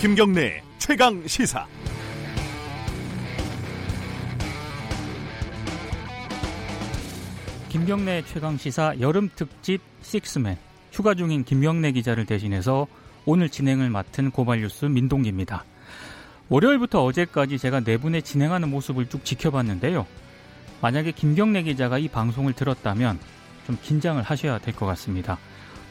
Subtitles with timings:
[0.00, 1.66] 김경래 최강 시사.
[7.68, 10.56] 김경래 최강 시사 여름 특집 식스맨
[10.92, 12.86] 휴가 중인 김경래 기자를 대신해서
[13.26, 15.64] 오늘 진행을 맡은 고발뉴스 민동기입니다.
[16.48, 20.06] 월요일부터 어제까지 제가 네 분의 진행하는 모습을 쭉 지켜봤는데요.
[20.80, 23.18] 만약에 김경래 기자가 이 방송을 들었다면
[23.66, 25.38] 좀 긴장을 하셔야 될 것 같습니다.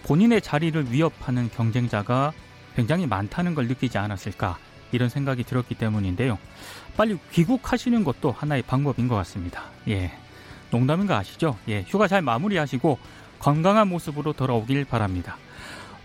[0.03, 2.33] 본인의 자리를 위협하는 경쟁자가
[2.75, 4.57] 굉장히 많다는 걸 느끼지 않았을까
[4.91, 6.37] 이런 생각이 들었기 때문인데요.
[6.97, 9.63] 빨리 귀국하시는 것도 하나의 방법인 것 같습니다.
[9.87, 10.11] 예.
[10.71, 11.57] 농담인 거 아시죠?
[11.67, 11.83] 예.
[11.87, 12.99] 휴가 잘 마무리하시고
[13.39, 15.37] 건강한 모습으로 돌아오길 바랍니다.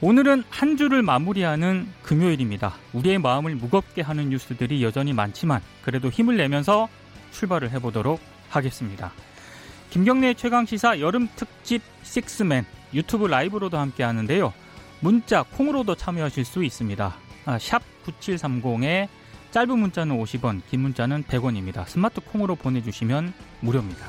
[0.01, 2.75] 오늘은 한 주를 마무리하는 금요일입니다.
[2.93, 6.89] 우리의 마음을 무겁게 하는 뉴스들이 여전히 많지만 그래도 힘을 내면서
[7.33, 8.21] 출발을 해보도록
[8.51, 9.13] 하겠습니다.
[9.91, 14.53] 김경래 최강 시사 여름 특집 식스맨 유튜브 라이브로도 함께 하는데요.
[15.05, 17.15] 문자 콩으로도 참여하실 수 있습니다.
[17.45, 19.07] 아, 샵 9730에
[19.51, 21.87] 짧은 문자는 50원, 긴 문자는 100원입니다.
[21.87, 24.07] 스마트 콩으로 보내주시면 무료입니다.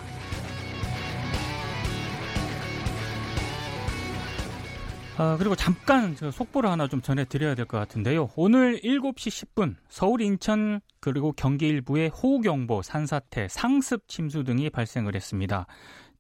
[5.18, 8.30] 아, 그리고 잠깐 속보를 하나 좀 전해드려야 될 것 같은데요.
[8.38, 15.68] 오늘 7시 10분 서울, 인천 그리고 경기 일부에 호우경보, 산사태, 상습 침수 등이 발생을 했습니다.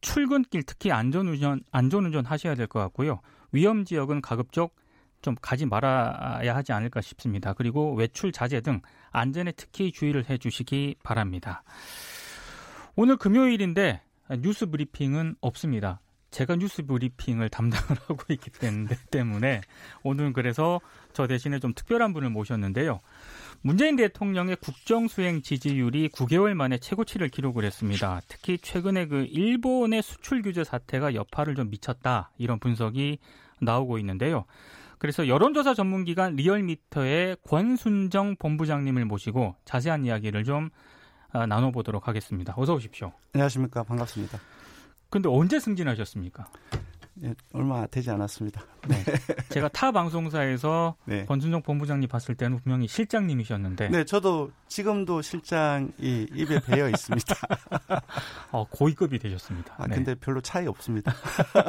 [0.02, 3.22] 출근길 특히 안전운전 안전운전 하셔야 될 것 같고요.
[3.56, 4.76] 위험 지역은 가급적
[5.22, 7.54] 좀 가지 말아야 하지 않을까 싶습니다.
[7.54, 8.82] 그리고 외출 자제 등
[9.12, 11.64] 안전에 특히 주의를 해 주시기 바랍니다.
[12.96, 14.02] 오늘 금요일인데
[14.42, 16.02] 뉴스 브리핑은 없습니다.
[16.36, 18.52] 제가 뉴스 브리핑을 담당을 하고 있기
[19.10, 19.62] 때문에
[20.04, 20.82] 오늘은 그래서
[21.14, 23.00] 저 대신에 좀 특별한 분을 모셨는데요.
[23.62, 28.20] 문재인 대통령의 국정 수행 지지율이 9개월 만에 최고치를 기록을 했습니다.
[28.28, 33.20] 특히 최근에 그 일본의 수출 규제 사태가 여파를 좀 미쳤다 이런 분석이
[33.62, 34.46] 나오고 있는데요.
[34.98, 40.70] 그래서 여론조사 전문기관 리얼미터의 권순정 본부장님을 모시고 자세한 이야기를 좀
[41.32, 42.54] 아, 나눠보도록 하겠습니다.
[42.56, 43.12] 어서 오십시오.
[43.34, 43.84] 안녕하십니까.
[43.84, 44.40] 반갑습니다.
[45.10, 46.48] 근데 언제 승진하셨습니까?
[47.24, 48.62] 예, 얼마 되지 않았습니다.
[48.88, 48.96] 네.
[49.50, 51.26] 제가 타 방송사에서 네.
[51.26, 53.90] 권순정 본부장님 봤을 때는 분명히 실장님이셨는데.
[53.90, 55.92] 네, 저도 지금도 실장이
[56.34, 57.36] 입에 배어 있습니다.
[58.52, 59.76] 어, 고위급이 되셨습니다.
[59.78, 59.96] 아, 네.
[59.96, 61.14] 근데 별로 차이 없습니다.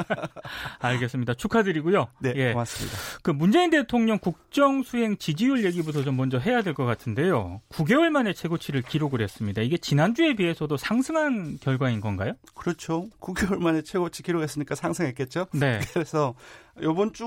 [0.79, 1.33] 알겠습니다.
[1.33, 2.07] 축하드리고요.
[2.19, 2.51] 네, 예.
[2.53, 2.97] 고맙습니다.
[3.23, 7.61] 그 문재인 대통령 국정 수행 지지율 얘기부터 좀 먼저 해야 될 것 같은데요.
[7.69, 9.61] 9개월 만에 최고치를 기록을 했습니다.
[9.61, 12.33] 이게 지난주에 비해서도 상승한 결과인 건가요?
[12.53, 13.07] 그렇죠.
[13.19, 15.47] 9개월 만에 최고치 기록했으니까 상승했겠죠.
[15.53, 15.79] 네.
[15.93, 16.35] 그래서
[16.79, 17.25] 이번 주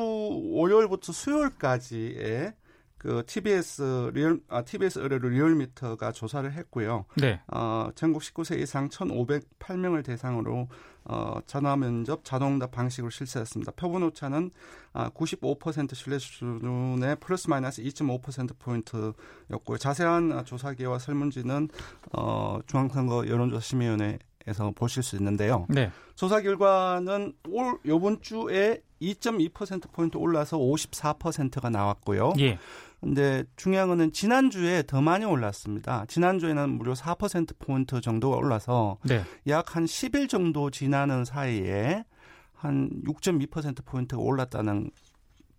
[0.53, 2.53] 월요일부터 수요일까지의
[3.01, 7.07] 그 TBS 리얼 아 TBS 의뢰로 리얼미터가 조사를 했고요.
[7.17, 7.41] 네.
[7.47, 10.69] 어, 전국 19세 이상 1,508명을 대상으로
[11.07, 13.73] 어, 전화 면접 자동답 방식으로 실시했습니다.
[13.73, 14.51] 표본 오차는
[14.93, 19.79] 아, 95% 신뢰 수준의 플러스 마이너스 2.5% 포인트였고요.
[19.79, 21.71] 자세한 조사 기와 설문지는
[22.13, 25.67] 어, 중앙선거 여론조사 심의위원회 에서 보실 수 있는데요.
[25.69, 25.91] 네.
[26.15, 32.33] 조사 결과는 올 요번 주에 2.2% 포인트 올라서 54%가 나왔고요.
[32.41, 32.59] 예.
[33.01, 36.05] 근데 중요한 거는 지난주에 더 많이 올랐습니다.
[36.07, 39.23] 지난주에는 무려 4% 포인트 정도가 올라서 네.
[39.49, 42.05] 약한 10일 정도 지나는 사이에
[42.53, 44.91] 한 6.2% 포인트가 올랐다는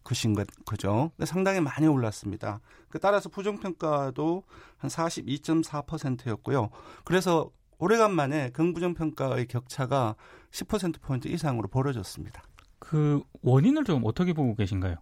[0.03, 1.11] 것인 것 그죠?
[1.25, 2.59] 상당히 많이 올랐습니다.
[2.89, 4.43] 그 따라서 부정평가도
[4.77, 6.69] 한 42.4%였고요.
[7.03, 7.49] 그래서
[7.79, 10.15] 오래간만에 긍부정 평가의 격차가
[10.51, 12.43] 10%포인트 이상으로 벌어졌습니다.
[12.77, 14.95] 그 원인을 좀 어떻게 보고 계신가요?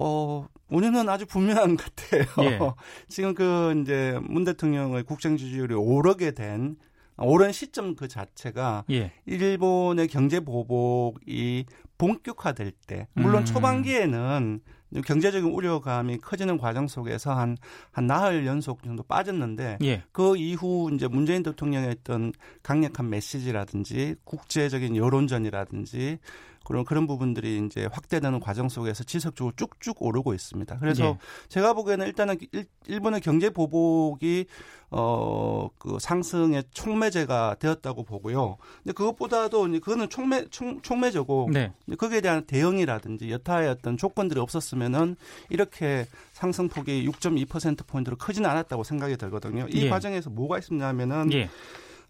[0.00, 2.50] 어, 원인은 아주 분명한 것 같아요.
[2.50, 2.58] 예.
[3.08, 6.76] 지금 그 이제 문 대통령의 국정 지지율이 오르게 된
[7.16, 9.12] 오른 시점 그 자체가 예.
[9.26, 11.66] 일본의 경제 보복이
[11.96, 13.44] 본격화될 때 물론 음.
[13.44, 14.60] 초반기에는
[15.04, 17.56] 경제적인 우려감이 커지는 과정 속에서 한,
[17.90, 20.02] 한 나흘 연속 정도 빠졌는데 예.
[20.12, 22.32] 그 이후 이제 문재인 대통령의 어떤
[22.62, 26.18] 강력한 메시지라든지 국제적인 여론전이라든지
[26.64, 30.78] 그런 그런 부분들이 이제 확대되는 과정 속에서 지속적으로 쭉쭉 오르고 있습니다.
[30.78, 31.18] 그래서 예.
[31.48, 34.46] 제가 보기에는 일단은 일, 일본의 경제 보복이
[34.90, 38.56] 어그 상승의 촉매제가 되었다고 보고요.
[38.82, 41.72] 근데 그것보다도 이제 그거는 촉매 촉, 촉매제고 네.
[41.98, 45.16] 거기에 대한 대응이라든지 여타의 어떤 조건들이 없었으면은
[45.50, 49.66] 이렇게 상승폭이 6.2% 포인트로 크지는 않았다고 생각이 들거든요.
[49.68, 49.88] 이 예.
[49.88, 51.48] 과정에서 뭐가 있었냐면은 예.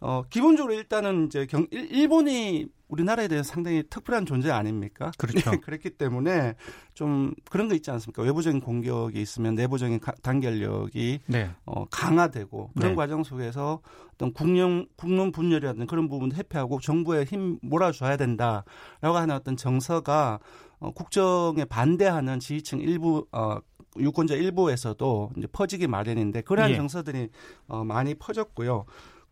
[0.00, 5.10] 어, 기본적으로 일단은 이제 경, 일본이 우리나라에 대해서 상당히 특별한 존재 아닙니까?
[5.18, 5.50] 그렇죠.
[5.62, 6.54] 그렇기 때문에
[6.92, 8.22] 좀 그런 거 있지 않습니까?
[8.22, 11.50] 외부적인 공격이 있으면 내부적인 가, 단결력이 네.
[11.64, 12.96] 어, 강화되고 그런 네.
[12.96, 13.80] 과정 속에서
[14.14, 20.38] 어떤 국론 국론 분열이라든 그런 부분도 회피하고 정부에 힘 몰아줘야 된다라고 하는 어떤 정서가
[20.78, 23.58] 어, 국정에 반대하는 지지층 일부 어,
[23.98, 26.76] 유권자 일부에서도 이제 퍼지기 마련인데 그러한 예.
[26.76, 27.28] 정서들이
[27.68, 28.84] 어, 많이 퍼졌고요.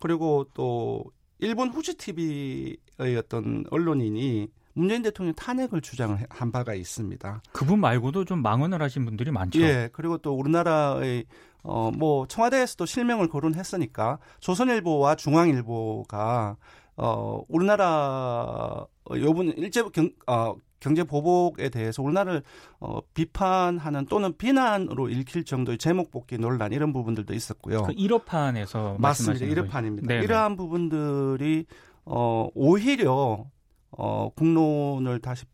[0.03, 1.05] 그리고 또
[1.39, 7.43] 일본 후지 TV의 어떤 언론인이 문재인 대통령 탄핵을 주장을 한 바가 있습니다.
[7.53, 9.61] 그분 말고도 좀 망언을 하신 분들이 많죠.
[9.61, 9.89] 예.
[9.93, 11.25] 그리고 또 우리나라의
[11.63, 16.57] 어 뭐 청와대에서도 실명을 거론했으니까 조선일보와 중앙일보가
[16.97, 22.43] 어 우리나라 요번 일제 경, 어, 경제 보복에 대해서 우리나라를
[22.81, 27.85] 어, 비판하는 또는 비난으로 읽힐 정도의 제목 복귀 논란 이런 부분들도 있었고요.
[27.85, 29.47] 그 1호판에서 맞습니다.
[29.47, 30.23] 1호판입니다.
[30.25, 31.67] 이러한 부분들이
[32.05, 33.47] 어, 오히려
[33.93, 35.45] 어, 국론을 다시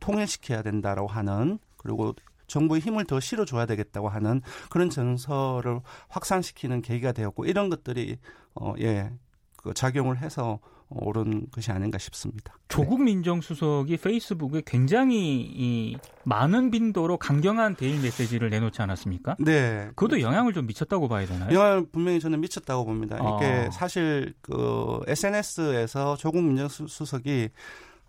[0.00, 2.14] 통일시켜야 된다라고 하는 그리고
[2.46, 8.18] 정부의 힘을 더 실어줘야 되겠다고 하는 그런 정서를 확산시키는 계기가 되었고 이런 것들이
[8.54, 9.10] 어, 예,
[9.56, 10.58] 그 작용을 해서
[10.90, 12.54] 옳은 것이 아닌가 싶습니다.
[12.68, 19.36] 조국 민정수석이 페이스북에 굉장히 이 많은 빈도로 강경한 대일 메시지를 내놓지 않았습니까?
[19.38, 19.88] 네.
[19.96, 21.52] 그것도 영향을 좀 미쳤다고 봐야 되나요?
[21.52, 23.16] 영향을 분명히 저는 미쳤다고 봅니다.
[23.16, 23.70] 이게 아.
[23.70, 27.50] 사실 그 SNS에서 조국 민정수석이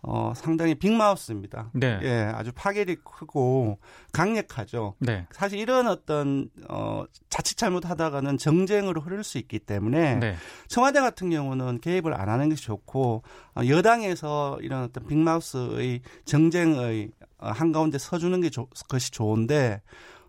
[0.08, 1.70] 어, 상당히 빅마우스입니다.
[1.74, 1.98] 네.
[2.02, 3.78] 예, 아주 파괴력이 크고
[4.12, 4.94] 강력하죠.
[5.00, 5.26] 네.
[5.32, 10.36] 사실 이런 어떤 어, 자칫 잘못하다가는 정쟁으로 흐를 수 있기 때문에 네.
[10.68, 13.24] 청와대 같은 경우는 개입을 안 하는 것이 좋고
[13.56, 19.82] 어, 여당에서 이런 어떤 빅마우스의 정쟁의 어, 한가운데 서주는 게 조, 것이 좋은데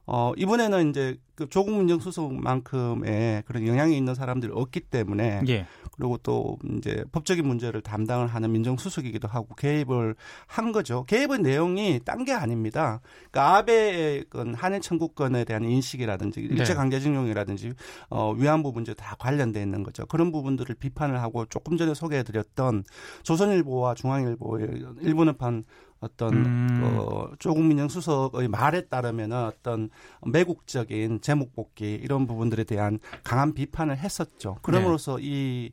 [0.08, 5.68] 어, 이번에는 이제 그 조국 민정수석만큼의 그런 영향이 있는 사람들이 없기 때문에 예.
[5.92, 10.16] 그리고 또 이제 법적인 문제를 담당을 하는 민정수석이기도 하고 개입을
[10.48, 11.04] 한 거죠.
[11.06, 13.00] 개입의 내용이 딴 게 아닙니다.
[13.32, 14.26] 그러니까 아베의
[14.56, 16.48] 한일 청구권에 대한 인식이라든지 네.
[16.56, 17.74] 일제 강제징용이라든지
[18.10, 20.06] 어, 위안부 문제 다 관련돼 있는 거죠.
[20.08, 22.84] 그런 부분들을 비판을 하고 조금 전에 소개해드렸던
[23.24, 25.64] 조선일보와 중앙일보의 일본어판
[26.00, 26.82] 어떤 음.
[26.84, 29.90] 어, 조국 민정 수석의 말에 따르면 어떤
[30.26, 34.58] 매국적인 제목 복귀 이런 부분들에 대한 강한 비판을 했었죠.
[34.62, 35.24] 그럼으로써 네.
[35.24, 35.72] 이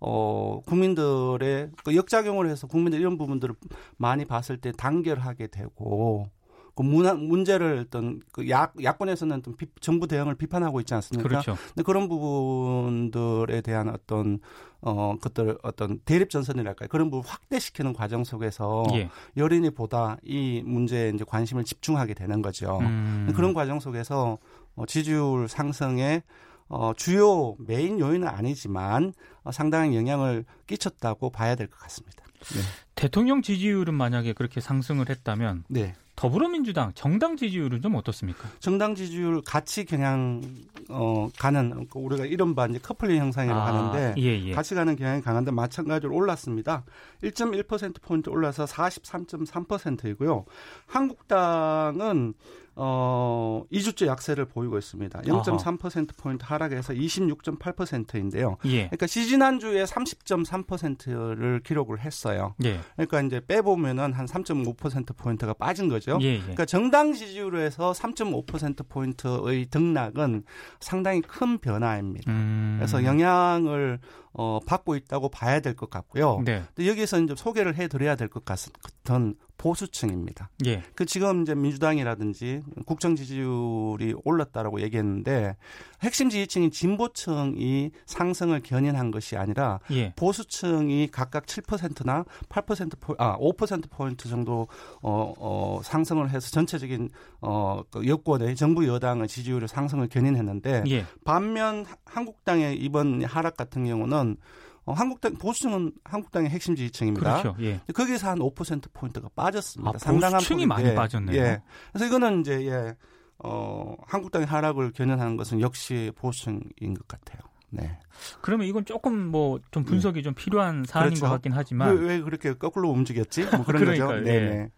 [0.00, 3.54] 어, 국민들의 그 역작용을 해서 국민들 이런 부분들을
[3.96, 6.28] 많이 봤을 때 단결하게 되고
[6.74, 11.28] 그 문화, 문제를 어떤 그 야, 야권에서는 어떤 비, 정부 대응을 비판하고 있지 않습니까?
[11.28, 11.56] 그렇죠.
[11.68, 14.38] 근데 그런 부분들에 대한 어떤
[14.80, 16.88] 어 것들 어떤 대립 전선이랄까요?
[16.88, 19.10] 그런 부분 확대시키는 과정 속에서 예.
[19.36, 22.78] 여론이 보다 이 문제에 이제 관심을 집중하게 되는 거죠.
[22.80, 23.30] 음.
[23.36, 24.38] 그런 과정 속에서
[24.74, 26.22] 어, 지지율 상승에
[26.68, 29.12] 어, 주요 메인 요인은 아니지만
[29.44, 32.24] 어, 상당한 영향을 끼쳤다고 봐야 될 것 같습니다.
[32.54, 32.60] 네.
[32.96, 35.94] 대통령 지지율은 만약에 그렇게 상승을 했다면 네.
[36.22, 38.48] 더불어민주당 정당 지지율은 좀 어떻습니까?
[38.60, 40.40] 정당 지지율 같이 경향
[40.88, 44.52] 어 가는 우리가 이른바 이제 커플링 형상이라고 아, 하는데 예, 예.
[44.54, 46.84] 같이 가는 경향이 강한데 마찬가지로 올랐습니다.
[47.24, 50.44] 1.1% 포인트 올라서 43.3%이고요.
[50.86, 52.34] 한국당은
[52.74, 55.22] 어, 2주째 약세를 보이고 있습니다.
[55.22, 58.56] 0.3%포인트 하락해서 26.8%인데요.
[58.64, 58.86] 예.
[58.86, 62.54] 그러니까 시지난주에 30.3%를 기록을 했어요.
[62.64, 62.80] 예.
[62.96, 66.18] 그러니까 이제 빼보면은 한 3.5%포인트가 빠진 거죠.
[66.22, 66.38] 예, 예.
[66.38, 70.44] 그러니까 정당 지지율에서 3.5%포인트의 등락은
[70.80, 72.30] 상당히 큰 변화입니다.
[72.30, 72.76] 음.
[72.78, 73.98] 그래서 영향을
[74.34, 76.40] 어, 받고 있다고 봐야 될 것 같고요.
[76.44, 76.62] 네.
[76.78, 80.50] 여기서 이제 소개를 해드려야 될 것 같은 보수층입니다.
[80.66, 80.82] 예.
[80.94, 85.56] 그 지금 이제 민주당이라든지 국정 지지율이 올랐다라고 얘기했는데
[86.02, 90.12] 핵심 지지층인 진보층이 상승을 견인한 것이 아니라 예.
[90.16, 94.66] 보수층이 각각 7%나 8% 포, 아, 5% 포인트 정도
[95.00, 101.06] 어, 어, 상승을 해서 전체적인 어, 그 여권의 정부 여당의 지지율의 상승을 견인했는데 예.
[101.24, 104.36] 반면 한국당의 이번 하락 같은 경우는
[104.84, 107.42] 어, 한국당 보수층은 한국당의 핵심 지지층입니다.
[107.42, 107.56] 그렇죠.
[107.62, 107.80] 예.
[107.94, 109.92] 거기서 한 5% 포인트가 빠졌습니다.
[109.94, 110.94] 아, 상당한 보수층이 많이 예.
[110.94, 111.40] 빠졌네요.
[111.40, 111.62] 예.
[111.92, 112.96] 그래서 이거는 이제 예.
[113.44, 117.40] 어, 한국당의 하락을 견인하는 것은 역시 보수층인 것 같아요.
[117.70, 117.98] 네.
[118.42, 120.22] 그러면 이건 조금 뭐 좀 분석이 네.
[120.22, 121.26] 좀 필요한 사안인 그렇죠.
[121.26, 123.46] 것 같긴 하지만 왜, 왜 그렇게 거꾸로 움직였지?
[123.46, 124.12] 뭐 그런 거죠.
[124.20, 124.70] 네, 네.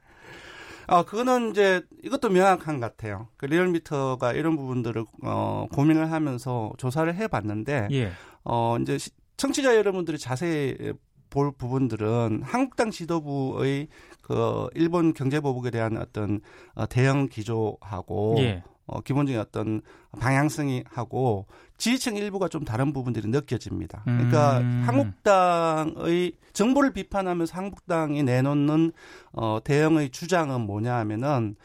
[0.87, 3.28] 아, 그거는 이제 이것도 명확한 것 같아요.
[3.37, 8.12] 그 리얼미터가 이런 부분들을 어, 고민을 하면서 조사를 해봤는데, 예.
[8.44, 8.99] 어, 이제
[9.37, 10.92] 청취자 여러분들이 자세히
[11.35, 13.88] 볼 부분들은 한국당 지도부의
[14.23, 16.41] 그 일본 경제 보복에 대한 어떤
[16.75, 18.62] 어, 대응 기조하고 예.
[18.87, 19.83] 어, 기본적인 어떤
[20.21, 24.03] 방향성이 하고 지지층 일부가 좀 다른 부분들이 느껴집니다.
[24.05, 24.85] 그러니까 음.
[24.87, 28.93] 한국당의 정부를 비판하면서 한국당이 내놓는
[29.33, 31.57] 어, 대응의 주장은 뭐냐 하면은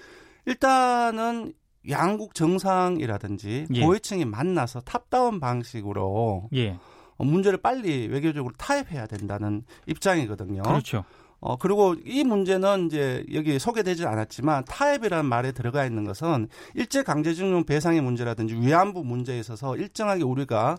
[0.45, 1.53] 일단은
[1.87, 3.85] 양국 정상이라든지 예.
[3.85, 6.79] 고위층이 만나서 탑다운 방식으로 예.
[7.25, 10.63] 문제를 빨리 외교적으로 타협해야 된다는 입장이거든요.
[10.63, 11.03] 그렇죠.
[11.41, 17.63] 어, 그리고 이 문제는 이제 여기 소개되지 않았지만 타협이라는 말에 들어가 있는 것은 일제 강제징용
[17.63, 20.77] 배상의 문제라든지 위안부 문제에 있어서 일정하게 우리가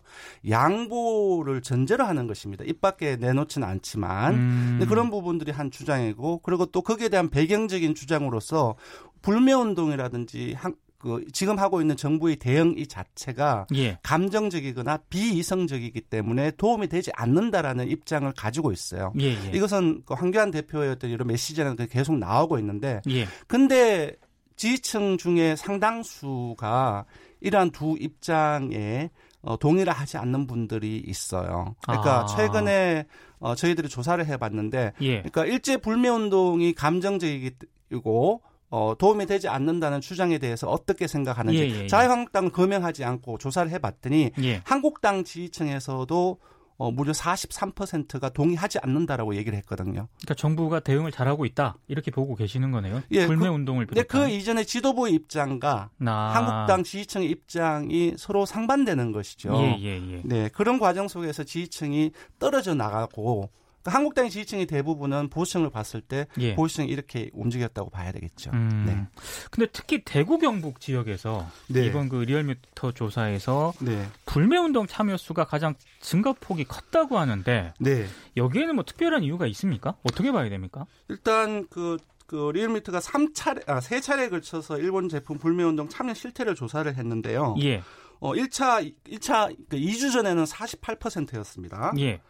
[0.48, 2.64] 양보를 전제로 하는 것입니다.
[2.64, 4.34] 입 밖에 내놓지는 않지만.
[4.34, 4.86] 음.
[4.88, 8.74] 그런 부분들이 한 주장이고 그리고 또 거기에 대한 배경적인 주장으로서
[9.22, 13.98] 불매운동이라든지 한, 그 지금 하고 있는 정부의 대응 이 자체가 예.
[14.02, 19.12] 감정적이거나 비이성적이기 때문에 도움이 되지 않는다라는 입장을 가지고 있어요.
[19.18, 19.50] 예, 예.
[19.54, 23.26] 이것은 그 황교안 대표의 어떤 이런 메시지는 계속 나오고 있는데, 예.
[23.46, 24.14] 근데
[24.56, 27.06] 지지층 중에 상당수가
[27.40, 29.08] 이러한 두 입장에
[29.40, 31.76] 어, 동의를 하지 않는 분들이 있어요.
[31.82, 32.26] 그러니까 아.
[32.26, 33.06] 최근에
[33.38, 35.22] 어, 저희들이 조사를 해봤는데, 예.
[35.22, 41.82] 그러니까 일제 불매 운동이 감정적이고 어, 도움이 되지 않는다는 주장에 대해서 어떻게 생각하는지 예, 예,
[41.82, 41.86] 예.
[41.88, 44.62] 자유한국당은 거명하지 않고 조사를 해봤더니 예.
[44.64, 46.38] 한국당 지지층에서도
[46.80, 50.08] 어, 무려 43%가 동의하지 않는다라고 얘기를 했거든요.
[50.16, 53.02] 그러니까 정부가 대응을 잘하고 있다 이렇게 보고 계시는 거네요.
[53.10, 54.06] 예, 불매 그, 운동을 비롯한.
[54.08, 56.10] 그 이전에 지도부의 입장과 아.
[56.10, 59.52] 한국당 지지층의 입장이 서로 상반되는 것이죠.
[59.56, 60.22] 예, 예, 예.
[60.24, 63.50] 네 그런 과정 속에서 지지층이 떨어져 나가고
[63.82, 66.54] 그러니까 한국당의 지지층의 대부분은 보수층을 봤을 때 예.
[66.54, 68.50] 보수층이 이렇게 움직였다고 봐야 되겠죠.
[68.52, 68.84] 음.
[68.86, 69.06] 네.
[69.50, 71.86] 근데 특히 대구 경북 지역에서 네.
[71.86, 74.06] 이번 그 리얼미터 조사에서 네.
[74.26, 78.06] 불매 운동 참여 수가 가장 증가 폭이 컸다고 하는데 네.
[78.36, 79.96] 여기에는 뭐 특별한 이유가 있습니까?
[80.02, 80.86] 어떻게 봐야 됩니까?
[81.08, 81.96] 일단 그,
[82.26, 87.56] 그 리얼미터가 3차례, 아, 3차례에 걸쳐서 일본 제품 불매 운동 참여 실태를 조사를 했는데요.
[87.62, 87.82] 예.
[88.20, 91.92] 어, 1차, 1차, 그 2주 전에는 48%였습니다.
[91.98, 92.20] 예.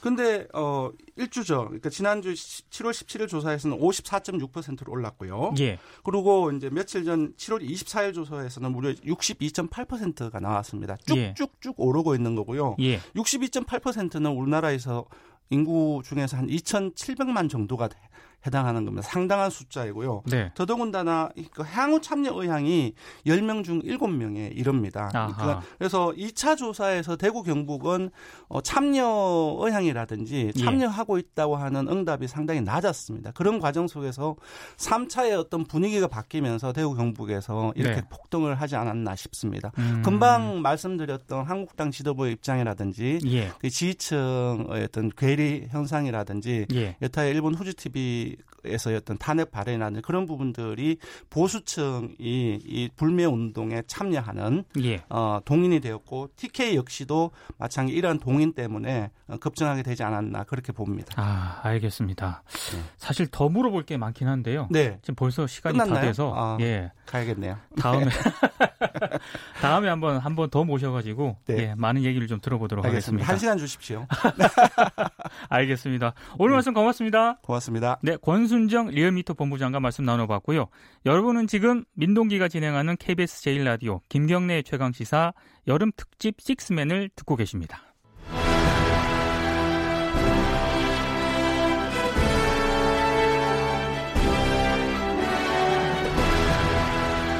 [0.00, 1.66] 근데 어 1주죠.
[1.66, 5.54] 그러니까 지난주 7월 17일 조사에서는 54.6%로 올랐고요.
[5.60, 5.78] 예.
[6.02, 10.96] 그리고 이제 며칠 전 7월 24일 조사에서는 무려 62.8%가 나왔습니다.
[11.14, 11.34] 예.
[11.34, 11.82] 쭉쭉쭉 예.
[11.82, 12.76] 오르고 있는 거고요.
[12.80, 12.98] 예.
[13.14, 15.04] 62.8%는 우리나라에서
[15.50, 17.88] 인구 중에서 한 2,700만 정도가
[18.46, 19.06] 해당하는 겁니다.
[19.06, 20.22] 상당한 숫자이고요.
[20.26, 20.50] 네.
[20.54, 22.94] 더더군다나 그 향후 참여 의향이
[23.26, 25.08] 10명 중 7명에 이릅니다.
[25.08, 28.10] 그러니까 그래서 2차 조사에서 대구 경북은
[28.48, 30.60] 어, 참여 의향이라든지 예.
[30.60, 33.32] 참여하고 있다고 하는 응답이 상당히 낮았습니다.
[33.32, 34.36] 그런 과정 속에서
[34.76, 38.08] 3차의 어떤 분위기가 바뀌면서 대구 경북에서 이렇게 네.
[38.08, 39.70] 폭등을 하지 않았나 싶습니다.
[39.78, 40.02] 음.
[40.04, 43.52] 금방 말씀드렸던 한국당 지도부의 입장이라든지 예.
[43.60, 46.96] 그 지지층의 어떤 괴리 현상이라든지 예.
[47.02, 48.29] 여타의 일본 후지 TV
[48.64, 50.98] 에서의 어떤 탄핵 발언이라는 그런 부분들이
[51.30, 55.02] 보수층이 이 불매 운동에 참여하는 예.
[55.08, 61.14] 어, 동인이 되었고 TK 역시도 마찬가지 이러한 동인 때문에 어, 급증하게 되지 않았나 그렇게 봅니다.
[61.16, 62.42] 아 알겠습니다.
[62.72, 62.82] 네.
[62.96, 64.68] 사실 더 물어볼 게 많긴 한데요.
[64.70, 64.98] 네.
[65.02, 66.00] 지금 벌써 시간이 끝났나요?
[66.00, 67.56] 다 돼서 아, 예 가야겠네요.
[67.80, 68.10] 다음에 네.
[69.60, 71.56] 다음에 한번 한번 더 모셔가지고 네.
[71.58, 73.26] 예, 많은 얘기를 좀 들어보도록 알겠습니다.
[73.26, 73.32] 하겠습니다.
[73.32, 74.06] 한 시간 주십시오.
[75.48, 76.14] 알겠습니다.
[76.38, 76.56] 오늘 네.
[76.56, 77.38] 말씀 고맙습니다.
[77.42, 77.98] 고맙습니다.
[78.02, 80.66] 네, 권 순정 리얼미터 본부장과 말씀 나눠봤고요.
[81.06, 85.32] 여러분은 지금 민동기가 진행하는 KBS 제일라디오 김경래 최강 시사
[85.68, 87.80] 여름 특집 식스맨을 듣고 계십니다.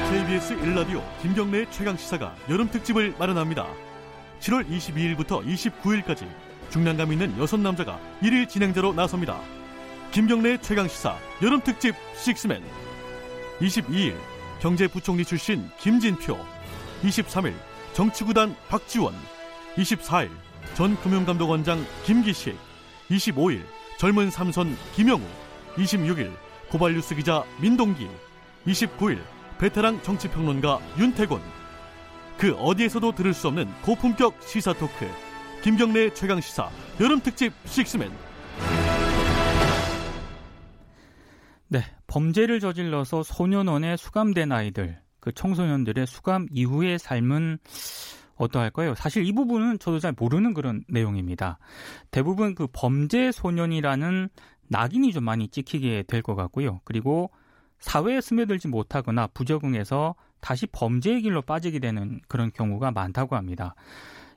[0.09, 3.67] KBS 1라디오 김경래 최강 시사가 여름 특집을 마련합니다.
[4.39, 6.25] 7월 22일부터 29일까지
[6.69, 9.60] 중량감 있는 여섯 남자가 1일 진행자로 나섭니다.
[10.11, 12.61] 김경래 최강 시사 여름 특집 식스맨.
[13.61, 14.17] 22일
[14.59, 16.37] 경제부총리 출신 김진표.
[17.03, 17.53] 23일
[17.93, 19.15] 정치구단 박지원.
[19.77, 20.29] 24일
[20.73, 22.57] 전 금융감독원장 김기식.
[23.09, 23.63] 25일
[23.97, 25.21] 젊은 삼선 김영우.
[25.75, 26.33] 26일
[26.69, 28.09] 고발뉴스 기자 민동기.
[28.67, 29.21] 29일
[29.59, 31.41] 베테랑 정치평론가 윤태곤.
[32.37, 35.07] 그 어디에서도 들을 수 없는 고품격 시사 토크
[35.63, 38.11] 김경래 최강 시사 여름 특집 식스맨
[42.11, 47.59] 범죄를 저질러서 소년원에 수감된 아이들, 그 청소년들의 수감 이후의 삶은
[48.35, 48.95] 어떠할까요?
[48.95, 51.57] 사실 이 부분은 저도 잘 모르는 그런 내용입니다.
[52.09, 54.27] 대부분 그 범죄 소년이라는
[54.67, 56.81] 낙인이 좀 많이 찍히게 될 것 같고요.
[56.83, 57.31] 그리고
[57.79, 63.73] 사회에 스며들지 못하거나 부적응해서 다시 범죄의 길로 빠지게 되는 그런 경우가 많다고 합니다.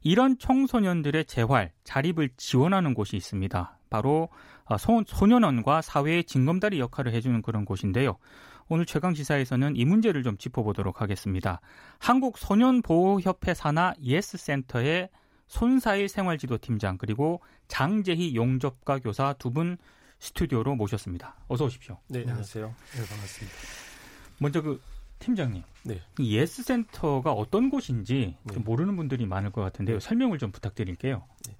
[0.02, 3.78] 이런 청소년들의 재활, 자립을 지원하는 곳이 있습니다.
[3.90, 4.28] 바로
[4.66, 8.16] 어, 소년원과 사회의 징검다리 역할을 해주는 그런 곳인데요.
[8.68, 11.60] 오늘 최강지사에서는 이 문제를 좀 짚어보도록 하겠습니다.
[11.98, 15.10] 한국소년보호협회 산하 예스센터의
[15.46, 19.76] 손사일 생활지도팀장 그리고 장재희 용접가 교사 두 분
[20.18, 21.36] 스튜디오로 모셨습니다.
[21.48, 21.98] 어서 오십시오.
[22.08, 22.66] 네, 안녕하세요.
[22.66, 23.56] 네, 반갑습니다.
[24.38, 24.80] 먼저 그
[25.18, 26.00] 팀장님, 네.
[26.18, 28.58] 이 예스센터가 어떤 곳인지 네.
[28.58, 30.00] 모르는 분들이 많을 것 같은데요.
[30.00, 31.26] 설명을 좀 부탁드릴게요.
[31.46, 31.56] 네.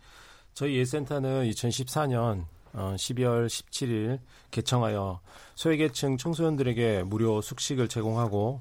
[0.55, 4.19] 저희 예센터는 2014년 어, 12월 17일
[4.50, 5.21] 개청하여
[5.54, 8.61] 소외계층 청소년들에게 무료 숙식을 제공하고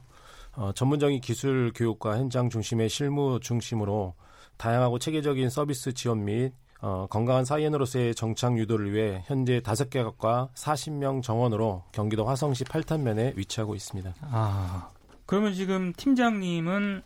[0.56, 4.14] 어, 전문적인 기술 교육과 현장 중심의 실무 중심으로
[4.58, 10.50] 다양하고 체계적인 서비스 지원 및 어, 건강한 사이엔으로서의 정착 유도를 위해 현재 다섯 개 학과
[10.54, 14.14] 40명 정원으로 경기도 화성시 팔탄면에 위치하고 있습니다.
[14.22, 14.90] 아,
[15.26, 17.02] 그러면 지금 팀장님은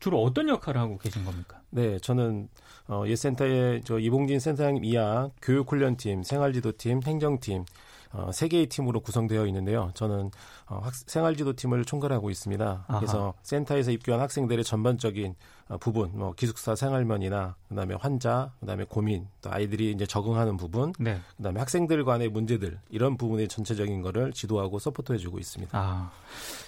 [0.00, 1.60] 주로 어떤 역할을 하고 계신 겁니까?
[1.70, 2.48] 네, 저는
[2.88, 7.64] 어, 예센터의 저 이봉진 센터장님 이하 교육훈련팀, 생활지도팀, 행정팀
[8.12, 9.90] 어, 세 개의 팀으로 구성되어 있는데요.
[9.94, 10.30] 저는
[10.66, 12.84] 어, 학, 생활지도팀을 총괄하고 있습니다.
[12.88, 12.98] 아하.
[12.98, 15.34] 그래서 센터에서 입교한 학생들의 전반적인
[15.68, 21.20] 어, 부분, 뭐 기숙사 생활면이나 그다음에 환자, 그다음에 고민, 또 아이들이 이제 적응하는 부분, 네.
[21.36, 25.78] 그다음에 학생들 간의 문제들 이런 부분의 전체적인 거를 지도하고 서포트해주고 있습니다.
[25.78, 26.10] 아,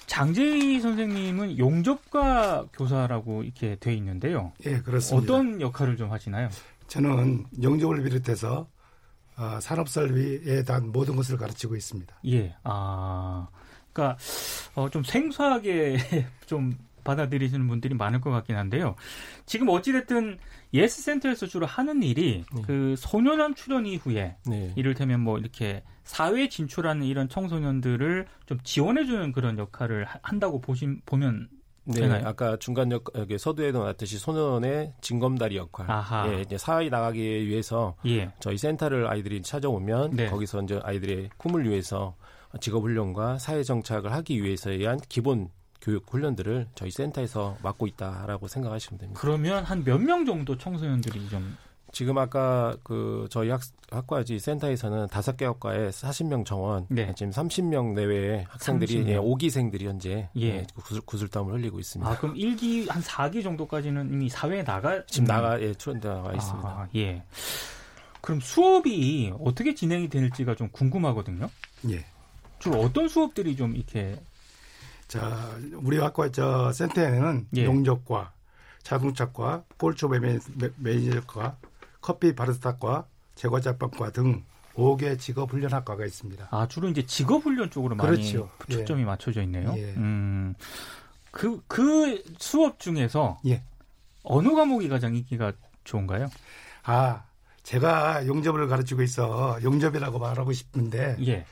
[0.07, 4.53] 장재희 선생님은 용접과 교사라고 이렇게 돼 있는데요.
[4.67, 5.35] 예, 그렇습니다.
[5.35, 6.49] 어떤 역할을 좀 하시나요?
[6.87, 8.69] 저는 용접을 비롯해서
[9.37, 12.15] 어, 산업설비에 대한 모든 것을 가르치고 있습니다.
[12.27, 13.49] 예, 아,
[13.93, 14.19] 그러니까
[14.75, 15.97] 어, 좀 생소하게
[16.47, 18.95] 좀 받아들이시는 분들이 많을 것 같긴 한데요.
[19.47, 20.39] 지금 어찌됐든
[20.75, 22.63] 예스 센터에서 주로 하는 일이 네.
[22.65, 24.73] 그 소년원 출원 이후에 네.
[24.77, 31.49] 이를테면 뭐 이렇게 사회 진출하는 이런 청소년들을 좀 지원해주는 그런 역할을 한다고 보신 보면
[31.85, 32.27] 네, 되나요?
[32.29, 33.05] 아까 중간 역
[33.39, 35.91] 서두에도 나왔듯이 소년원의 징검다리 역할.
[35.91, 36.33] 아하.
[36.33, 38.31] 예, 이제 사회 나가기 위해서 예.
[38.41, 40.27] 저희 센터를 아이들이 찾아오면 네.
[40.31, 42.15] 거기서 이제 아이들의 꿈을 위해서
[42.61, 45.49] 직업 훈련과 사회 정착을 하기 위해서에 의한 기본
[45.81, 49.21] 교육 훈련들을 저희 센터에서 맡고 있다라고 생각하시면 됩니다.
[49.21, 51.57] 그러면 한 몇 명 정도 청소년들이 좀
[51.93, 57.13] 지금 아까 그 저희 학, 학과지 센터에서는 다섯 개 학과에 40명 정원, 네.
[57.15, 59.09] 지금 30명 내외의 학생들이 30명.
[59.09, 60.43] 예, 5기생들이 현재 예.
[60.43, 62.11] 예, 구슬, 구슬땀을 흘리고 있습니다.
[62.11, 66.69] 아, 그럼 1기 한 4기 정도까지는 이미 사회에 나가 지금 나가 예, 출원돼 나와 있습니다.
[66.69, 67.23] 아, 예.
[68.23, 71.51] 그럼 수업이 어떻게 진행이 될지가 좀 궁금하거든요.
[71.91, 72.05] 예.
[72.59, 74.19] 주로 어떤 수업들이 좀 이렇게
[75.09, 77.65] 자, 우리 학과 저 센터에는 예.
[77.67, 78.33] 용접과
[78.83, 80.09] 자동차과, 꼴초
[80.77, 81.57] 매니저과,
[82.03, 86.49] 커피 바리스타과, 제과자판과 등 5개 직업 훈련 학과가 있습니다.
[86.51, 88.51] 아 주로 이제 직업 훈련 쪽으로 그렇죠.
[88.67, 89.05] 많이 초점이 예.
[89.05, 89.73] 맞춰져 있네요.
[89.77, 89.95] 예.
[89.97, 90.55] 음,
[91.31, 93.63] 그, 그 수업 중에서 예.
[94.23, 95.53] 어느 과목이 가장 인기가
[95.85, 96.31] 좋은가요?
[96.85, 97.25] 아,
[97.63, 101.47] 제가 용접을 가르치고 있어 용접이라고 말하고 싶은데 예.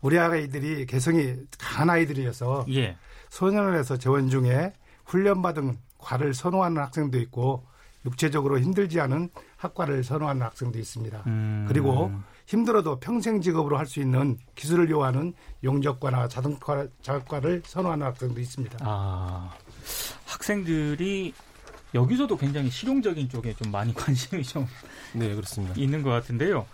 [0.00, 2.96] 우리 아이들이 개성이 강한 아이들이어서 예.
[3.30, 4.72] 소년원에서 재원 중에
[5.06, 7.64] 훈련받은 과를 선호하는 학생도 있고
[8.04, 9.30] 육체적으로 힘들지 않은
[9.62, 11.22] 학과를 선호하는 학생도 있습니다.
[11.26, 11.64] 음.
[11.68, 12.10] 그리고
[12.46, 18.78] 힘들어도 평생 직업으로 할 수 있는 기술을 요하는 용접과나 자동차 작업과를 선호하는 학생도 있습니다.
[18.80, 19.52] 아,
[20.26, 21.32] 학생들이
[21.94, 24.66] 여기서도 굉장히 실용적인 쪽에 좀 많이 관심이 좀
[25.14, 25.74] 네, 그렇습니다.
[25.76, 26.66] 있는 것 같은데요.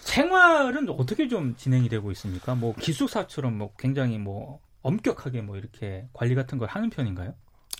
[0.00, 2.54] 생활은 어떻게 좀 진행이 되고 있습니까?
[2.54, 7.34] 뭐 기숙사처럼 뭐 굉장히 뭐 엄격하게 뭐 이렇게 관리 같은 걸 하는 편인가요?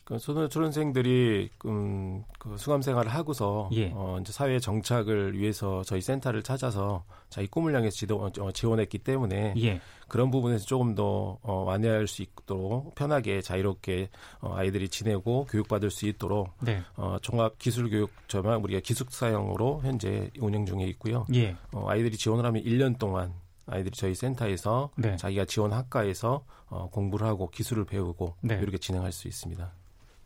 [0.06, 3.90] 그 초등생들이 음, 그 수감 생활을 하고서 예.
[3.92, 9.54] 어, 이제 사회 정착을 위해서 저희 센터를 찾아서 자기 꿈을 향해서 지도, 어, 지원했기 때문에
[9.58, 9.80] 예.
[10.06, 16.06] 그런 부분에서 조금 더 어, 완화할 수 있도록 편하게 자유롭게 어, 아이들이 지내고 교육받을 수
[16.06, 16.84] 있도록 네.
[16.94, 21.26] 어, 종합 기술 교육 저만 우리가 기숙사형으로 현재 운영 중에 있고요.
[21.34, 21.56] 예.
[21.72, 23.34] 어, 아이들이 지원을 하면 1년 동안
[23.66, 25.16] 아이들이 저희 센터에서 네.
[25.16, 28.60] 자기가 지원 학과에서 어, 공부를 하고 기술을 배우고 네.
[28.62, 29.72] 이렇게 진행할 수 있습니다.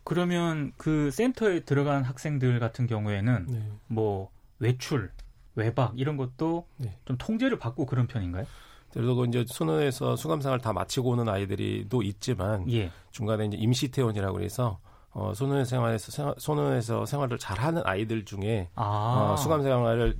[0.04, 3.68] 그러면 그 센터에 들어간 학생들 같은 경우에는 네.
[3.86, 5.10] 뭐 외출,
[5.54, 6.96] 외박 이런 것도 네.
[7.04, 8.44] 좀 통제를 받고 그런 편인가요?
[8.92, 12.90] 그리고 이제 수능에서 수감생활 다 마치고 오는 아이들이도 있지만 예.
[13.12, 14.80] 중간에 이제 임시 퇴원이라고 해서
[15.12, 19.32] 어, 소년 생활에서 생활, 소년에서 생활을 잘하는 아이들 중에 아.
[19.32, 20.16] 어, 수감 생활을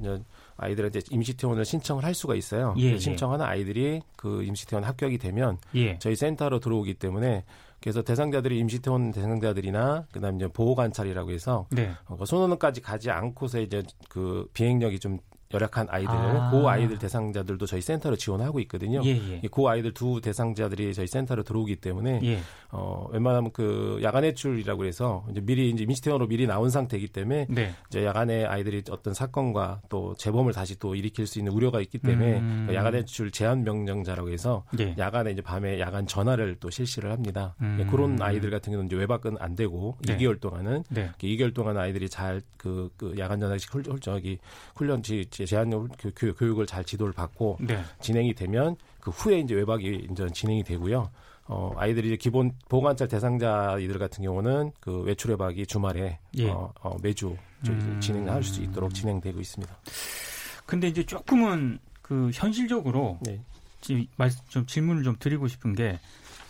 [0.57, 2.75] 아이들한테 임시 퇴원을 신청을 할 수가 있어요.
[2.79, 2.99] 예, 예.
[2.99, 5.99] 신청하는 아이들이 그 임시 퇴원 합격이 되면 예.
[5.99, 7.45] 저희 센터로 들어오기 때문에
[7.81, 11.93] 그래서 대상자들이 임시퇴원 대상자들이나 그다음에 이제 보호 관찰이라고 해서 네.
[12.07, 15.19] 어, 소년원까지 가지 않고서 이제 그 비행력이 좀
[15.53, 16.51] 열악한 아이들, 아.
[16.51, 19.03] 고 아이들 대상자들도 저희 센터로 지원하고 있거든요.
[19.05, 19.49] 예, 예.
[19.49, 22.41] 고 아이들 두 대상자들이 저희 센터로 들어오기 때문에 예.
[22.71, 27.75] 어 웬만하면 그 야간 외출이라고 해서 이제 미리 이제 민시태원으로 미리 나온 상태이기 때문에 네.
[27.89, 32.39] 이제 야간에 아이들이 어떤 사건과 또 재범을 다시 또 일으킬 수 있는 우려가 있기 때문에
[32.39, 32.67] 음.
[32.69, 34.95] 그 야간 외출 제한 명령자라고 해서 예.
[34.99, 37.57] 야간에 이제 밤에 야간 전화를 또 실시를 합니다.
[37.61, 37.77] 음.
[37.79, 40.17] 네, 그런 아이들 같은 경우는 이제 외박은 안 되고 네.
[40.17, 41.11] 2개월 동안은 네.
[41.19, 44.39] 2개월 동안 아이들이 잘그 그 야간 전화식 훌, 저기
[44.77, 45.89] 훈련 지 제한 교,
[46.35, 47.83] 교육을 잘 지도를 받고 네.
[48.01, 51.11] 진행이 되면 그 후에 이제 외박이 이제 진행이 되고요.
[51.47, 56.49] 어, 아이들이 이제 기본 보관찰 대상자이들 같은 경우는 그 외출 외박이 주말에 예.
[56.49, 57.37] 어, 어, 매주
[57.69, 57.99] 음.
[58.01, 59.77] 진행할 수 있도록 진행되고 있습니다.
[60.65, 63.41] 근데 이제 조금은 그 현실적으로 네.
[64.49, 65.99] 좀 질문을 좀 드리고 싶은 게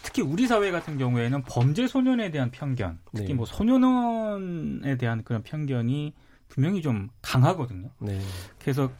[0.02, 3.34] 특히 우리 사회 같은 경우에는 범죄 소년에 대한 편견, 특히 네.
[3.34, 6.12] 뭐 소년원에 대한 그런 편견이
[6.50, 7.88] 분명히 좀 강하거든요.
[8.00, 8.20] 네.
[8.58, 8.90] 그래서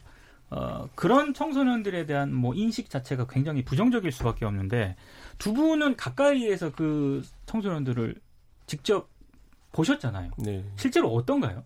[0.49, 4.95] 어, 그런 청소년들에 대한 뭐 인식 자체가 굉장히 부정적일 수밖에 없는데
[5.37, 8.15] 두 분은 가까이에서 그 청소년들을
[8.65, 9.09] 직접
[9.71, 10.31] 보셨잖아요.
[10.39, 10.65] 네.
[10.75, 11.63] 실제로 어떤가요?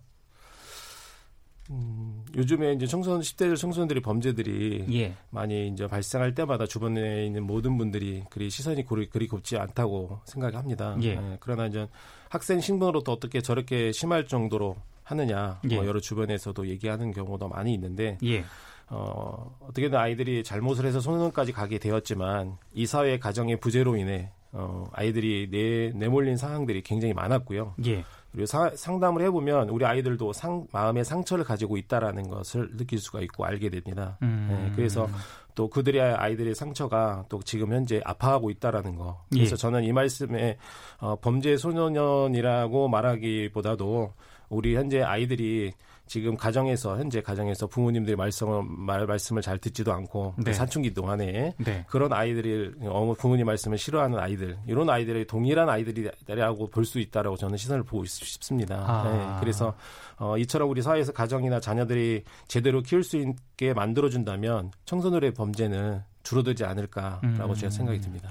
[1.70, 5.16] 음, 요즘에 이제 청소년 10대들 청소년들이 범죄들이 예.
[5.30, 10.96] 많이 이제 발생할 때마다 주변에 있는 모든 분들이 그리 시선이 그리, 그리 곱지 않다고 생각합니다.
[11.02, 11.08] 예.
[11.08, 11.88] 예, 그러나 이제
[12.28, 15.76] 학생 신분으로도 어떻게 저렇게 심할 정도로 하느냐 뭐 예.
[15.76, 18.44] 뭐 여러 주변에서도 얘기하는 경우도 많이 있는데 예.
[18.88, 25.48] 어, 어떻게든 아이들이 잘못을 해서 소년원까지 가게 되었지만 이 사회 가정의 부재로 인해 어, 아이들이
[25.50, 27.74] 내, 내몰린 상황들이 굉장히 많았고요.
[27.86, 28.04] 예.
[28.32, 33.44] 그리고 사, 상담을 해보면 우리 아이들도 상, 마음의 상처를 가지고 있다라는 것을 느낄 수가 있고
[33.44, 34.18] 알게 됩니다.
[34.22, 34.48] 음.
[34.50, 35.08] 네, 그래서
[35.54, 39.24] 또 그들의 아이들의 상처가 또 지금 현재 아파하고 있다라는 거.
[39.30, 39.56] 그래서 예.
[39.56, 40.58] 저는 이 말씀에
[40.98, 44.12] 어, 범죄 소년이라고 말하기보다도
[44.48, 45.72] 우리 현재 아이들이
[46.08, 50.52] 지금 가정에서 현재 가정에서 부모님들이 말씀을 말, 말씀을 잘 듣지도 않고 네.
[50.52, 51.84] 사춘기 동안에 네.
[51.88, 57.56] 그런 아이들이 어머 부모님 말씀을 싫어하는 아이들 이런 아이들이 동일한 아이들이라고 볼 수 있다라고 저는
[57.56, 58.76] 시선을 보고 싶습니다.
[58.86, 59.10] 아.
[59.10, 59.40] 네.
[59.40, 59.74] 그래서
[60.18, 67.24] 어, 이처럼 우리 사회에서 가정이나 자녀들이 제대로 키울 수 있게 만들어준다면 청소년의 범죄는 줄어들지 않을까라고
[67.24, 67.54] 음.
[67.54, 68.30] 제가 생각이 듭니다.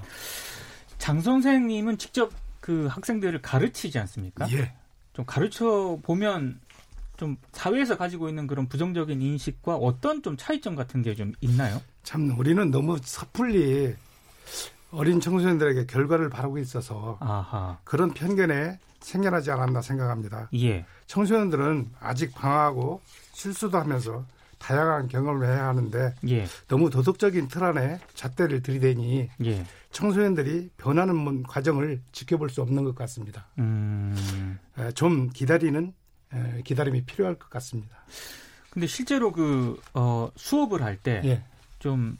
[0.96, 4.50] 장 선생님은 직접 그 학생들을 가르치지 않습니까?
[4.52, 4.72] 예.
[5.16, 6.60] 좀 가르쳐 보면
[7.16, 11.80] 좀 사회에서 가지고 있는 그런 부정적인 인식과 어떤 좀 차이점 같은 게 좀 있나요?
[12.02, 13.94] 참 우리는 너무 섣불리
[14.90, 17.78] 어린 청소년들에게 결과를 바라고 있어서 아하.
[17.84, 20.50] 그런 편견에 생겨나지 않았나 생각합니다.
[20.54, 20.84] 예.
[21.06, 23.00] 청소년들은 아직 방황하고
[23.32, 24.26] 실수도 하면서
[24.58, 26.46] 다양한 경험을 해야 하는데 예.
[26.68, 29.64] 너무 도덕적인 틀 안에 잣대를 들이대니 예.
[29.90, 33.46] 청소년들이 변하는 과정을 지켜볼 수 없는 것 같습니다.
[33.58, 34.58] 음.
[34.94, 35.92] 좀 기다리는
[36.64, 37.96] 기다림이 필요할 것 같습니다.
[38.70, 41.42] 근데 실제로 그 어, 수업을 할 때
[41.78, 42.18] 좀장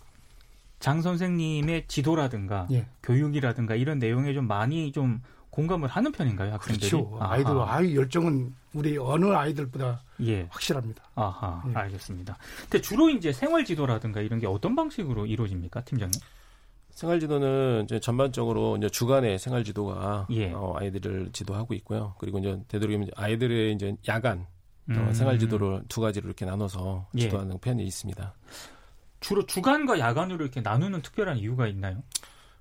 [0.99, 1.03] 예.
[1.03, 2.87] 선생님의 지도라든가 예.
[3.03, 5.21] 교육이라든가 이런 내용에 좀 많이 좀
[5.51, 6.91] 공감을 하는 편인가요, 학생들이?
[6.91, 7.17] 그렇죠.
[7.21, 10.43] 아이들 아이 열정은 우리 어느 아이들보다 예.
[10.51, 11.03] 확실합니다.
[11.15, 11.75] 아하, 예.
[11.75, 12.37] 알겠습니다.
[12.63, 16.21] 근데 주로 이제 생활 지도라든가 이런 게 어떤 방식으로 이루어집니까, 팀장님?
[16.91, 20.53] 생활 지도는 이제 전반적으로 이제 주간의 생활 지도가 예.
[20.53, 22.15] 어, 아이들을 지도하고 있고요.
[22.19, 24.45] 그리고 이제 되도록이면 이들의 이제 야간 어,
[24.91, 25.09] 음.
[25.09, 27.21] 어, 생활 지도를 두 가지로 이렇게 나눠서 예.
[27.21, 27.59] 지도하는 예.
[27.61, 28.35] 편이 있습니다.
[29.21, 32.03] 주로 주간과 야간으로 이렇게 나누는 특별한 이유가 있나요?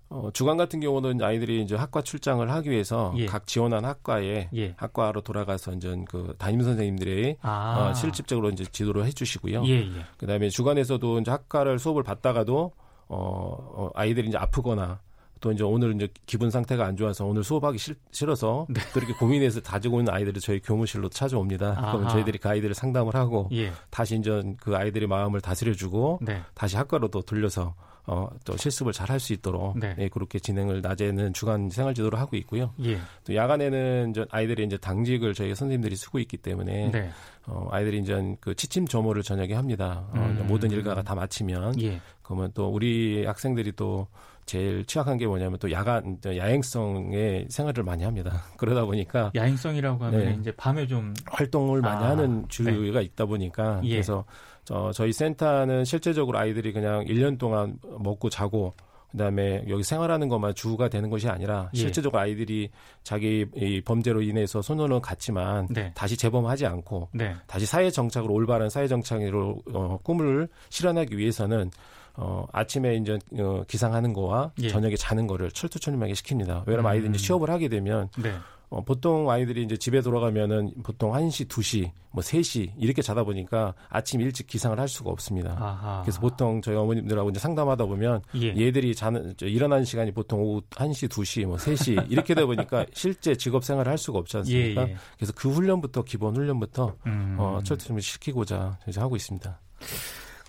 [0.09, 3.25] 어, 주간 같은 경우는 아이들이 이제 학과 출장을 하기 위해서 예.
[3.25, 4.73] 각 지원한 학과에 예.
[4.77, 7.89] 학과로 돌아가서 이제 그 담임 선생님들이 아.
[7.89, 9.65] 어, 실질적으로 이제 지도를 해주시고요.
[9.65, 10.05] 예, 예.
[10.17, 12.71] 그다음에 주간에서도 이제 학과를 수업을 받다가도
[13.07, 14.99] 어, 어, 아이들이 이제 아프거나
[15.41, 18.79] 또 이제 오늘 이제 기분 상태가 안 좋아서 오늘 수업하기 싫, 어서 네.
[18.93, 21.75] 또 이렇게 고민해서 다지고 있는 아이들이 저희 교무실로 찾아옵니다.
[21.77, 21.97] 아하.
[21.97, 23.71] 그럼 저희들이 그 아이들을 상담을 하고 예.
[23.89, 26.41] 다시 이제 그 아이들의 마음을 다스려주고 네.
[26.53, 27.75] 다시 학과로 또 돌려서
[28.07, 29.95] 어, 또 실습을 잘 할 수 있도록 네.
[29.97, 32.73] 예, 그렇게 진행을 낮에는 주간 생활 지도를 하고 있고요.
[32.83, 32.97] 예.
[33.23, 37.09] 또 야간에는 이제 아이들이 이제 당직을 저희 선생님들이 쓰고 있기 때문에 네.
[37.47, 40.05] 어, 아이들이 이제 그 취침 점호를 저녁에 합니다.
[40.11, 40.45] 어, 음.
[40.47, 42.01] 모든 일과가 다 마치면 예.
[42.23, 44.07] 그러면 또 우리 학생들이 또
[44.45, 48.43] 제일 취약한 게 뭐냐면 또 야간 야행성의 생활을 많이 합니다.
[48.57, 50.37] 그러다 보니까 야행성이라고 하면 네.
[50.39, 53.05] 이제 밤에 좀 활동을 많이 아, 하는 주류가 네.
[53.05, 53.89] 있다 보니까 예.
[53.89, 54.25] 그래서
[54.65, 58.73] 저 저희 센터는 실제적으로 아이들이 그냥 1년 동안 먹고 자고
[59.11, 61.77] 그다음에 여기 생활하는 것만 주가 되는 것이 아니라 예.
[61.79, 62.69] 실제적으로 아이들이
[63.03, 65.91] 자기 이 범죄로 인해서 소년원 갔지만 네.
[65.95, 67.33] 다시 재범하지 않고 네.
[67.47, 71.71] 다시 사회 정착으로 올바른 사회 정착으로 어, 꿈을 실현하기 위해서는
[72.17, 74.69] 어, 아침에 이제 어, 기상하는 거와 예.
[74.69, 76.63] 저녁에 자는 거를 철두철미하게 시킵니다.
[76.65, 76.87] 왜냐면 음.
[76.87, 78.33] 아이들이 이제 취업을 하게 되면 네.
[78.75, 84.19] 어, 보통 아이들이 이제 집에 돌아가면은 보통 1시, 2시, 뭐 3시 이렇게 자다 보니까 아침
[84.19, 85.55] 일찍 기상을 할 수가 없습니다.
[85.57, 86.01] 아하.
[86.01, 88.49] 그래서 보통 저희 어머님들하고 이제 상담하다 보면 예.
[88.49, 93.33] 얘들이 자는 저 일어나는 시간이 보통 오후 1시, 2시, 뭐 3시 이렇게 되다 보니까 실제
[93.35, 94.89] 직업 생활을 할 수가 없지 않습니까?
[94.89, 94.97] 예, 예.
[95.15, 97.37] 그래서 그 훈련부터 기본 훈련부터 음.
[97.39, 99.57] 어, 철저히 시키고자 이제 하고 있습니다.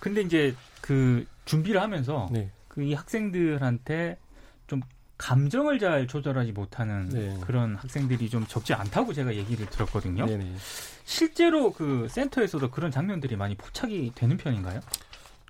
[0.01, 2.51] 근데 이제 그 준비를 하면서 네.
[2.67, 4.26] 그이 학생들한테 좀
[5.19, 7.37] 감정을 잘 조절하지 못하는 네.
[7.41, 10.27] 그런 학생들이 좀 적지 않다고 제가 얘기를 들었거든요.
[10.27, 10.53] 네네.
[11.05, 14.81] 실제로 그 센터에서도 그런 장면들이 많이 포착이 되는 편인가요?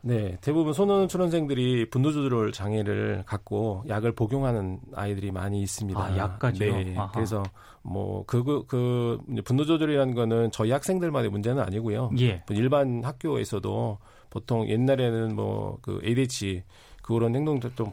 [0.02, 5.98] 네, 대부분 소년 초년생들이 분노 조절 장애를 갖고 약을 복용하는 아이들이 많이 있습니다.
[6.00, 6.76] 아, 약까지요?
[6.76, 7.10] 네, 아하.
[7.10, 7.42] 그래서
[7.82, 12.10] 뭐 그그 그 분노 조절이라는 거는 저희 학생들만의 문제는 아니고요.
[12.20, 12.44] 예.
[12.50, 13.98] 일반 학교에서도
[14.30, 16.62] 보통 옛날에는 뭐 그 ADHD
[17.06, 17.90] 그런 행동활동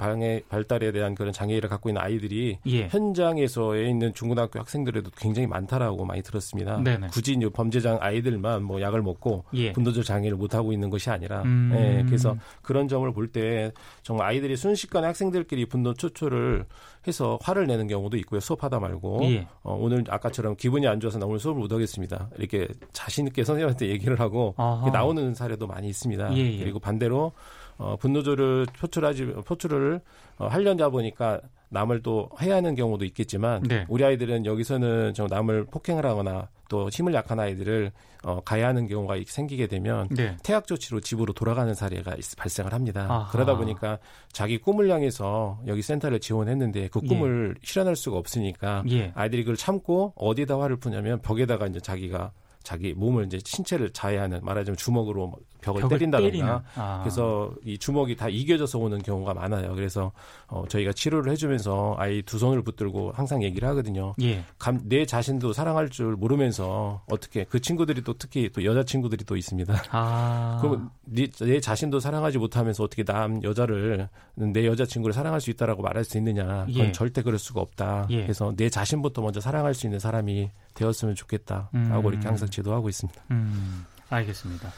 [0.50, 2.88] 발달에 대한 그런 장애를 갖고 있는 아이들이 예.
[2.88, 6.78] 현장에서에 있는 중고등학교 학생들에도 굉장히 많다라고 많이 들었습니다.
[6.84, 7.08] 네네.
[7.12, 9.72] 굳이 이제 범죄장 아이들만 뭐 약을 먹고 예.
[9.72, 11.72] 분노적 장애를 못 하고 있는 것이 아니라, 음.
[11.76, 13.72] 예, 그래서 그런 점을 볼 때
[14.04, 16.66] 정말 아이들이 순식간에 학생들끼리 분노 초초를
[17.08, 18.40] 해서 화를 내는 경우도 있고요.
[18.40, 19.48] 수업하다 말고 예.
[19.62, 22.30] 어, 오늘 아까처럼 기분이 안 좋아서 나 오늘 수업을 못 하겠습니다.
[22.38, 24.56] 이렇게 자신 있게 선생님한테 얘기를 하고
[24.92, 26.36] 나오는 사례도 많이 있습니다.
[26.36, 26.54] 예예.
[26.54, 26.60] 예.
[26.60, 27.32] 그리고 반대로
[27.78, 30.02] 어, 분노조를 표출하지 표출을
[30.38, 33.86] 어, 하려다 보니까 남을 또 해야 하는 경우도 있겠지만 네.
[33.90, 37.92] 우리 아이들은 여기서는 좀 남을 폭행을 하거나 또 힘을 약한 아이들을
[38.24, 40.38] 어, 가야 하는 경우가 생기게 되면 네.
[40.44, 43.08] 퇴학 조치로 집으로 돌아가는 사례가 발생을 합니다.
[43.10, 43.32] 아하.
[43.32, 44.00] 그러다 보니까
[44.32, 47.66] 자기 꿈을 향해서 여기 센터를 지원했는데 그 꿈을 예.
[47.66, 49.12] 실현할 수가 없으니까 예.
[49.16, 52.32] 아이들이 그걸 참고 어디다 화를 푸냐면 벽에다가 이제 자기가
[52.64, 57.00] 자기 몸을 이제 신체를 자해하는 말하자면 주먹으로 뭐 벽을, 벽을 때린다든가 아.
[57.02, 59.74] 그래서 이 주먹이 다 이겨져서 오는 경우가 많아요.
[59.76, 60.12] 그래서
[60.48, 64.14] 어, 저희가 치료를 해주면서 아이 두 손을 붙들고 항상 얘기를 하거든요.
[64.22, 64.44] 예.
[64.60, 69.38] 감, 내 자신도 사랑할 줄 모르면서 어떻게 그 친구들이 또 특히 또 여자 친구들이 또
[69.38, 69.84] 있습니다.
[69.92, 70.60] 아.
[70.62, 75.82] 그럼 네, 내 자신도 사랑하지 못하면서 어떻게 남 여자를 내 여자 친구를 사랑할 수 있다라고
[75.82, 76.66] 말할 수 있느냐?
[76.66, 76.92] 그건 예.
[76.92, 78.08] 절대 그럴 수가 없다.
[78.10, 78.24] 예.
[78.24, 82.14] 그래서 내 자신부터 먼저 사랑할 수 있는 사람이 되었으면 좋겠다라고 음.
[82.14, 83.22] 이렇게 항상 지도하고 있습니다.
[83.32, 83.86] 음.
[84.10, 84.70] 알겠습니다.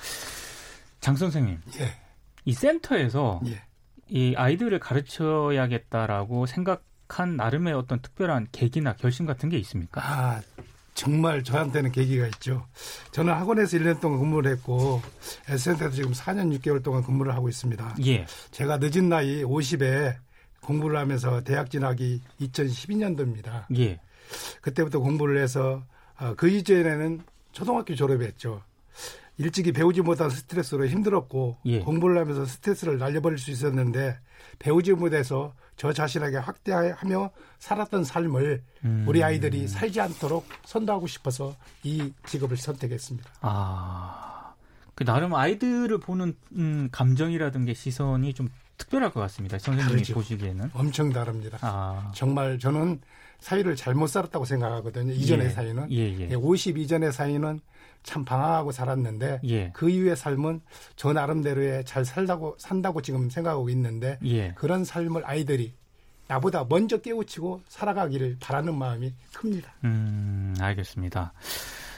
[1.06, 1.92] 장 선생님, 예.
[2.46, 3.62] 이 센터에서 예.
[4.08, 10.02] 이 아이들을 가르쳐야겠다라고 생각한 나름의 어떤 특별한 계기나 결심 같은 게 있습니까?
[10.02, 10.42] 아,
[10.96, 12.66] 정말 저한테는 계기가 있죠.
[13.12, 15.00] 저는 학원에서 1년 동안 근무를 했고
[15.46, 17.98] 센터에서 지금 4년 6개월 동안 근무를 하고 있습니다.
[18.08, 18.26] 예.
[18.50, 20.16] 제가 늦은 나이 50에
[20.62, 23.66] 공부를 하면서 대학 진학이 2012년도입니다.
[23.78, 24.00] 예.
[24.60, 25.84] 그때부터 공부를 해서
[26.20, 28.64] 어, 그 이전에는 초등학교 졸업했죠.
[29.38, 31.80] 일찍이 배우지 못한 스트레스로 힘들었고 예.
[31.80, 34.18] 공부를 하면서 스트레스를 날려버릴 수 있었는데
[34.60, 39.06] 배우지 못해서 저 자신에게 확대하며 살았던 삶을 음.
[39.08, 43.30] 우리 아이들이 살지 않도록 선도하고 싶어서 이 직업을 선택했습니다.
[43.42, 44.54] 아,
[44.94, 49.58] 그 나름 아이들을 보는 음, 감정이라든가 시선이 좀 특별할 것 같습니다.
[49.60, 50.14] 선생님이 다르죠.
[50.14, 51.58] 보시기에는 엄청 다릅니다.
[51.62, 52.12] 아.
[52.14, 53.02] 정말 저는
[53.40, 55.14] 사회를 잘못 살았다고 생각하거든요.
[55.14, 55.50] 이전의 예.
[55.50, 56.36] 사회는 예, 예.
[56.36, 57.60] 50 예, 이전의 사회는
[58.06, 59.72] 참 방황하고 살았는데 예.
[59.74, 60.62] 그 이후의 삶은
[60.96, 64.54] 저 나름대로의 잘 살다고 산다고 지금 생각하고 있는데 예.
[64.54, 65.74] 그런 삶을 아이들이
[66.28, 69.74] 나보다 먼저 깨우치고 살아가기를 바라는 마음이 큽니다.
[69.84, 71.34] 음, 알겠습니다.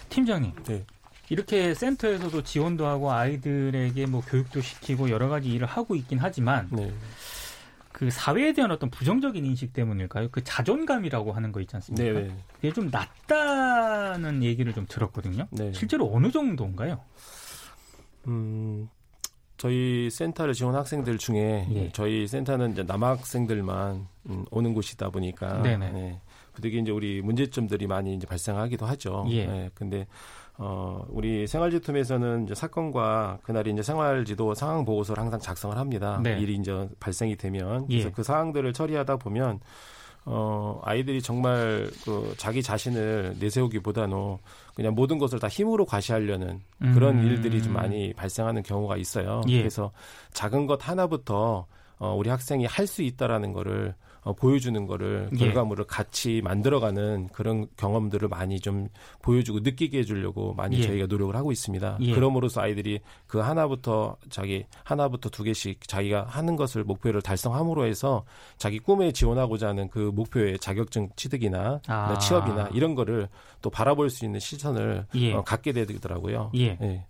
[0.10, 0.54] 팀장님.
[0.64, 0.86] 네.
[1.30, 6.94] 이렇게 센터에서도 지원도 하고 아이들에게 뭐 교육도 시키고 여러 가지 일을 하고 있긴 하지만 네.
[7.98, 10.30] 그 사회에 대한 어떤 부정적인 인식 때문일까요?
[10.30, 12.04] 그 자존감이라고 하는 거 있지 않습니까?
[12.04, 12.36] 네, 네.
[12.54, 15.48] 그게 좀 낮다는 얘기를 좀 들었거든요.
[15.50, 15.74] 네.
[15.74, 17.00] 실제로 어느 정도인가요?
[18.28, 18.88] 음,
[19.58, 21.92] 저희 센터를 지원 학생들 중에 예.
[21.92, 25.90] 저희 센터는 이제 남학생들만 음, 오는 곳이다 보니까 네네.
[25.90, 26.22] 네.
[26.62, 29.26] 되게 이제 우리 문제점들이 많이 이제 발생하기도 하죠.
[29.30, 29.46] 예.
[29.46, 30.08] 네, 근데
[30.58, 36.20] 어, 우리 생활지툼에서는 이제 사건과 그날이 이제 생활지도 상황 보고서를 항상 작성을 합니다.
[36.24, 36.40] 네.
[36.40, 38.12] 일이 이제 발생이 되면 그래서 예.
[38.12, 39.60] 그 사항들을 처리하다 보면
[40.26, 44.38] 어, 아이들이 정말 그 자기 자신을 내세우기보다는
[44.76, 46.60] 그냥 모든 것을 다 힘으로 과시하려는
[46.94, 47.26] 그런 음.
[47.26, 49.42] 일들이 좀 많이 발생하는 경우가 있어요.
[49.48, 49.60] 예.
[49.60, 49.92] 그래서
[50.34, 51.66] 작은 것 하나부터
[52.00, 53.96] 어, 우리 학생이 할 수 있다라는 거를
[54.28, 55.38] 어, 보여주는 거를 예.
[55.38, 55.88] 결과물을 예.
[55.88, 58.90] 같이 만들어가는 그런 경험들을 많이 좀
[59.22, 60.82] 보여주고 느끼게 해주려고 많이 예.
[60.82, 61.98] 저희가 노력을 하고 있습니다.
[62.02, 62.14] 예.
[62.14, 68.26] 그럼으로써 아이들이 그 하나부터 자기 하나부터 두 개씩 자기가 하는 것을 목표를 달성함으로 해서
[68.58, 72.18] 자기 꿈에 지원하고자 하는 그 목표의 자격증 취득이나 아.
[72.20, 73.30] 취업이나 이런 거를
[73.62, 75.34] 또 바라볼 수 있는 시선을 예.
[75.34, 76.52] 어, 갖게 되더라고요.
[76.56, 77.06] 예.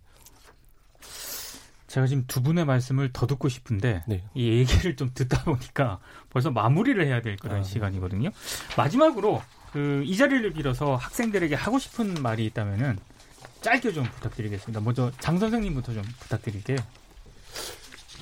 [1.88, 1.94] 예.
[1.94, 4.24] 제가 지금 두 분의 말씀을 더 듣고 싶은데 네.
[4.34, 7.64] 이 얘기를 좀 듣다 보니까 벌써 마무리를 해야 될 그런 아, 네.
[7.64, 8.30] 시간이거든요.
[8.76, 12.98] 마지막으로 그 이 자리를 빌어서 학생들에게 하고 싶은 말이 있다면은
[13.62, 14.80] 짧게 좀 부탁드리겠습니다.
[14.82, 16.78] 먼저 장 선생님부터 좀 부탁드릴게요.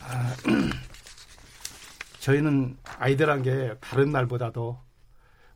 [0.04, 0.34] 아,
[2.20, 4.80] 저희는 아이들한 게 다른 날보다도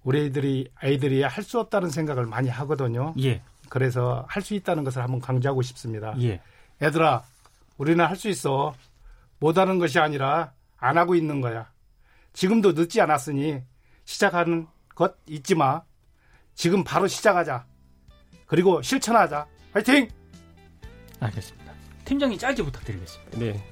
[0.04, 3.14] 우리 아이들이 아이들이 할 수 없다는 생각을 많이 하거든요.
[3.22, 3.42] 예.
[3.70, 6.14] 그래서 할 수 있다는 것을 한번 강조하고 싶습니다.
[6.22, 6.42] 예.
[6.82, 7.24] 애들아
[7.80, 8.74] 우리는 할 수 있어.
[9.40, 11.72] 못하는 것이 아니라 안 하고 있는 거야.
[12.34, 13.62] 지금도 늦지 않았으니
[14.04, 15.82] 시작하는 것 잊지 마.
[16.54, 17.66] 지금 바로 시작하자.
[18.48, 19.48] 그리고 실천하자.
[19.72, 20.10] 화이팅!
[21.22, 21.74] 알겠습니다.
[22.04, 23.40] 팀장이 짧게 부탁드리겠습니다.
[23.40, 23.64] 네.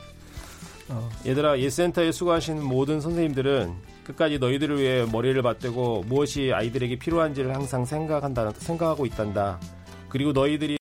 [0.89, 7.83] 어, 얘들아, 예센터에 수고하신 모든 선생님들은 끝까지 너희들을 위해 머리를 맞대고 무엇이 아이들에게 필요한지를 항상
[7.83, 9.59] 생각한다, 생각하고 있단다.
[10.07, 10.77] 그리고 너희들이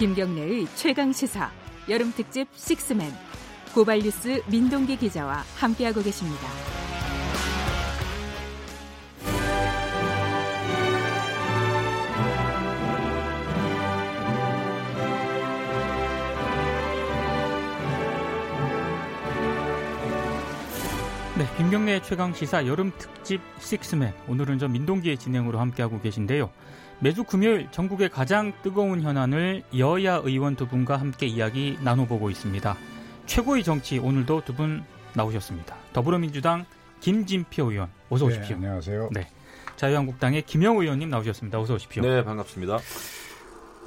[0.00, 1.50] 김경래의 최강 시사
[1.90, 3.12] 여름 특집 식스맨
[3.74, 6.40] 고발뉴스 민동기 기자와 함께하고 계십니다.
[21.36, 26.50] 네, 김경래 최강 시사 여름 특집 식스맨 오늘은 저 민동기의 진행으로 함께하고 계신데요.
[27.00, 32.76] 매주 금요일 전국의 가장 뜨거운 현안을 여야 의원 두 분과 함께 이야기 나눠보고 있습니다.
[33.26, 34.84] 최고의 정치 오늘도 두 분
[35.14, 35.76] 나오셨습니다.
[35.92, 36.66] 더불어민주당
[37.00, 38.56] 김진표 의원 어서 네, 오십시오.
[38.58, 39.08] 네, 안녕하세요.
[39.12, 39.26] 네.
[39.76, 41.58] 자유한국당의 김영 의원님 나오셨습니다.
[41.58, 42.02] 어서 오십시오.
[42.02, 42.78] 네, 반갑습니다.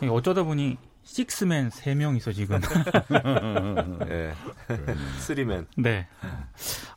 [0.10, 2.60] 어쩌다 보니 식스맨 3명이서 지금.
[4.08, 4.34] 네.
[5.20, 5.68] 쓰리맨.
[5.78, 6.08] 네.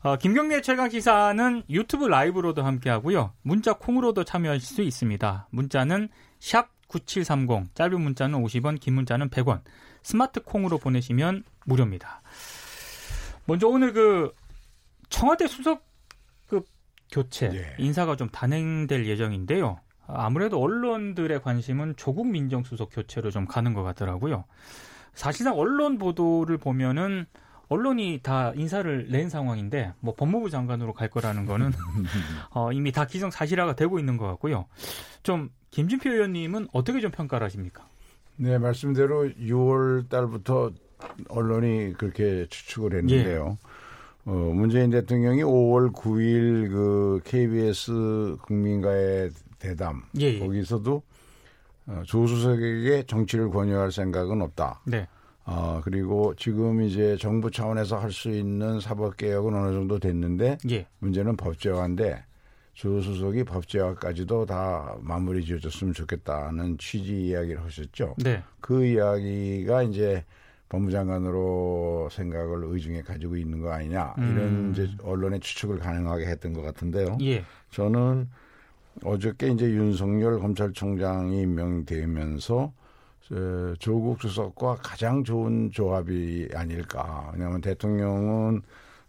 [0.01, 3.33] 어, 김경래 최강 시사는 유튜브 라이브로도 함께 하고요.
[3.41, 5.47] 문자 콩으로도 참여하실 수 있습니다.
[5.51, 9.61] 문자는 샵 9730, 짧은 문자는 50원, 긴 문자는 100원.
[10.03, 12.21] 스마트 콩으로 보내시면 무료입니다.
[13.45, 14.33] 먼저 오늘 그
[15.09, 15.85] 청와대 수석
[16.47, 16.63] 그
[17.11, 17.75] 교체 예.
[17.77, 19.79] 인사가 좀 단행될 예정인데요.
[20.07, 24.45] 아무래도 언론들의 관심은 조국 민정수석 교체로 좀 가는 것 같더라고요.
[25.13, 27.25] 사실상 언론 보도를 보면은
[27.69, 31.71] 언론이 다 인사를 낸 상황인데 뭐 법무부 장관으로 갈 거라는 거는
[32.51, 34.65] 어, 이미 다 기정사실화가 되고 있는 것 같고요.
[35.23, 37.85] 좀 김진표 의원님은 어떻게 좀 평가를 하십니까?
[38.37, 40.71] 네, 말씀대로 6월 달부터
[41.29, 43.57] 언론이 그렇게 추측을 했는데요.
[43.59, 43.67] 예.
[44.29, 50.39] 어, 문재인 대통령이 5월 9일 그 KBS 국민과의 대담 예, 예.
[50.39, 51.01] 거기서도
[51.87, 54.81] 어, 조수석에게 정치를 권유할 생각은 없다.
[54.85, 55.07] 네.
[55.45, 60.85] 어, 그리고 지금 이제 정부 차원에서 할 수 있는 사법 개혁은 어느 정도 됐는데 예.
[60.99, 62.25] 문제는 법제화인데
[62.73, 68.15] 조수석이 법제화까지도 다 마무리 지어줬으면 좋겠다는 취지 이야기를 하셨죠.
[68.17, 68.43] 네.
[68.59, 70.23] 그 이야기가 이제
[70.69, 74.71] 법무장관으로 생각을 의중에 가지고 있는 거 아니냐 이런 음.
[74.73, 77.17] 이제 언론의 추측을 가능하게 했던 것 같은데요.
[77.21, 77.43] 예.
[77.71, 78.29] 저는
[79.03, 82.73] 어저께 이제 윤석열 검찰총장이 임명되면서
[83.79, 87.31] 조국 수석과 가장 좋은 조합이 아닐까.
[87.33, 88.61] 왜냐하면 대통령은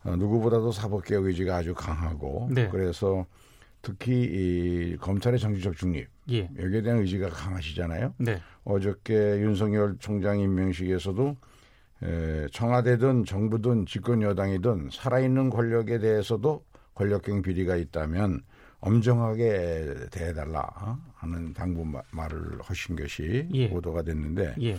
[0.04, 2.68] 어, 누구보다도 사법개혁 의지가 아주 강하고 네.
[2.68, 3.26] 그래서
[3.82, 6.48] 특히 이 검찰의 정치적 중립 예.
[6.58, 8.14] 여기에 대한 의지가 강하시잖아요.
[8.18, 8.40] 네.
[8.64, 11.36] 어저께 윤석열 총장 임명식에서도
[12.04, 18.42] 에, 청와대든 정부든 집권 여당이든 살아있는 권력에 대해서도 권력형 비리가 있다면
[18.80, 23.68] 엄정하게 대해달라 하는 당부 말을 하신 것이 예.
[23.70, 24.78] 보도가 됐는데 예.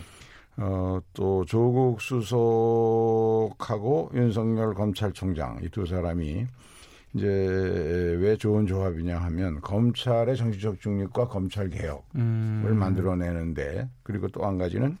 [0.56, 6.46] 어, 또 조국 수석하고 윤석열 검찰총장 이 두 사람이
[7.14, 12.76] 이제 왜 좋은 조합이냐 하면 검찰의 정치적 중립과 검찰 개혁을 음.
[12.78, 14.96] 만들어내는데 그리고 또 한 가지는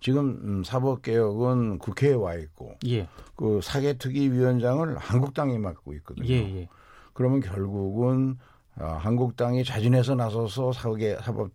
[0.00, 3.08] 지금 음, 사법 개혁은 국회에 와 있고 예.
[3.34, 6.26] 그 사개특위 위원장을 한국당이 맡고 있거든요.
[6.28, 6.68] 예, 예.
[7.16, 8.38] 그러면 결국은
[8.78, 11.50] 어, 한국당이 자진해서 나서서 사개 사법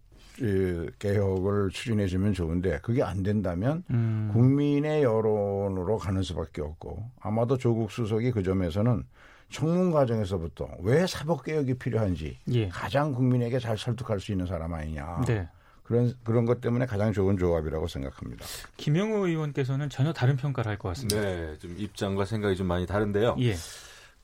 [0.98, 4.32] 개혁을 추진해 주면 좋은데 그게 안 된다면 음.
[4.34, 9.04] 국민의 여론으로 가는 수밖에 없고 아마도 조국 수석이 그 점에서는
[9.52, 12.70] 청문 과정에서부터 왜 사법 개혁이 필요한지 예.
[12.70, 15.22] 가장 국민에게 잘 설득할 수 있는 사람 아니냐.
[15.28, 15.48] 네.
[15.84, 18.46] 그런 그런 것 때문에 가장 좋은 조합이라고 생각합니다.
[18.78, 21.22] 김영우 의원께서는 전혀 다른 평가를 할 것 같습니다.
[21.22, 23.36] 네, 좀 입장과 생각이 좀 많이 다른데요.
[23.42, 23.54] 예.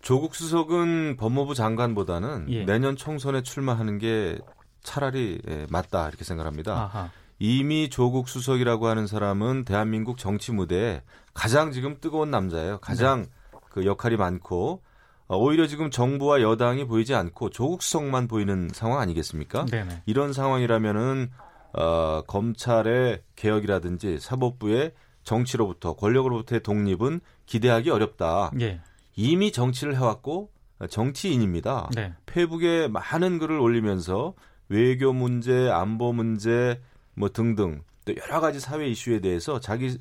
[0.02, 2.66] 조국 수석은 법무부 장관보다는 예.
[2.66, 4.38] 내년 총선에 출마하는 게
[4.82, 6.74] 차라리 예, 맞다 이렇게 생각합니다.
[6.74, 7.10] 아하.
[7.40, 12.80] 이미 조국 수석이라고 하는 사람은 대한민국 정치 무대에 가장 지금 뜨거운 남자예요.
[12.80, 13.60] 가장 네.
[13.70, 14.82] 그 역할이 많고
[15.28, 19.66] 어, 오히려 지금 정부와 여당이 보이지 않고 조국 수석만 보이는 상황 아니겠습니까?
[19.66, 20.04] 네네.
[20.06, 21.30] 이런 상황이라면은
[21.74, 28.52] 어, 검찰의 개혁이라든지 사법부의 정치로부터 권력으로부터의 독립은 기대하기 어렵다.
[28.62, 28.80] 예.
[29.17, 30.51] 이미 정치를 해왔고
[30.89, 31.89] 정치인입니다.
[31.95, 32.13] 네.
[32.28, 34.36] 페북에 많은 글을 올리면서
[34.70, 36.80] 외교 문제, 안보 문제
[37.15, 39.97] 뭐 등등 또 여러 가지 사회 이슈에 대해서 자기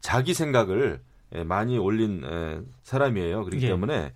[0.00, 1.00] 자기 생각을
[1.34, 2.22] 예, 많이 올린
[2.82, 3.44] 사람이에요.
[3.44, 3.68] 그렇기 예.
[3.68, 4.12] 때문에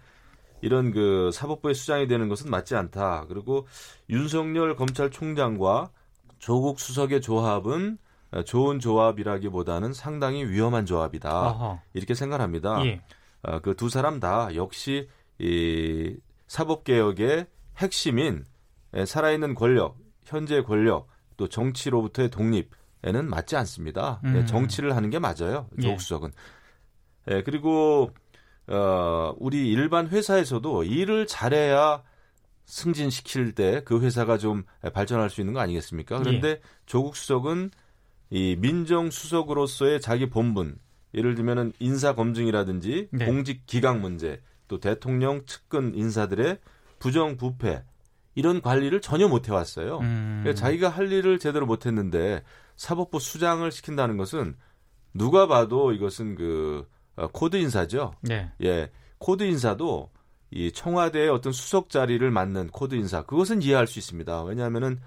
[0.61, 3.27] 이런 그 사법부의 수장이 되는 것은 맞지 않다.
[3.29, 3.67] 그리고
[4.11, 5.91] 윤석열 검찰총장과
[6.39, 7.99] 조국 수석의 조합은
[8.45, 11.31] 좋은 조합이라기보다는 상당히 위험한 조합이다.
[11.31, 11.81] 아하.
[11.95, 12.85] 이렇게 생각합니다.
[12.87, 13.03] 예.
[13.43, 16.17] 어, 그두 사람 다 역시 이
[16.47, 17.47] 사법 개혁의
[17.79, 18.45] 핵심인
[19.07, 24.21] 살아있는 권력, 현재 권력, 또 정치로부터의 독립에는 맞지 않습니다.
[24.25, 24.47] 예, 음.
[24.47, 25.69] 정치를 하는 게 맞아요.
[25.81, 25.99] 조국 예.
[25.99, 26.31] 수석은.
[27.31, 28.11] 예, 그리고
[28.69, 32.03] 어, 우리 일반 회사에서도 일을 잘해야
[32.67, 36.19] 승진시킬 때 그 회사가 좀 발전할 수 있는 거 아니겠습니까?
[36.19, 36.61] 그런데 예.
[36.87, 37.71] 조국 수석은
[38.31, 40.79] 이 민정수석으로서의 자기 본분,
[41.15, 43.27] 예를 들면은 인사 검증이라든지 네.
[43.27, 46.59] 공직 기강 문제, 또 대통령 측근 인사들의
[46.99, 47.85] 부정 부패
[48.35, 49.99] 이런 관리를 전혀 못 해왔어요.
[49.99, 50.41] 음.
[50.43, 52.43] 그러니까 자기가 할 일을 제대로 못 했는데
[52.77, 54.57] 사법부 수장을 시킨다는 것은
[55.15, 58.15] 누가 봐도 이것은 그 어, 코드 인사죠.
[58.23, 58.51] 네.
[58.63, 60.11] 예, 코드 인사도
[60.51, 64.45] 이 청와대의 어떤 수석 자리를 맡는 코드 인사 그것은 이해할 수 있습니다.
[64.45, 65.01] 왜냐하면은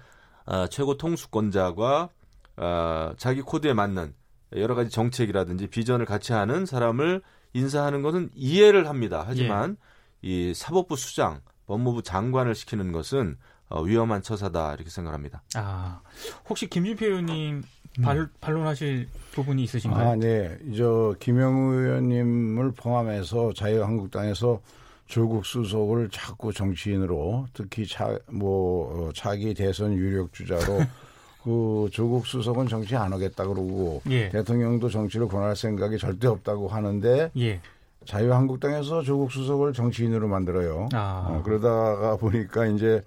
[0.44, 2.08] 아, 최고 통수권자가
[2.56, 4.14] 아, 자기 코드에 맞는
[4.54, 7.22] 여러 가지 정책이라든지 비전을 같이 하는 사람을
[7.52, 9.24] 인사하는 것은 이해를 합니다.
[9.26, 9.76] 하지만
[10.24, 10.28] 예.
[10.28, 13.36] 이 사법부 수장, 법무부 장관을 시키는 것은
[13.68, 15.42] 어, 위험한 처사다 이렇게 생각합니다.
[15.54, 16.00] 아
[16.48, 17.62] 혹시 김준표 의원님
[18.02, 18.28] 발, 음.
[18.40, 20.10] 반론하실 부분이 있으신가요?
[20.10, 20.58] 아, 네.
[20.76, 24.60] 저 김영우 의원님을 포함해서 자유한국당에서
[25.06, 30.80] 조국 수석을 자꾸 정치인으로 특히 차, 뭐 어, 차기 대선 유력 주자로
[31.46, 34.28] 그 조국 수석은 정치 안 하겠다 그러고 예.
[34.30, 37.60] 대통령도 정치를 권할 생각이 절대 없다고 하는데 예.
[38.04, 40.88] 자유한국당에서 조국 수석을 정치인으로 만들어요.
[40.92, 41.28] 아.
[41.30, 43.00] 어, 그러다가 보니까 이제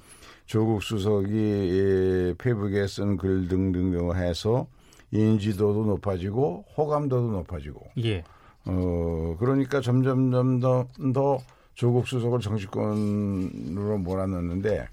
[0.46, 4.68] 조국 수석이 페북에 쓴 글 등등을 해서
[5.12, 7.88] 인지도도 높아지고 호감도도 높아지고.
[8.06, 8.24] 예.
[8.66, 11.40] 어 그러니까 점점점 더, 더
[11.76, 14.88] 조국 수석을 정치권으로 몰아넣는데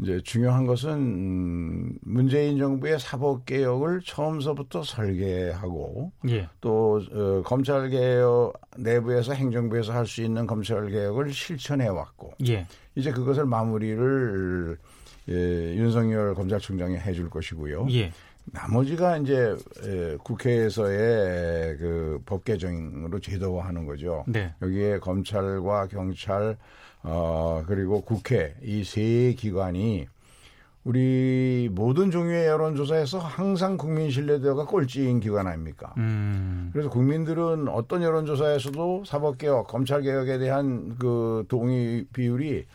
[0.00, 6.48] 이제 중요한 것은 음, 문재인 정부의 사법 개혁을 처음서부터 설계하고 예.
[6.60, 12.66] 또 어, 검찰 개혁 내부에서 행정부에서 할 수 있는 검찰 개혁을 실천해 왔고 예.
[12.96, 14.76] 이제 그것을 마무리를
[15.28, 15.32] 예,
[15.76, 17.86] 윤석열 검찰총장이 해줄 것이고요.
[17.92, 18.12] 예.
[18.46, 19.56] 나머지가 이제
[20.22, 24.24] 국회에서의 그 법 개정으로 제도화하는 거죠.
[24.26, 24.52] 네.
[24.62, 26.56] 여기에 검찰과 경찰
[27.04, 30.06] 어 그리고 국회 이 세 기관이
[30.84, 35.94] 우리 모든 종류의 여론조사에서 항상 국민 신뢰도가 꼴찌인 기관 아닙니까?
[35.96, 36.68] 음.
[36.74, 42.66] 그래서 국민들은 어떤 여론조사에서도 사법개혁, 검찰개혁에 대한 그 동의 비율이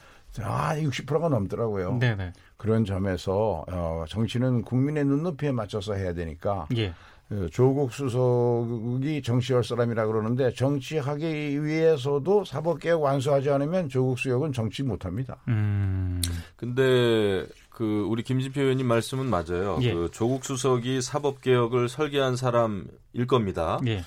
[0.41, 1.97] 아, 60%가 넘더라고요.
[1.99, 2.33] 네네.
[2.57, 6.93] 그런 점에서 어, 정치는 국민의 눈높이에 맞춰서 해야 되니까 예.
[7.31, 15.37] 어, 조국 수석이 정치할 사람이라 그러는데 정치하기 위해서도 사법개혁 완수하지 않으면 조국 수석은 정치 못합니다.
[15.47, 16.21] 음.
[16.55, 19.77] 근데 그 우리 김진표 의원님 말씀은 맞아요.
[19.81, 19.93] 예.
[19.93, 23.79] 그 조국 수석이 사법개혁을 설계한 사람일 겁니다.
[23.85, 24.03] 예.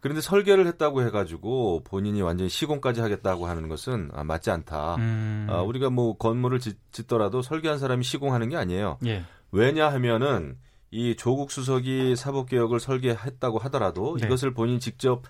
[0.00, 4.96] 그런데 설계를 했다고 해가지고 본인이 완전히 시공까지 하겠다고 하는 것은 아, 맞지 않다.
[4.96, 5.46] 음.
[5.48, 8.98] 아, 우리가 뭐 건물을 짓, 더라도 설계한 사람이 시공하는 게 아니에요.
[9.06, 9.24] 예.
[9.50, 10.58] 왜냐하면은
[10.96, 14.26] 이 조국 수석이 사법개혁을 설계했다고 하더라도 네.
[14.26, 15.24] 이것을 본인 직접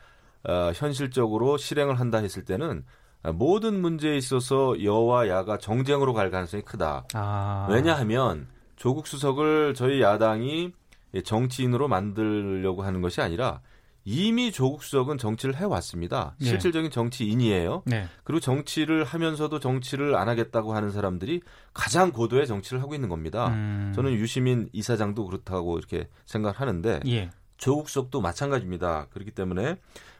[0.44, 2.84] 어, 현실적으로 실행을 한다 했을 때는
[3.34, 7.06] 모든 문제에 있어서 여와 야가 정쟁으로 갈 가능성이 크다.
[7.14, 7.66] 아.
[7.68, 8.46] 왜냐하면
[8.76, 10.72] 조국 수석을 저희 야당이
[11.24, 13.60] 정치인으로 만들려고 하는 것이 아니라
[14.08, 16.36] 이미 조국 수석은 정치를 해왔습니다.
[16.38, 16.46] 네.
[16.46, 17.82] 실질적인 정치인이에요.
[17.86, 18.06] 네.
[18.22, 21.42] 그리고 정치를 하면서도 정치를 안 하겠다고 하는 사람들이
[21.74, 23.48] 가장 고도의 정치를 하고 있는 겁니다.
[23.48, 23.92] 음.
[23.96, 27.30] 저는 유시민 이사장도 그렇다고 이렇게 생각하는데 예.
[27.56, 29.08] 조국 수석도 마찬가지입니다.
[29.10, 29.76] 그렇기 때문에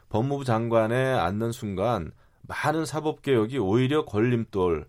[0.09, 2.11] 법무부 장관에 앉는 순간
[2.41, 4.85] 많은 사법 개혁이 오히려 걸림돌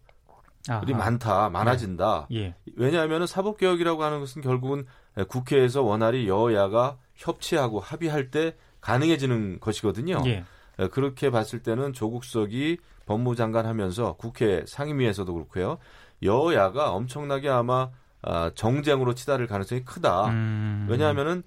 [0.86, 2.26] 이 많다, 많아진다.
[2.32, 2.38] 예.
[2.38, 2.54] 예.
[2.76, 4.86] 왜냐하면 사법 개혁이라고 하는 것은 결국은
[5.28, 10.22] 국회에서 원활히 여야가 협치하고 합의할 때 가능해지는 것이거든요.
[10.26, 10.44] 예.
[10.90, 15.78] 그렇게 봤을 때는 조국 수석이 법무장관 하면서 국회 상임위에서도 그렇고요.
[16.22, 17.90] 여야가 엄청나게 아마
[18.22, 20.26] 아, 정쟁으로 치달을 가능성이 크다.
[20.26, 20.86] 음.
[20.90, 21.42] 왜냐하면은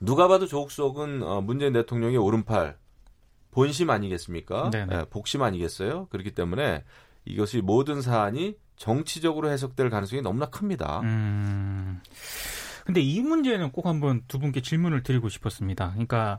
[0.00, 2.76] 누가 봐도 조국 수석은 어, 문재인 대통령의 오른팔
[3.50, 4.70] 본심 아니겠습니까?
[4.70, 6.08] 네, 복심 아니겠어요?
[6.10, 6.84] 그렇기 때문에
[7.24, 11.00] 이것이 모든 사안이 정치적으로 해석될 가능성이 너무나 큽니다.
[11.00, 12.00] 음.
[12.86, 15.90] 근데 이 문제는 꼭 한번 두 분께 질문을 드리고 싶었습니다.
[15.90, 16.38] 그러니까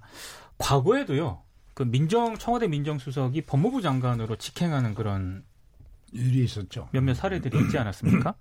[0.58, 1.42] 과거에도요.
[1.74, 5.44] 그 민정 청와대 민정수석이 법무부 장관으로 직행하는 그런
[6.14, 6.88] 일이 있었죠.
[6.94, 8.36] 몇몇 사례들이 있지 않았습니까?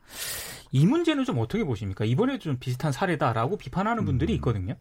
[0.71, 2.05] 이 문제는 좀 어떻게 보십니까?
[2.05, 4.37] 이번에도 좀 비슷한 사례다라고 비판하는 분들이 음.
[4.37, 4.77] 있거든요.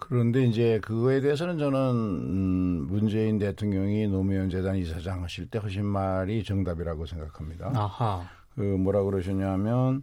[0.00, 6.42] 그런데 이제 그거에 대해서는 저는 음, 문재인 대통령이 노무현 재단 이사장 하실 때 하신 말이
[6.42, 7.70] 정답이라고 생각합니다.
[7.76, 8.28] 아하.
[8.56, 10.02] 그 뭐라 그러셨냐면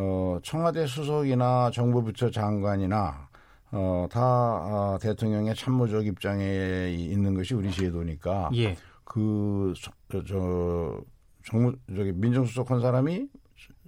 [0.00, 3.28] 어, 청와대 수석이나 정부 부처 장관이나
[3.72, 8.76] 어, 다 어, 대통령의 참모적 입장에 있는 것이 우리 제도니까 예.
[9.04, 9.74] 그
[10.10, 11.00] 저, 저
[11.44, 13.28] 정무 저기 민정수석 한 사람이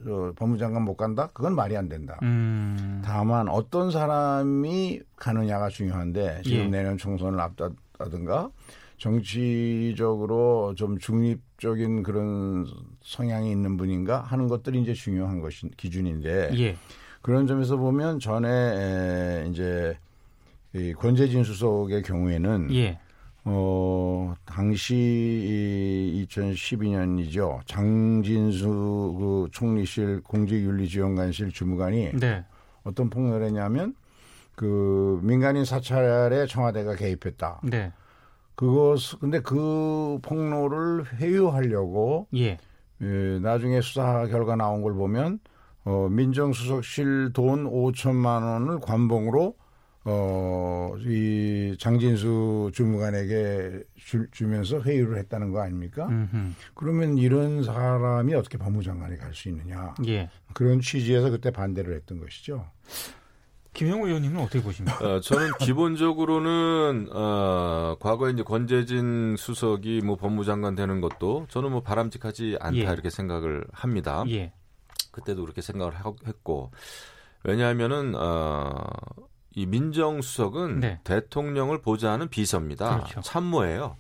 [0.05, 1.31] 저, 법무장관 못 간다?
[1.33, 2.19] 그건 말이 안 된다.
[2.23, 3.01] 음.
[3.05, 6.69] 다만 어떤 사람이 가느냐가 중요한데 지금 예.
[6.69, 8.51] 내년 총선을 앞두다든가
[8.99, 12.67] 정치적으로 좀 중립적인 그런
[13.05, 16.77] 성향이 있는 분인가 하는 것들이 이제 중요한 것이 기준인데 예.
[17.21, 19.97] 그런 점에서 보면 전에 에, 이제
[20.75, 22.99] 이 권재진 수석의 경우에는 예.
[23.45, 27.61] 어, 당시 2012년이죠.
[27.67, 32.45] 장진수 그 총리실 공직윤리지원관실 주무관이 네.
[32.85, 33.95] 어떤 폭로를 했냐면
[34.55, 37.61] 그 민간인 사찰에 청와대가 개입했다.
[37.65, 37.93] 네.
[38.55, 42.59] 그것 근데 그 폭로를 회유하려고 예.
[43.03, 45.41] 예, 나중에 수사 결과 나온 걸 보면
[45.85, 49.57] 어, 민정수석실 돈 5천만 원을 관봉으로
[50.05, 56.07] 어, 이 장진수 주무관에게 주, 주면서 회유를 했다는 거 아닙니까?
[56.09, 56.53] 음흠.
[56.75, 59.95] 그러면 이런 사람이 어떻게 법무장관에 갈 수 있느냐.
[60.07, 60.29] 예.
[60.55, 62.67] 그런 취지에서 그때 반대를 했던 것이죠.
[63.75, 65.05] 김영우 의원님은 어떻게 보십니까?
[65.05, 72.59] 어, 저는 기본적으로는 어, 과거에 이제 권재진 수석이 뭐 법무장관 되는 것도 저는 뭐 바람직하지
[72.61, 72.83] 않다 예.
[72.83, 74.25] 이렇게 생각을 합니다.
[74.29, 74.53] 예.
[75.11, 75.95] 그때도 그렇게 생각을
[76.27, 76.71] 했고
[77.45, 78.85] 왜냐하면은 어,
[79.55, 81.01] 이 민정수석은 네.
[81.05, 82.97] 대통령을 보좌하는 비서입니다.
[82.97, 83.21] 그렇죠.
[83.23, 83.97] 참모예요.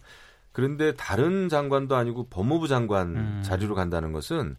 [0.52, 3.42] 그런데 다른 장관도 아니고 법무부 장관 음.
[3.44, 4.56] 자리로 간다는 것은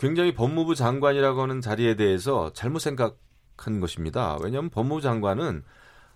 [0.00, 3.18] 굉장히 법무부 장관이라고 하는 자리에 대해서 잘못 생각
[3.58, 4.36] 한 것입니다.
[4.42, 5.62] 왜냐하면 법무부 장관은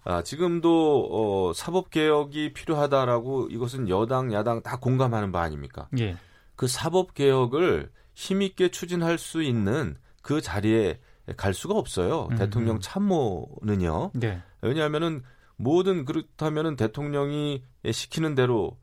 [0.04, 5.88] 아, 지금도 어, 사법 개혁이 필요하다라고 이것은 여당 야당 다 공감하는 바 아닙니까?
[5.98, 6.16] 예.
[6.56, 11.00] 그 사법 개혁을 힘 있게 추진할 수 있는 그 자리에
[11.36, 12.28] 갈 수가 없어요.
[12.30, 12.36] 음.
[12.36, 14.12] 대통령 참모는요.
[14.14, 14.42] 네.
[14.62, 15.22] 왜냐하면은
[15.56, 18.78] 모든 그렇다면은 대통령이 시키는 대로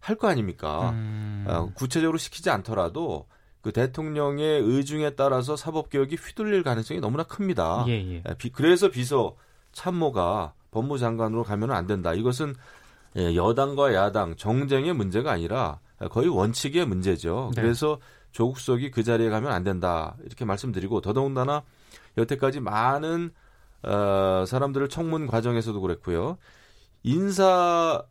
[0.00, 0.90] 할 거 아닙니까?
[0.90, 1.44] 음.
[1.48, 3.28] 아, 구체적으로 시키지 않더라도
[3.60, 7.84] 그 대통령의 의중에 따라서 사법 개혁이 휘둘릴 가능성이 너무나 큽니다.
[7.88, 8.22] 예, 예.
[8.38, 9.36] 비, 그래서 비서
[9.72, 12.14] 참모가 법무장관으로 가면 안 된다.
[12.14, 12.54] 이것은
[13.16, 15.80] 예, 여당과 야당 정쟁의 문제가 아니라
[16.10, 17.50] 거의 원칙의 문제죠.
[17.54, 17.62] 네.
[17.62, 17.98] 그래서
[18.32, 21.62] 조국 수석이 그 자리에 가면 안 된다 이렇게 말씀드리고 더더군다나
[22.16, 23.30] 여태까지 많은
[23.82, 26.38] 어, 사람들을 청문 과정에서도 그랬고요
[27.02, 28.04] 인사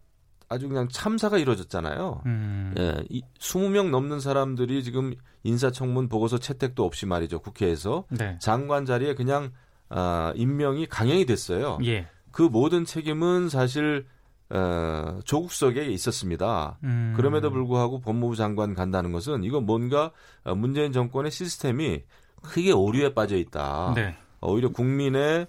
[0.50, 2.24] 아주 그냥 참사가 이루어졌잖아요.
[2.26, 2.74] 음.
[2.78, 8.38] 예, 이, 20명 넘는 사람들이 지금 인사청문 보고서 채택도 없이 말이죠 국회에서 네.
[8.40, 9.52] 장관 자리에 그냥
[9.90, 11.78] 어, 임명이 강행이 됐어요.
[11.86, 12.08] 예.
[12.32, 14.08] 그 모든 책임은 사실
[14.50, 16.80] 어, 조국석에 있었습니다.
[16.84, 17.14] 음.
[17.16, 20.12] 그럼에도 불구하고 법무부 장관 간다는 것은 이건 뭔가
[20.56, 22.02] 문재인 정권의 시스템이
[22.42, 23.94] 크게 오류에 빠져 있다.
[23.96, 24.16] 네.
[24.42, 25.48] 오히려 국민의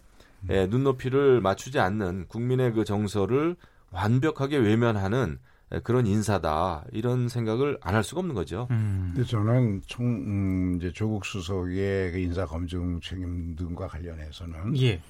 [0.48, 3.56] 예, 눈높이를 맞추지 않는 국민의 그 정서를
[3.90, 5.38] 완벽하게 외면하는
[5.84, 8.66] 그런 인사다 이런 생각을 안 할 수가 없는 거죠.
[8.70, 9.12] 음.
[9.14, 15.00] 근데 저는 총 음, 이제 조국 수석의 그 인사 검증 책임 등과 관련해서는 예.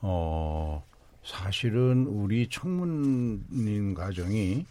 [0.00, 0.82] 어
[1.22, 4.64] 사실은 우리 청문인 과정이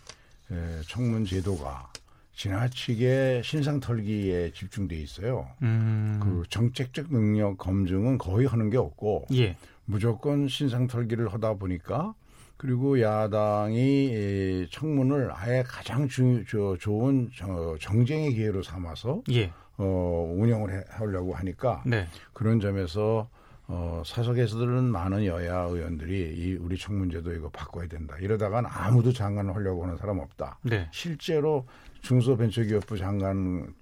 [0.51, 1.91] 에, 청문 제도가
[2.33, 5.47] 지나치게 신상 털기에 집중돼 있어요.
[5.61, 6.19] 음.
[6.21, 9.57] 그 정책적 능력 검증은 거의 하는 게 없고 예.
[9.85, 12.13] 무조건 신상 털기를 하다 보니까
[12.57, 19.51] 그리고 야당이 청문을 아예 가장 주, 저, 좋은 저, 정쟁의 기회로 삼아서 예.
[19.77, 22.07] 어, 운영을 해, 하려고 하니까 네.
[22.33, 23.27] 그런 점에서
[23.67, 28.15] 어, 사석에서들은 많은 여야 의원들이 이 우리 청문제도 이거 바꿔야 된다.
[28.19, 30.59] 이러다가는 아무도 장관을 하려고 하는 사람 없다.
[30.61, 30.87] 네.
[30.91, 31.65] 실제로
[32.01, 33.73] 중소벤처기업부 장관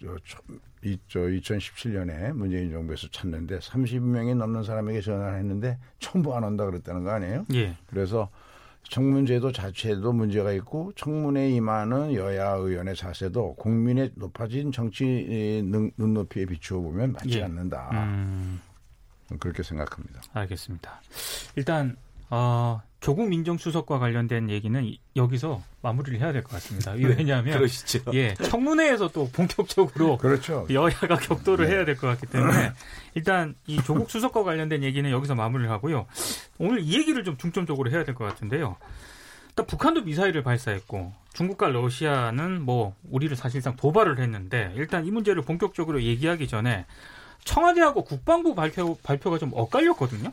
[1.07, 7.11] 저 2017년에 문재인 정부에서 찾는데 30명이 넘는 사람에게 전화를 했는데 전부 안 온다 그랬다는 거
[7.11, 7.45] 아니에요?
[7.53, 7.75] 예.
[7.87, 8.29] 그래서
[8.83, 15.63] 청문제도 자체도 문제가 있고 청문회 임하는 여야 의원의 자세도 국민의 높아진 정치
[15.97, 17.43] 눈높이에 비추어 보면 맞지 예.
[17.43, 17.89] 않는다.
[17.93, 18.61] 음.
[19.39, 20.21] 그렇게 생각합니다.
[20.33, 21.01] 알겠습니다.
[21.55, 21.95] 일단
[22.35, 26.93] 어, 조국 민정수석과 관련된 얘기는 여기서 마무리를 해야 될 것 같습니다.
[26.95, 27.99] 네, 왜냐하면 그러시죠.
[28.13, 30.65] 예, 청문회에서 또 본격적으로 그렇죠.
[30.71, 31.75] 여야가 격돌을 네.
[31.75, 32.71] 해야 될 것 같기 때문에
[33.13, 36.07] 일단 이 조국 수석과 관련된 얘기는 여기서 마무리를 하고요.
[36.57, 38.77] 오늘 이 얘기를 좀 중점적으로 해야 될 것 같은데요.
[39.49, 46.01] 일단 북한도 미사일을 발사했고 중국과 러시아는 뭐 우리를 사실상 도발을 했는데 일단 이 문제를 본격적으로
[46.01, 46.87] 얘기하기 전에
[47.43, 50.31] 청와대하고 국방부 발표, 발표가 좀 엇갈렸거든요.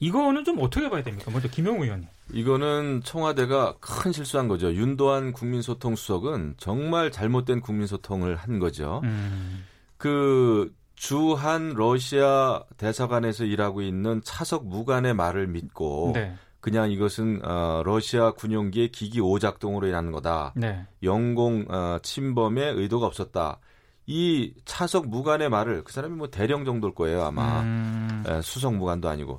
[0.00, 1.30] 이거는 좀 어떻게 봐야 됩니까?
[1.30, 2.08] 먼저 김영우 의원님.
[2.32, 4.72] 이거는 청와대가 큰 실수한 거죠.
[4.72, 9.00] 윤도한 국민소통 수석은 정말 잘못된 국민소통을 한 거죠.
[9.04, 9.64] 음.
[9.96, 16.34] 그 주한 러시아 대사관에서 일하고 있는 차석 무관의 말을 믿고 네.
[16.60, 20.52] 그냥 이것은 어, 러시아 군용기의 기기 오작동으로 인한 거다.
[20.56, 20.84] 네.
[21.02, 23.58] 영공 어, 침범의 의도가 없었다.
[24.06, 28.24] 이 차석 무관의 말을 그 사람이 뭐 대령 정도일 거예요 아마 음.
[28.26, 29.38] 에, 예, 수석 무관도 아니고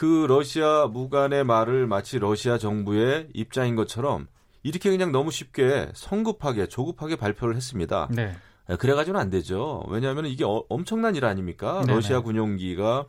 [0.00, 4.28] 그 러시아 무관의 말을 마치 러시아 정부의 입장인 것처럼
[4.62, 8.08] 이렇게 그냥 너무 쉽게 성급하게 조급하게 발표를 했습니다.
[8.10, 8.34] 네.
[8.78, 9.84] 그래가지고는 안 되죠.
[9.90, 11.82] 왜냐하면 이게 어, 엄청난 일 아닙니까?
[11.82, 11.92] 네네.
[11.92, 13.04] 러시아 군용기가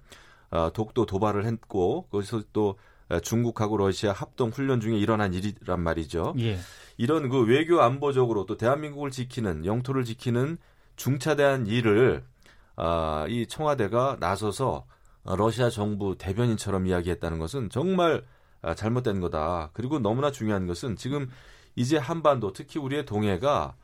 [0.49, 2.75] 어, 독도 도발을 했고 거기서 또
[3.23, 6.33] 중국하고 러시아 합동 훈련 중에 일어난 일이란 말이죠.
[6.39, 6.57] 예.
[6.97, 10.57] 이런 그 외교 안보적으로 또 대한민국을 지키는 영토를 지키는
[10.97, 12.25] 중차대한 일을
[12.75, 14.83] 아, 이 청와대가 나서서
[15.23, 18.23] 러시아 정부 대변인처럼 이야기했다는 것은 정말
[18.61, 19.71] 아, 잘못된 거다.
[19.73, 21.29] 그리고 너무나 중요한 것은 지금
[21.75, 23.75] 이제 한반도 특히 우리의 동해가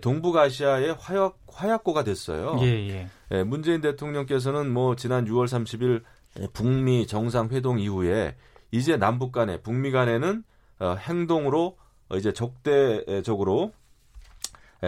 [0.00, 2.58] 동북아시아의 화약 화약고가 됐어요.
[2.60, 3.08] 예, 예.
[3.30, 6.02] 예, 문재인 대통령께서는 뭐 지난 6월 30일
[6.52, 8.36] 북미 정상 회동 이후에
[8.70, 10.44] 이제 남북 간에 북미 간에는
[10.80, 11.78] 어, 행동으로
[12.14, 13.72] 이제 적대적으로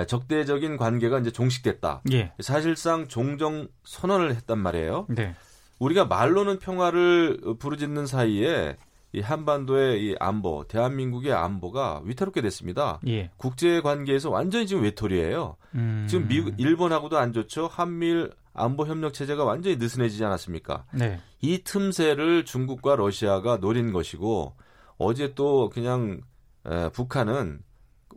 [0.07, 2.03] 적대적인 관계가 이제 종식됐다.
[2.13, 2.33] 예.
[2.41, 5.07] 사실상 종정 선언을 했단 말이에요.
[5.09, 5.35] 네.
[5.81, 8.77] 우리가 말로는 평화를 부르짖는 사이에
[9.13, 13.01] 이 한반도의 이 안보, 대한민국의 안보가 위태롭게 됐습니다.
[13.09, 13.31] 예.
[13.39, 15.57] 국제 관계에서 완전히 지금 외톨이에요.
[15.75, 16.07] 음.
[16.09, 17.67] 지금 미국, 일본하고도 안 좋죠.
[17.67, 20.85] 한미일 안보 협력 체제가 완전히 느슨해지지 않았습니까?
[20.93, 21.19] 네.
[21.41, 24.55] 이 틈새를 중국과 러시아가 노린 것이고
[24.99, 26.21] 어제 또 그냥
[26.67, 27.61] 에, 북한은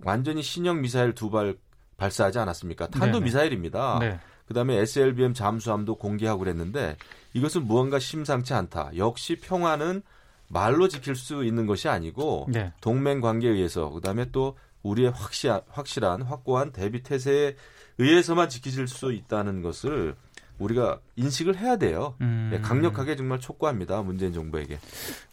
[0.03, 1.55] 완전히 신형 미사일 두 발
[1.97, 2.88] 발사하지 않았습니까?
[2.88, 3.24] 탄도 네네.
[3.26, 3.97] 미사일입니다.
[3.99, 4.20] 네.
[4.48, 6.98] 그다음에 SLBM 잠수함도 공개하고 그랬는데
[7.34, 8.91] 이것은 무언가 심상치 않다.
[8.98, 10.02] 역시 평화는
[10.48, 12.72] 말로 지킬 수 있는 것이 아니고 네.
[12.82, 17.56] 동맹 관계에 의해서 그다음에 또 우리의 확실한, 확실한 확고한 대비 태세에
[17.98, 20.16] 의해서만 지키실 수 있다는 것을
[20.60, 22.16] 우리가 인식을 해야 돼요.
[22.22, 22.50] 음.
[22.52, 24.02] 네, 강력하게 정말 촉구합니다.
[24.04, 24.78] 문재인 정부에게.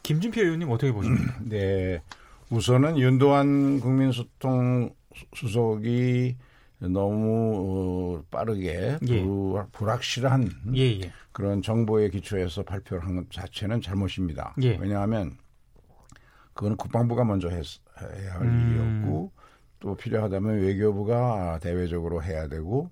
[0.03, 1.37] 김진표 의원님 어떻게 보십니까?
[1.45, 2.03] 네.
[2.51, 4.95] 우선은 윤도한 국민소통
[5.35, 6.37] 수석이
[6.81, 9.25] 너무 어, 빠르게 예.
[9.73, 11.13] 불확실한 예, 예.
[11.33, 14.55] 그런 정보에 기초해서 발표를 한 것 자체는 잘못입니다.
[14.63, 14.77] 예.
[14.77, 15.37] 왜냐하면
[16.55, 17.65] 그거는 국방부가 먼저 했,
[18.01, 19.01] 해야 할 음.
[19.03, 19.33] 일이었고
[19.81, 22.91] 또 필요하다면 외교부가 대외적으로 해야 되고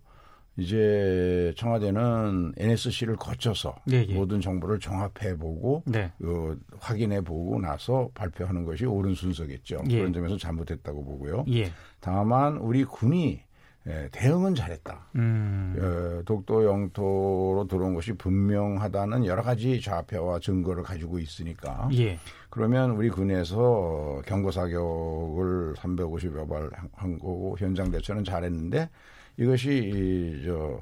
[0.57, 4.15] 이제 청와대는 NSC를 거쳐서 예, 예.
[4.15, 6.13] 모든 정보를 종합해보고 네.
[6.25, 9.83] 어, 확인해보고 나서 발표하는 것이 옳은 순서겠죠.
[9.91, 9.99] 예.
[9.99, 11.45] 그런 점에서 잘못했다고 보고요.
[11.53, 11.71] 예.
[12.01, 13.43] 다만 우리 군이
[13.89, 15.07] 예, 대응은 잘했다.
[15.17, 15.75] 음.
[15.81, 21.89] 어, 독도 영토로 들어온 것이 분명하다는 여러 가지 좌표와 증거를 가지고 있으니까.
[21.95, 22.19] 예.
[22.51, 28.91] 그러면 우리 군에서 경고 사격을 350여 발 한 거고 현장 대처는 잘했는데
[29.39, 30.81] 이것이 저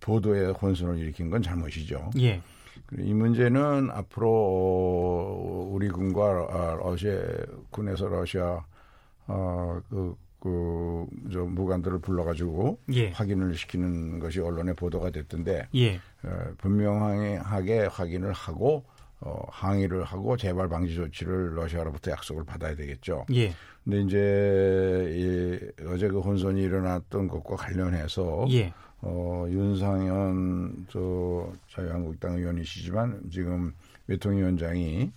[0.00, 2.10] 보도에 혼선을 일으킨 건 잘못이죠.
[2.18, 2.40] 예.
[2.98, 7.12] 이 문제는 앞으로 우리 군과 아, 러시아
[7.70, 8.64] 군에서 러시아
[9.26, 13.10] 어 그 그, 저, 무관들을 불러가지고 예.
[13.10, 15.96] 확인을 시키는 것이 언론에 보도가 됐던데, 예.
[16.22, 18.84] 어, 분명하게 확인을 하고,
[19.20, 23.26] 어, 항의를 하고 재발 방지 조치를 러시아로부터 약속을 받아야 되겠죠.
[23.34, 23.52] 예.
[23.84, 25.14] 근데 이제
[25.78, 28.72] 이, 어제 그 혼선이 일어났던 것과 관련해서 예.
[29.02, 33.74] 어, 윤상현 저 자유한국당 의원이시지만 지금
[34.06, 35.10] 외통위원장이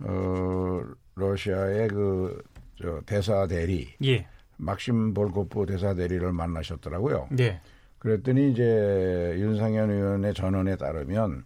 [0.00, 0.82] 어,
[1.16, 2.40] 러시아의 그
[2.80, 4.26] 저 대사 대리 예.
[4.60, 7.28] 막심 볼코프 대사 대리를 만나셨더라고요.
[7.32, 7.60] 네.
[7.98, 11.44] 그랬더니 이제 윤상현 의원의 전언에 따르면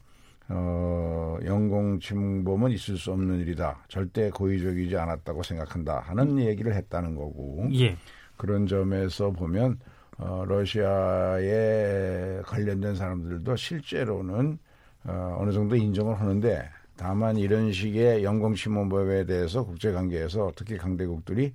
[0.49, 3.85] 어, 영공 침범은 있을 수 없는 일이다.
[3.89, 6.01] 절대 고의적이지 않았다고 생각한다.
[6.01, 7.69] 하는 얘기를 했다는 거고.
[7.75, 7.97] 예.
[8.37, 9.79] 그런 점에서 보면
[10.19, 14.59] 어, 러시아에 관련된 사람들도 실제로는
[15.05, 21.53] 어, 어느 정도 인정을 하는데 다만 이런 식의 영공 침범법에 대해서 국제 관계에서 특히 강대국들이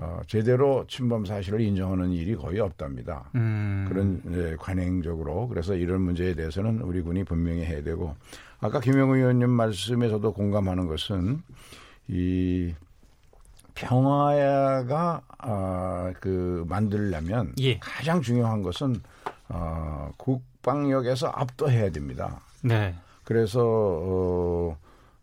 [0.00, 3.30] 어, 제대로 침범 사실을 인정하는 일이 거의 없답니다.
[3.34, 3.86] 음.
[3.88, 8.14] 그런 예, 관행적으로 그래서 이런 문제에 대해서는 우리 군이 분명히 해야 되고
[8.60, 11.42] 아까 김영우 의원님 말씀에서도 공감하는 것은
[12.06, 12.72] 이
[13.74, 17.78] 평화가 아, 그 만들려면 예.
[17.80, 19.00] 가장 중요한 것은
[19.48, 22.40] 어, 국방력에서 압도해야 됩니다.
[22.62, 22.94] 네.
[23.24, 24.76] 그래서 어,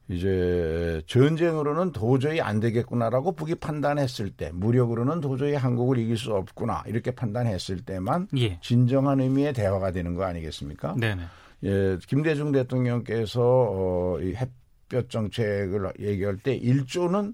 [0.07, 7.11] 이제 전쟁으로는 도저히 안 되겠구나라고 북이 판단했을 때 무력으로는 도저히 한국을 이길 수 없구나 이렇게
[7.11, 8.59] 판단했을 때만 예.
[8.61, 10.95] 진정한 의미의 대화가 되는 거 아니겠습니까?
[10.99, 11.23] 네네.
[11.63, 17.33] 예, 김대중 대통령께서 어, 이 햇볕 정책을 얘기할 때 1조는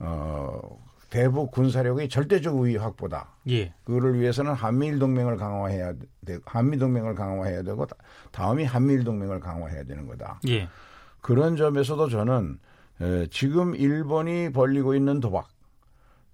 [0.00, 3.30] 어, 대북 군사력의 절대적 우위 확보다.
[3.48, 3.72] 예.
[3.84, 5.94] 그거를 위해서는 한미일 동맹을 강화해야
[6.24, 7.86] 돼, 한미 동맹을 강화해야 되고
[8.30, 10.40] 다음이 한미일 동맹을 강화해야 되는 거다.
[10.48, 10.68] 예.
[11.20, 12.58] 그런 점에서도 저는
[13.00, 15.48] 에, 지금 일본이 벌리고 있는 도박,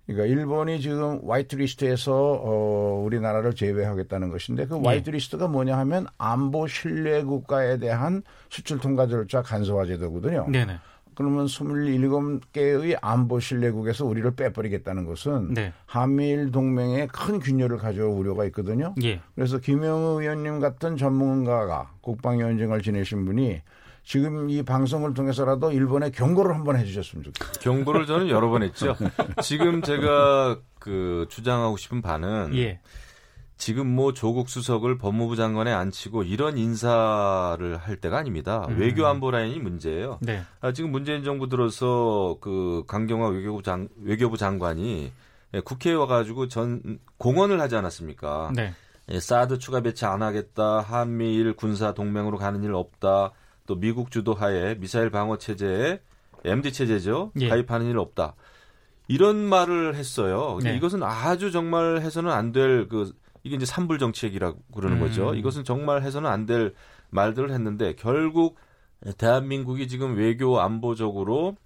[0.07, 4.89] 그러니까 일본이 지금 화이트리스트에서 어, 우리나라를 제외하겠다는 것인데 그 예.
[4.89, 10.47] 화이트리스트가 뭐냐 하면 안보 신뢰 국가에 대한 수출 통과 절차 간소화 제도거든요.
[10.49, 10.79] 네네.
[11.17, 15.73] 그러면 27개의 안보 신뢰국에서 우리를 빼버리겠다는 것은 네.
[15.87, 18.95] 한미일 동맹에 큰 균열을 가져올 우려가 있거든요.
[19.03, 19.21] 예.
[19.35, 23.63] 그래서 김영우 의원님 같은 전문가가 국방위원장을 지내신 분이
[24.07, 27.55] 지금 이 방송을 통해서라도 일본에 경고를 한번 해주셨으면 좋겠어요.
[27.61, 28.95] 경고를 저는 여러 번 했죠.
[29.43, 32.79] 지금 제가 그 주장하고 싶은 바는 예.
[33.57, 38.65] 지금 뭐 조국 수석을 법무부 장관에 앉히고 이런 인사를 할 때가 아닙니다.
[38.69, 38.79] 음.
[38.79, 40.21] 외교 안보 라인이 문제예요.
[40.23, 40.43] 네.
[40.61, 45.13] 아, 지금 문재인 정부 들어서 그 강경화 외교부 장 외교부 장관이
[45.65, 48.53] 국회에 와가지고 전 공언을 하지 않았습니까?
[48.55, 48.73] 네.
[49.11, 50.81] 예, 사드 추가 배치 안 하겠다.
[50.81, 53.33] 한미일 군사 동맹으로 가는 일 없다.
[53.67, 56.01] 또 미국 주도하에 미사일 방어 체제에
[56.45, 57.33] MD 체제죠.
[57.41, 57.49] 예.
[57.49, 58.35] 가입하는 일 없다.
[59.09, 60.59] 이런 말을 했어요.
[60.63, 60.77] 네.
[60.77, 63.13] 이것은 아주 정말 해서는 안 될 그
[63.45, 65.01] 이게 이제 산불 정책이라고 그러는 음.
[65.03, 65.35] 거죠.
[65.35, 66.75] 이것은 정말 해서는 안 될
[67.11, 68.59] 말들을 했는데 결국
[69.19, 71.57] 대한민국이 지금 외교 안보적으로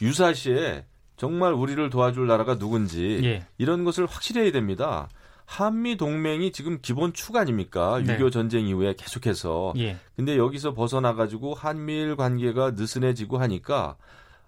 [0.00, 0.86] 유사시에
[1.16, 3.46] 정말 우리를 도와줄 나라가 누군지 예.
[3.58, 5.08] 이런 것을 확실해야 됩니다.
[5.46, 8.02] 한미 동맹이 지금 기본 축 아닙니까?
[8.04, 8.18] 네.
[8.18, 9.72] 6.25 전쟁 이후에 계속해서.
[9.78, 9.96] 예.
[10.16, 13.96] 근데 여기서 벗어나 가지고 한미일 관계가 느슨해지고 하니까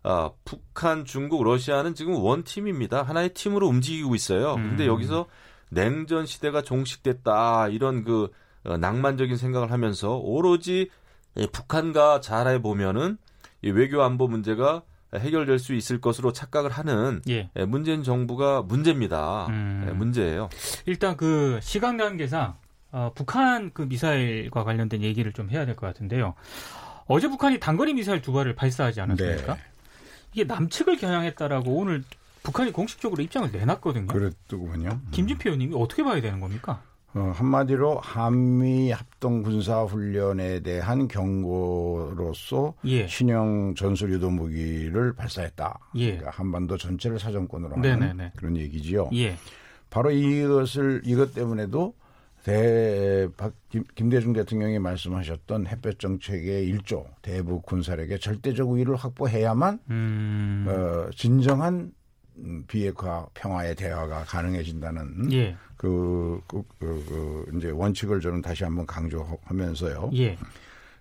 [0.02, 3.02] 아, 북한, 중국, 러시아는 지금 원 팀입니다.
[3.02, 4.54] 하나의 팀으로 움직이고 있어요.
[4.54, 4.70] 음.
[4.70, 5.26] 근데 여기서
[5.70, 8.30] 냉전 시대가 종식됐다 이런 그
[8.64, 10.90] 어, 낭만적인 생각을 하면서 오로지
[11.52, 13.18] 북한과 잘해 보면은
[13.62, 14.82] 이 외교 안보 문제가
[15.14, 17.50] 해결될 수 있을 것으로 착각을 하는 예.
[17.56, 17.64] 예.
[17.64, 19.46] 문재인 정부가 문제입니다.
[19.48, 19.86] 음.
[19.88, 20.48] 예, 문제예요.
[20.86, 22.54] 일단 그 시간 관계상
[22.92, 26.34] 어, 북한 그 미사일과 관련된 얘기를 좀 해야 될 것 같은데요.
[27.06, 29.54] 어제 북한이 단거리 미사일 두 발을 발사하지 않았습니까?
[29.54, 29.60] 네.
[30.32, 32.04] 이게 남측을 겨냥했다라고 오늘
[32.42, 34.06] 북한이 공식적으로 입장을 내놨거든요.
[34.08, 35.00] 그랬더군요.
[35.10, 36.82] 김진표 의원님이 어떻게 봐야 되는 겁니까?
[37.18, 43.08] 어, 한마디로 한미 합동 군사 훈련에 대한 경고로서 예.
[43.08, 45.78] 신형 전술 유도 무기를 발사했다.
[45.96, 46.12] 예.
[46.12, 48.32] 그러니까 한반도 전체를 사정권으로 하는 네네네.
[48.36, 49.10] 그런 얘기지요.
[49.14, 49.36] 예.
[49.90, 51.94] 바로 이것을 이것 때문에도
[52.44, 60.66] 대 박, 김, 김대중 대통령이 말씀하셨던 햇볕 정책의 일조 대북 군사력의 절대적 우위를 확보해야만 음.
[60.68, 61.92] 어, 진정한
[62.68, 65.56] 비핵화 평화의 대화가 가능해진다는 예.
[65.78, 70.10] 그, 그, 그, 그, 이제 원칙을 저는 다시 한번 강조하면서요.
[70.14, 70.36] 예.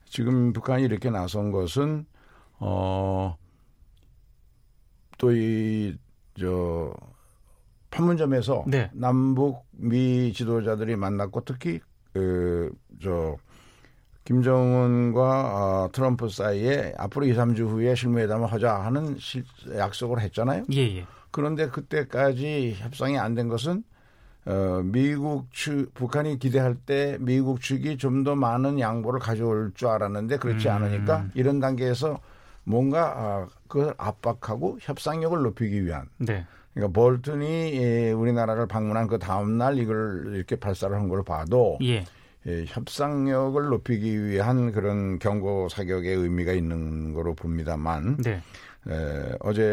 [0.05, 2.05] 지금 북한이 이렇게 나선 것은
[2.59, 3.35] 어,
[5.17, 5.97] 또 이,
[6.39, 6.93] 저,
[7.89, 8.91] 판문점에서 네.
[8.93, 11.79] 남북 미 지도자들이 만났고 특히
[12.13, 12.71] 그,
[13.01, 13.35] 저,
[14.25, 19.43] 김정은과 어, 트럼프 사이에 앞으로 2, 3주 후에 실무회담을 하자 하는 실,
[19.75, 20.65] 약속을 했잖아요.
[20.73, 21.05] 예, 예.
[21.31, 23.83] 그런데 그때까지 협상이 안 된 것은
[24.49, 30.37] 어, 미국 측, 북한이 기대할 때 미국 측이 좀 더 많은 양보를 가져올 줄 알았는데
[30.37, 30.73] 그렇지 음.
[30.73, 32.19] 않으니까 이런 단계에서
[32.63, 36.07] 뭔가 아, 그걸 압박하고 협상력을 높이기 위한.
[36.17, 36.45] 네.
[36.73, 42.05] 그러니까 볼튼이 예, 우리나라를 방문한 그 다음 날 이걸 이렇게 발사를 한 걸 봐도 예.
[42.45, 48.41] 예, 협상력을 높이기 위한 그런 경고 사격의 의미가 있는 거로 봅니다만 네.
[48.89, 49.63] 에, 어제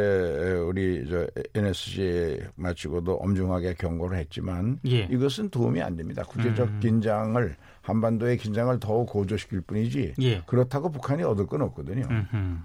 [0.67, 5.09] 우리 저 NSC 마치고도 엄중하게 경고를 했지만 예.
[5.11, 6.23] 이것은 도움이 안 됩니다.
[6.25, 6.81] 국제적 음.
[6.81, 10.43] 긴장을 한반도의 긴장을 더욱 고조시킬 뿐이지 예.
[10.47, 12.07] 그렇다고 북한이 얻을 건 없거든요.
[12.11, 12.59] 음흠.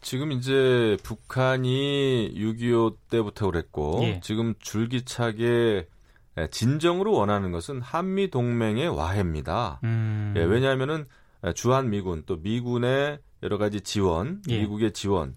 [0.00, 4.20] 지금 이제 북한이 6.25 때부터 그랬고 예.
[4.22, 5.86] 지금 줄기차게
[6.50, 9.80] 진정으로 원하는 것은 한미 동맹의 와해입니다.
[9.82, 10.34] 음.
[10.36, 11.06] 예, 왜냐하면은
[11.54, 14.58] 주한 미군 또 미군의 여러 가지 지원, 예.
[14.60, 15.34] 미국의 지원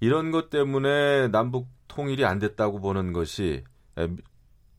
[0.00, 3.64] 이런 것 때문에 남북 통일이 안 됐다고 보는 것이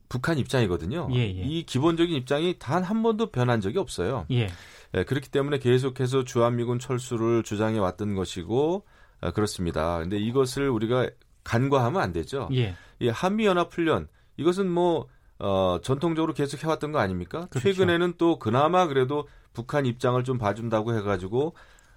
[0.09, 1.09] 북한 입장이거든요.
[1.13, 1.29] 예, 예.
[1.29, 4.25] 이 기본적인 입장이 단 한 번도 변한 적이 없어요.
[4.31, 4.47] 예.
[4.95, 8.85] 예, 그렇기 때문에 계속해서 주한미군 철수를 주장해 왔던 것이고
[9.21, 9.99] 아, 그렇습니다.
[9.99, 11.09] 근데 이것을 우리가
[11.43, 12.49] 간과하면 안 되죠.
[12.53, 12.75] 예.
[12.99, 15.07] 이 한미 연합 훈련 이것은 뭐
[15.39, 17.47] 어, 전통적으로 계속 해왔던 거 아닙니까?
[17.49, 17.73] 그렇죠.
[17.73, 21.53] 최근에는 또 그나마 그래도 북한 입장을 좀 봐준다고 해가지고 어,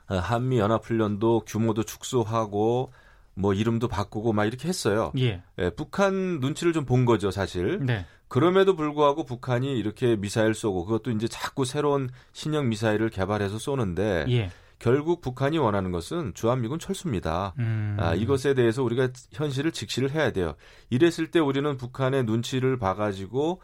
[0.07, 2.93] 한미 연합훈련도 규모도 축소하고
[3.35, 5.13] 뭐 이름도 바꾸고 막 이렇게 했어요.
[5.19, 5.43] 예.
[5.59, 7.81] 예 북한 눈치를 좀 본 거죠, 사실.
[7.85, 8.07] 네.
[8.29, 14.51] 그럼에도 불구하고 북한이 이렇게 미사일 쏘고 그것도 이제 자꾸 새로운 신형 미사일을 개발해서 쏘는데 예.
[14.79, 17.55] 결국 북한이 원하는 것은 주한미군 철수입니다.
[17.59, 17.97] 음.
[17.99, 20.55] 아, 이것에 대해서 우리가 현실을 직시를 해야 돼요.
[20.91, 23.63] 이랬을 때 우리는 북한의 눈치를 봐가지고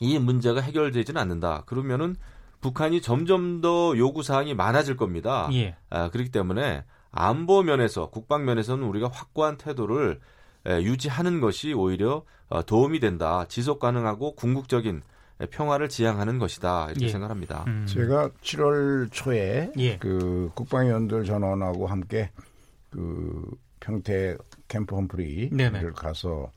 [0.00, 1.64] 이 문제가 해결되지는 않는다.
[1.66, 2.16] 그러면은
[2.64, 5.50] 북한이 점점 더 요구 사항이 많아질 겁니다.
[5.52, 5.76] 예.
[5.90, 10.18] 아, 그렇기 때문에 안보 면에서 국방 면에서는 우리가 확고한 태도를
[10.66, 13.44] 에, 유지하는 것이 오히려 어, 도움이 된다.
[13.48, 15.02] 지속 가능하고 궁극적인
[15.50, 17.08] 평화를 지향하는 것이다 이렇게 예.
[17.10, 17.64] 생각합니다.
[17.66, 17.84] 음.
[17.86, 19.98] 제가 7월 초에 예.
[19.98, 22.30] 그 국방위원들 전원하고 함께
[22.88, 23.44] 그
[23.80, 24.38] 평택
[24.68, 26.50] 캠프 험프리를 가서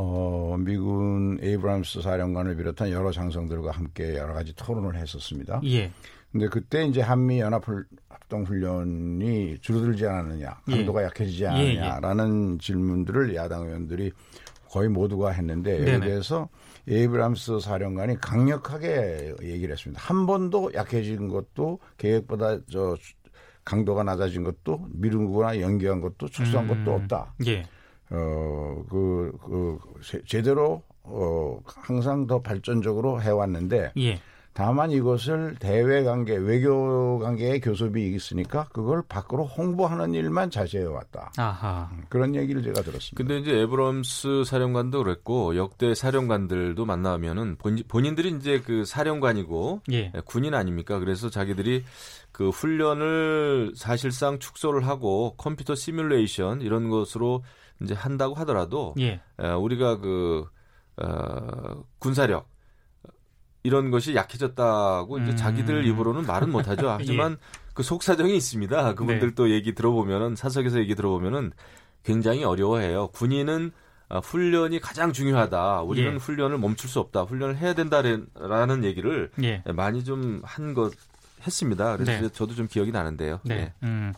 [0.00, 5.60] 어, 미군 에이브람스 사령관을 비롯한 여러 장성들과 함께 여러 가지 토론을 했었습니다.
[5.64, 5.90] 예.
[6.30, 7.64] 근데 그때 이제 한미 연합
[8.08, 10.72] 합동 훈련이 줄어들지 않았느냐, 예.
[10.72, 11.06] 강도가 예.
[11.06, 12.58] 약해지지 않느냐라는 예, 예.
[12.58, 14.12] 질문들을 야당 의원들이
[14.70, 16.48] 거의 모두가 했는데 여기에 대해서
[16.86, 20.00] 에이브람스 사령관이 강력하게 얘기를 했습니다.
[20.00, 22.96] 한 번도 약해진 것도 계획보다 저
[23.64, 26.84] 강도가 낮아진 것도 미루거나 연기한 것도 축소한 음.
[26.84, 27.34] 것도 없다.
[27.46, 27.64] 예.
[28.10, 29.78] 어, 그, 그,
[30.26, 34.20] 제대로, 어, 항상 더 발전적으로 해왔는데, 예.
[34.58, 41.30] 다만 이것을 대외 관계, 외교 관계의 교섭이 있으니까 그걸 밖으로 홍보하는 일만 자제해 왔다.
[41.36, 41.88] 아하.
[41.92, 43.16] 음, 그런 얘기를 제가 들었습니다.
[43.16, 47.56] 근데 이제 에브럼스 사령관도 그랬고 역대 사령관들도 만나면은
[47.86, 50.10] 본인들이 이제 그 사령관이고 예.
[50.24, 50.98] 군인 아닙니까?
[50.98, 51.84] 그래서 자기들이
[52.32, 57.44] 그 훈련을 사실상 축소를 하고 컴퓨터 시뮬레이션 이런 것으로
[57.82, 59.20] 이제 한다고 하더라도 예.
[59.58, 60.44] 우리가 그
[60.96, 62.48] 어, 군사력
[63.62, 65.36] 이런 것이 약해졌다고 이제 음.
[65.36, 66.86] 자기들 입으로는 말은 못하죠.
[66.86, 66.90] 예.
[66.98, 67.36] 하지만 예.
[67.74, 68.94] 그 속사정이 있습니다.
[68.94, 69.34] 그분들 네.
[69.34, 71.52] 또 얘기 들어보면은 사석에서 얘기 들어보면은
[72.04, 73.08] 굉장히 어려워해요.
[73.08, 73.72] 군인은
[74.10, 75.82] 아, 훈련이 가장 중요하다.
[75.82, 76.16] 우리는 예.
[76.16, 77.22] 훈련을 멈출 수 없다.
[77.22, 79.62] 훈련을 해야 된다라는 얘기를 예.
[79.74, 80.92] 많이 좀 한 것
[81.46, 81.96] 했습니다.
[81.96, 82.28] 그래서 네.
[82.30, 83.38] 저도 좀 기억이 나는데요.
[83.44, 83.54] 네.
[83.56, 83.72] 네.
[83.84, 84.12] 음.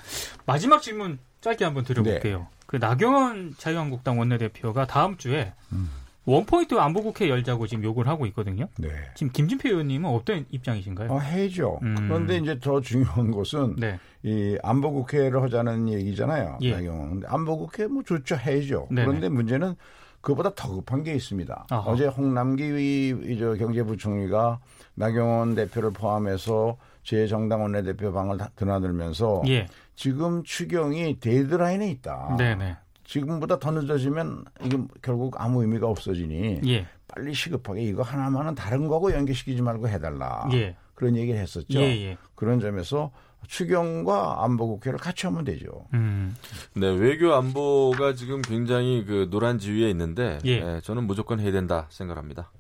[0.46, 2.46] 마지막 질문 짧게 한번 드려볼게요.
[2.70, 2.78] 네.
[2.78, 5.88] 그 나경원 자유한국당 원내대표가 다음 주에 음.
[6.24, 8.68] 원포인트 안보국회 열자고 지금 요구를 하고 있거든요.
[8.78, 8.88] 네.
[9.16, 11.10] 지금 김진표 의원님은 어떤 입장이신가요?
[11.10, 11.80] 어, 해죠.
[11.82, 11.96] 음.
[11.96, 13.98] 그런데 이제 더 중요한 것은 네.
[14.22, 16.58] 이 안보국회를 하자는 얘기잖아요.
[16.60, 16.72] 예.
[16.72, 17.22] 나경원.
[17.26, 18.36] 안보국회 뭐 좋죠.
[18.36, 18.86] 해죠.
[18.90, 19.06] 네네.
[19.06, 19.74] 그런데 문제는
[20.20, 21.66] 그보다 더 급한 게 있습니다.
[21.70, 21.90] 아하.
[21.90, 24.60] 어제 홍남기 저 경제부총리가
[24.94, 29.66] 나경원 대표를 포함해서 제 정당 원내대표 방을 드나들면서 예.
[30.00, 32.34] 지금 추경이 데드라인에 있다.
[32.38, 32.74] 네네.
[33.04, 36.86] 지금보다 더 늦어지면 이게 결국 아무 의미가 없어지니 예.
[37.06, 40.48] 빨리 시급하게 이거 하나만은 다른 거하고 연계시키지 말고 해달라.
[40.54, 40.74] 예.
[40.94, 41.78] 그런 얘기를 했었죠.
[41.78, 42.02] 예예.
[42.12, 42.16] 예.
[42.34, 43.10] 그런 점에서
[43.46, 45.68] 추경과 안보국회를 같이 하면 되죠.
[45.92, 46.34] 음.
[46.72, 50.60] 네, 외교 안보가 지금 굉장히 그 노란 지위에 있는데 예.
[50.60, 52.50] 네, 저는 무조건 해야 된다 생각합니다.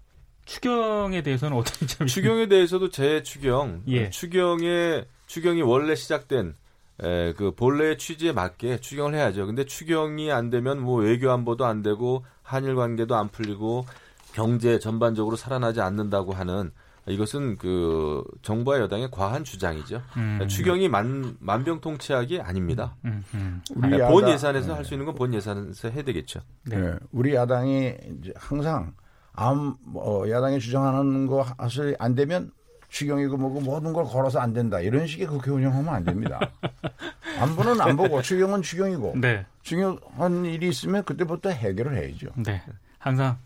[0.44, 2.10] 추경에 대해서는 어떤 점이?
[2.10, 4.10] 추경에 대해서도 재 추경, 예.
[4.10, 6.54] 추경에 추경이 원래 시작된
[7.02, 9.46] 에, 그 본래의 취지에 맞게 추경을 해야죠.
[9.46, 13.86] 근데 추경이 안 되면 뭐 외교 안보도 안 되고 한일 관계도 안 풀리고
[14.34, 16.70] 경제 전반적으로 살아나지 않는다고 하는
[17.08, 20.02] 이것은 그 정부와 여당의 과한 주장이죠.
[20.18, 20.46] 음.
[20.48, 22.94] 추경이 만, 만병통치약이 아닙니다.
[23.06, 23.62] 음, 음.
[23.74, 23.82] 음.
[23.82, 24.74] 우리 본 야당, 예산에서 네.
[24.74, 26.40] 할수 있는 건 본 예산에서 해야 되겠죠.
[26.66, 26.78] 네.
[26.78, 26.94] 네.
[27.10, 28.92] 우리 야당이 이제 항상
[29.32, 32.52] 암, 뭐, 야당이 주장하는 거 사실 안 되면
[32.90, 34.80] 추경이고 뭐고 모든 걸 걸어서 안 된다.
[34.80, 36.38] 이런 식의 국회 운영하면 안 됩니다.
[37.38, 39.46] 안보는 안 보고 추경은 추경이고 네.
[39.62, 42.28] 중요한 일이 있으면 그때부터 해결을 해야죠.
[42.36, 42.62] 네.
[42.98, 43.38] 항상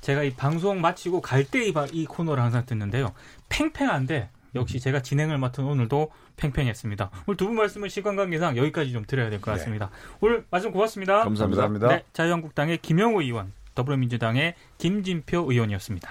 [0.00, 3.12] 제가 이 방송 마치고 갈 때 이 이 코너를 항상 듣는데요.
[3.48, 4.80] 팽팽한데 역시 음.
[4.80, 7.10] 제가 진행을 맡은 오늘도 팽팽했습니다.
[7.26, 9.58] 오늘 두 분 말씀은 시간 관계상 여기까지 좀 드려야 될것 네.
[9.58, 9.86] 같습니다.
[9.86, 10.16] 네.
[10.20, 11.24] 오늘 말씀 고맙습니다.
[11.24, 11.88] 감사합니다.
[11.88, 16.10] 네, 자유한국당의 김영우 의원, 더불어민주당의 김진표 의원이었습니다.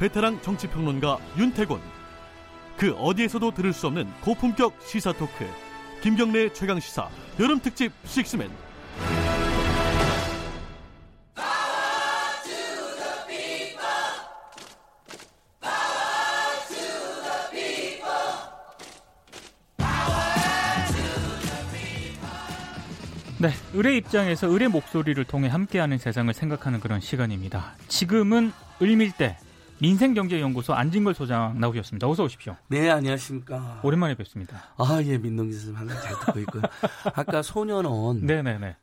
[0.00, 1.78] 베테랑 정치평론가 윤태곤.
[2.78, 5.46] 그 어디에서도 들을 수 없는 고품격 시사 토크.
[6.00, 8.50] 김경래 최강 시사 여름 특집 식스맨.
[23.38, 27.74] 네, 의뢰 입장에서 의뢰 목소리를 통해 함께하는 세상을 생각하는 그런 시간입니다.
[27.88, 29.38] 지금은 을밀대
[29.80, 32.08] 민생경제연구소 안진걸 소장 나오셨습니다.
[32.08, 32.56] 어서 오십시오.
[32.68, 33.80] 네, 안녕하십니까.
[33.82, 34.62] 오랜만에 뵙습니다.
[34.76, 36.62] 아, 예, 민동기 선생님 항상 잘 듣고 있고요.
[37.14, 38.76] 아까 소년원 네네네.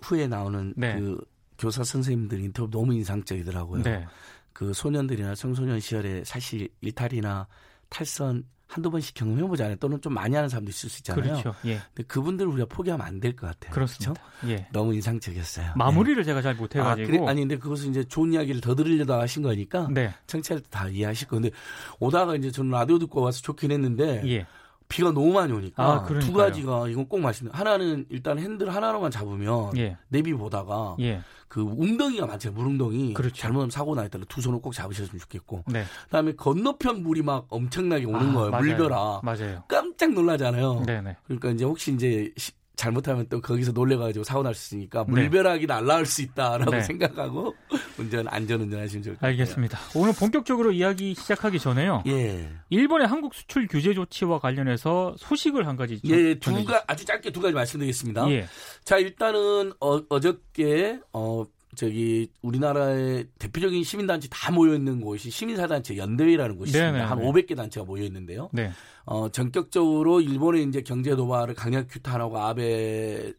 [0.00, 0.98] 후에 나오는 네.
[0.98, 1.20] 그
[1.58, 3.82] 교사 선생님들 인터뷰 너무 인상적이더라고요.
[3.82, 4.06] 네.
[4.52, 7.46] 그 소년들이나 청소년 시절에 사실 일탈이나
[7.88, 9.76] 탈선 한두 번씩 경험해보잖아요.
[9.76, 11.22] 또는 좀 많이 하는 사람도 있을 수 있잖아요.
[11.22, 11.54] 그렇죠.
[11.64, 11.80] 예.
[11.94, 13.72] 근데 그분들을 우리가 포기하면 안 될 것 같아요.
[13.72, 14.12] 그렇습니다.
[14.40, 14.52] 그렇죠?
[14.52, 14.68] 예.
[14.72, 15.72] 너무 인상적이었어요.
[15.74, 16.26] 마무리를 네.
[16.26, 17.08] 제가 잘 못해가지고.
[17.08, 17.26] 아, 그래?
[17.26, 19.88] 아니, 근데 그것은 이제 좋은 이야기를 더 들으려다 하신 거니까.
[19.90, 20.14] 네.
[20.26, 21.50] 청취자들 다 이해하실 건데,
[21.98, 24.22] 오다가 이제 저는 라디오 듣고 와서 좋긴 했는데.
[24.26, 24.46] 예.
[24.88, 27.48] 비가 너무 많이 오니까 아, 두 가지가 이건 꼭 말씀.
[27.52, 29.96] 하나는 일단 핸들 하나로만 잡으면 예.
[30.08, 31.20] 내비 보다가 예.
[31.46, 32.56] 그 웅덩이가 많잖아요.
[32.58, 33.14] 물웅덩이.
[33.14, 33.34] 그렇죠.
[33.36, 35.64] 잘못하면 사고 나 있다라 두 손을 꼭 잡으셨으면 좋겠고.
[35.68, 35.84] 네.
[36.04, 38.50] 그다음에 건너편 물이 막 엄청나게 오는 아, 거예요.
[38.50, 38.64] 맞아요.
[38.64, 39.20] 물벼라.
[39.22, 39.62] 맞아요.
[39.68, 40.82] 깜짝 놀라잖아요.
[40.86, 41.16] 네네.
[41.24, 42.32] 그러니까 이제 혹시 이제
[42.78, 45.12] 잘못하면 또 거기서 놀래가지고 사고 날 수 있으니까 네.
[45.12, 46.80] 물벼락이 날라올 수 있다라고 네.
[46.82, 47.54] 생각하고
[47.98, 49.32] 운전 안전 운전 하시면 좋을 것 같아요.
[49.32, 49.78] 알겠습니다.
[49.96, 52.04] 오늘 본격적으로 이야기 시작하기 전에요.
[52.06, 52.48] 예.
[52.70, 57.52] 일본의 한국 수출 규제 조치와 관련해서 소식을 한 가지 예, 두가 아주 짧게 두 가지
[57.52, 58.30] 말씀드리겠습니다.
[58.30, 58.46] 예.
[58.84, 61.44] 자, 일단은 어, 어저께 어
[61.78, 67.08] 저기 우리나라의 대표적인 시민단체 다 모여 있는 곳이 시민사단체 연대회라는 곳이 네네, 있습니다.
[67.08, 68.50] 한 500개 단체가 모여 있는데요.
[68.52, 68.72] 네.
[69.04, 73.34] 어, 전격적으로 일본의 이제 경제 도발을 강력 규탄하고 아베의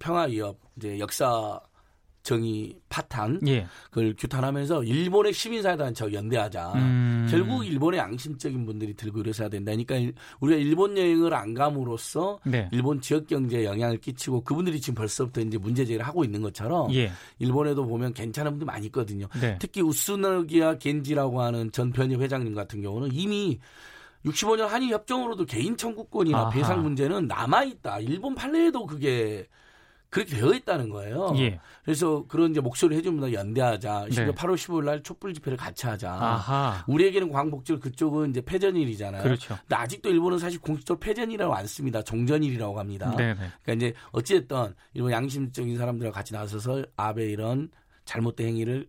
[0.00, 1.60] 평화 위협 이제 역사
[2.24, 3.66] 정의 파탄 예.
[3.90, 6.72] 그걸 규탄하면서 일본의 시민사회단체와 연대하자.
[6.72, 7.28] 음.
[7.30, 9.72] 결국 일본의 양심적인 분들이 들고 일어서야 된다.
[9.72, 12.68] 그러니까 우리가 일본 여행을 안 감으로써 네.
[12.72, 17.12] 일본 지역 경제에 영향을 끼치고 그분들이 지금 벌써부터 이제 문제 제기를 하고 있는 것처럼 예.
[17.38, 19.28] 일본에도 보면 괜찮은 분들 많이 있거든요.
[19.38, 19.58] 네.
[19.60, 23.60] 특히 우스너기야 겐지라고 하는 전 편협 회장님 같은 경우는 이미
[24.24, 26.48] 65년 한일 협정으로도 개인 청구권이나 아하.
[26.50, 28.00] 배상 문제는 남아 있다.
[28.00, 29.46] 일본 판례에도 그게
[30.14, 31.34] 그렇게 되어 있다는 거예요.
[31.38, 31.58] 예.
[31.84, 34.02] 그래서 그런 이제 목소리를 해주면 연대하자.
[34.04, 34.30] 심지어 네.
[34.30, 36.08] 8월 15일 날 촛불 집회를 같이 하자.
[36.08, 36.84] 아하.
[36.86, 39.24] 우리에게는 광복절 그쪽은 이제 패전일이잖아요.
[39.24, 39.58] 그렇죠.
[39.62, 42.00] 근데 아직도 일본은 사실 공식적으로 패전이라고 안 씁니다.
[42.00, 43.10] 종전일이라고 합니다.
[43.16, 43.34] 네네.
[43.34, 47.68] 그러니까 이제 어찌됐든 일본 양심적인 사람들과 같이 나서서 아베 이런
[48.04, 48.86] 잘못된 행위를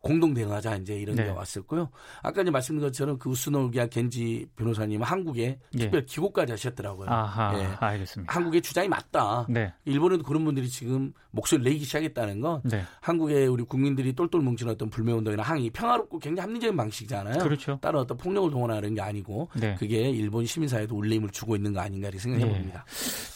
[0.00, 1.24] 공동 대응하자 이제 이런 네.
[1.24, 1.90] 게 왔었고요.
[2.22, 5.78] 아까 이제 말씀드린 것처럼 그 우스노기아 겐지 변호사님은 한국에 예.
[5.78, 7.08] 특별 기고까지 하셨더라고요.
[7.10, 7.68] 아하, 예.
[7.78, 8.32] 알겠습니다.
[8.32, 9.46] 한국의 주장이 맞다.
[9.48, 9.72] 네.
[9.84, 12.82] 일본에도 그런 분들이 지금 목소리를 내기 시작했다는 건 네.
[13.00, 17.38] 한국의 우리 국민들이 똘똘 뭉친 어떤 불매 운동이나 항의 평화롭고 굉장히 합리적인 방식이잖아요.
[17.38, 17.78] 그렇죠.
[17.82, 19.74] 다른 어떤 폭력을 동원하는 게 아니고 네.
[19.74, 22.52] 그게 일본 시민사회도 울림을 주고 있는 거 아닌가 이렇게 생각해 네.
[22.52, 22.84] 봅니다.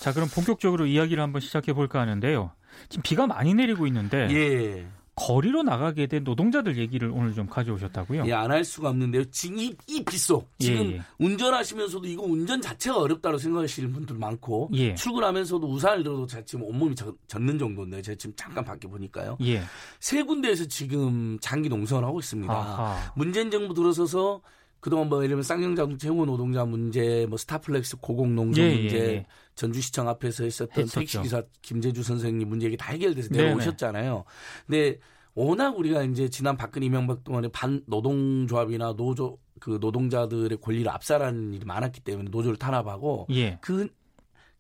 [0.00, 2.52] 자 그럼 본격적으로 이야기를 한번 시작해 볼까 하는데요.
[2.88, 4.86] 지금 비가 많이 내리고 있는데 예.
[5.16, 8.24] 거리로 나가게 된 노동자들 얘기를 오늘 좀 가져오셨다고요?
[8.26, 9.24] 예, 안 할 수가 없는데요.
[9.30, 11.00] 지금 이, 이 빗속 지금 예, 예.
[11.18, 14.94] 운전하시면서도 이거 운전 자체가 어렵다고 생각하시는 분들 많고 예.
[14.94, 19.36] 출근하면서도 우산을 들어도 제가 지금 온몸이 젖, 는 정도인데 제가 지금 잠깐 밖에 보니까요.
[19.42, 19.62] 예.
[20.00, 22.52] 세 군데에서 지금 장기 농성을 하고 있습니다.
[22.52, 23.12] 아하.
[23.16, 24.40] 문재인 정부 들어서서
[24.80, 30.09] 그동안 뭐 예를 들면 쌍용자동차 해고 노동자 문제, 뭐 스타플렉스 고공농성 예, 문제, 예, 전주시청
[30.09, 34.24] 앞에서 있었던 택시기사 김재주 선생님 문제 이게 다 해결돼서 내려오셨잖아요.
[34.66, 34.98] 근데
[35.34, 41.64] 워낙 우리가 이제 지난 박근혜 이명박 동안에 반 노동조합이나 노조 그 노동자들의 권리를 압살하는 일이
[41.64, 43.59] 많았기 때문에 노조를 탄압하고 예.
[43.61, 43.88] 그,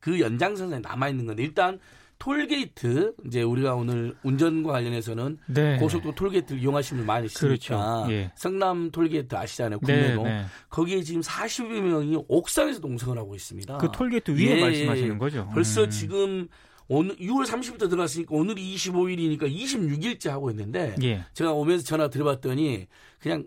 [0.00, 1.78] 그 연장선에 남아 있는 건데 일단
[2.24, 5.76] 톨게이트 이제 우리가 오늘 운전과 관련해서는 네.
[5.76, 8.12] 고속도로 톨게이트를 이용하시는 분 많이 있으니까 그렇죠.
[8.12, 8.32] 예.
[8.34, 10.44] 성남 톨게이트 아시잖아요 국내도 네, 네.
[10.70, 13.76] 거기에 지금 40여 명이 옥상에서 농성을 하고 있습니다.
[13.76, 14.60] 그 톨게이트 위에 예.
[14.62, 15.50] 말씀하시는 거죠?
[15.52, 15.90] 벌써 음.
[15.90, 16.48] 지금
[16.88, 21.26] 오늘 6월 30일부터 들어갔으니까 오늘이 25일이니까 26일째 하고 있는데 예.
[21.34, 22.86] 제가 오면서 전화 드려봤더니
[23.18, 23.44] 그냥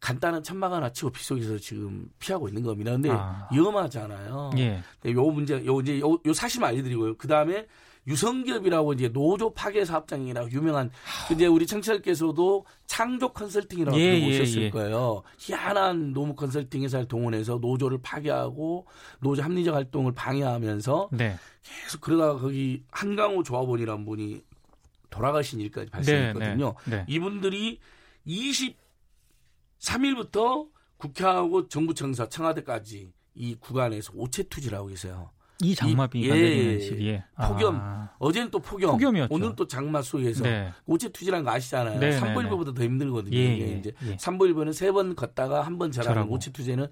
[0.00, 2.90] 간단한 천막 하나 치고 빗속에서 지금 피하고 있는 겁니다.
[2.90, 3.48] 근데 아.
[3.52, 4.50] 위험하잖아요.
[4.58, 4.82] 예.
[5.06, 7.16] 요 문제, 요 이제 요, 요 사실 알려드리고요.
[7.16, 7.68] 그 다음에
[8.06, 10.90] 유성기업이라고 이제 노조 파괴 사업장이라고 유명한
[11.32, 14.70] 이제 우리 청취자께서도 창조 컨설팅이라고 예, 들어보셨을 예, 예.
[14.70, 15.22] 거예요.
[15.38, 18.86] 희한한 노무 컨설팅 회사를 동원해서 노조를 파괴하고
[19.20, 21.36] 노조 합리적 활동을 방해하면서 네.
[21.62, 24.42] 계속 그러다가 거기 한강호 조합원이라는 분이
[25.10, 26.74] 돌아가신 일까지 발생했거든요.
[26.86, 27.04] 네, 네, 네.
[27.06, 27.78] 이분들이
[29.80, 35.30] 23일부터 국회하고 정부청사 청와대까지 이 구간에서 오체 투지를 하고 계세요.
[35.62, 38.10] 이 장마비 가 예, 내리는 시기에 폭염 아.
[38.18, 39.34] 어제는 또 폭염 폭염이었죠.
[39.34, 40.72] 오늘 또 장마 속에서 네.
[40.86, 41.98] 오체 투지라는 거 아시잖아요.
[42.00, 43.36] 네, 삼보일보보다 더 힘들거든요.
[43.36, 44.16] 예, 이게 이제 예.
[44.18, 46.86] 삼보일보는 세 번 걷다가 한번 절하는 오체 투제는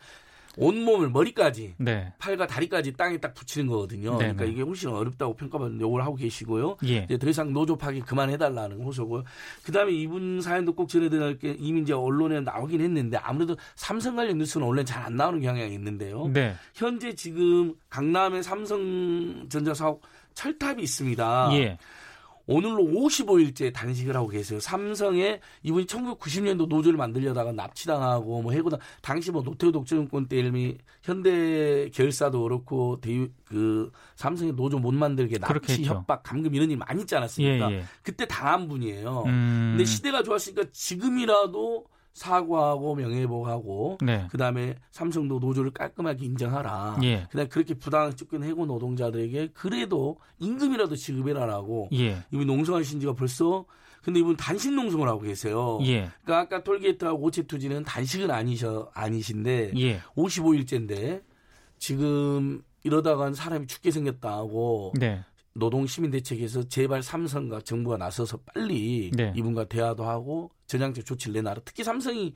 [0.57, 2.13] 온몸을 머리까지 네.
[2.19, 4.13] 팔과 다리까지 땅에 딱 붙이는 거거든요.
[4.13, 4.51] 네 그러니까 네.
[4.51, 6.77] 이게 훨씬 어렵다고 평가받는 요걸 하고 계시고요.
[6.87, 7.05] 예.
[7.05, 9.25] 이제 더 이상 노조 파기 그만해달라는 호소고요.
[9.65, 14.67] 그다음에 이분 사연도 꼭 전해드릴 게 이미 이제 언론에 나오긴 했는데 아무래도 삼성 관련 뉴스는
[14.67, 16.29] 원래 잘 안 나오는 경향이 있는데요.
[16.29, 16.55] 네.
[16.75, 20.03] 현재 지금 강남의 삼성전자 사업
[20.35, 21.51] 철탑이 있습니다.
[21.55, 21.79] 예.
[22.51, 24.59] 오늘로 55일째 단식을 하고 계세요.
[24.59, 31.89] 삼성에 이분이 1990년도 노조를 만들려다가 납치당하고 뭐 해고당 당시 뭐 노태우 독재정권 때 이름이 현대
[31.91, 37.15] 결사도 그렇고 대유 그 삼성의 노조 못 만들게 납치 협박 감금 이런 일 많이 있지
[37.15, 37.71] 않았습니까?
[37.71, 37.85] 예, 예.
[38.03, 39.23] 그때 당한 분이에요.
[39.27, 39.75] 음...
[39.77, 44.27] 근데 시대가 좋았으니까 지금이라도 사과하고 명예회복하고 네.
[44.31, 46.99] 그다음에 삼성도 노조를 깔끔하게 인정하라.
[47.03, 47.27] 예.
[47.31, 51.89] 그다음에 그렇게 부당한 쫓겨내고 노동자들에게 그래도 임금이라도 지급을 하라고.
[51.93, 52.25] 예.
[52.33, 53.65] 이분 농성하신 지가 벌써
[54.03, 55.79] 근데 이분 단식 농성을 하고 계세요.
[55.83, 56.11] 예.
[56.25, 60.01] 그러니까 아까 톨게이트하고 오체 투지는 단식은 아니셔 아니신데 예.
[60.17, 61.23] 55일째인데
[61.79, 65.23] 지금 이러다간 사람이 죽게 생겼다고 네.
[65.55, 69.33] 노동시민대책에서 제발 삼성과 정부가 나서서 빨리 네.
[69.37, 71.63] 이분과 대화도 하고 전향적 조치를 내놔라.
[71.65, 72.35] 특히 삼성이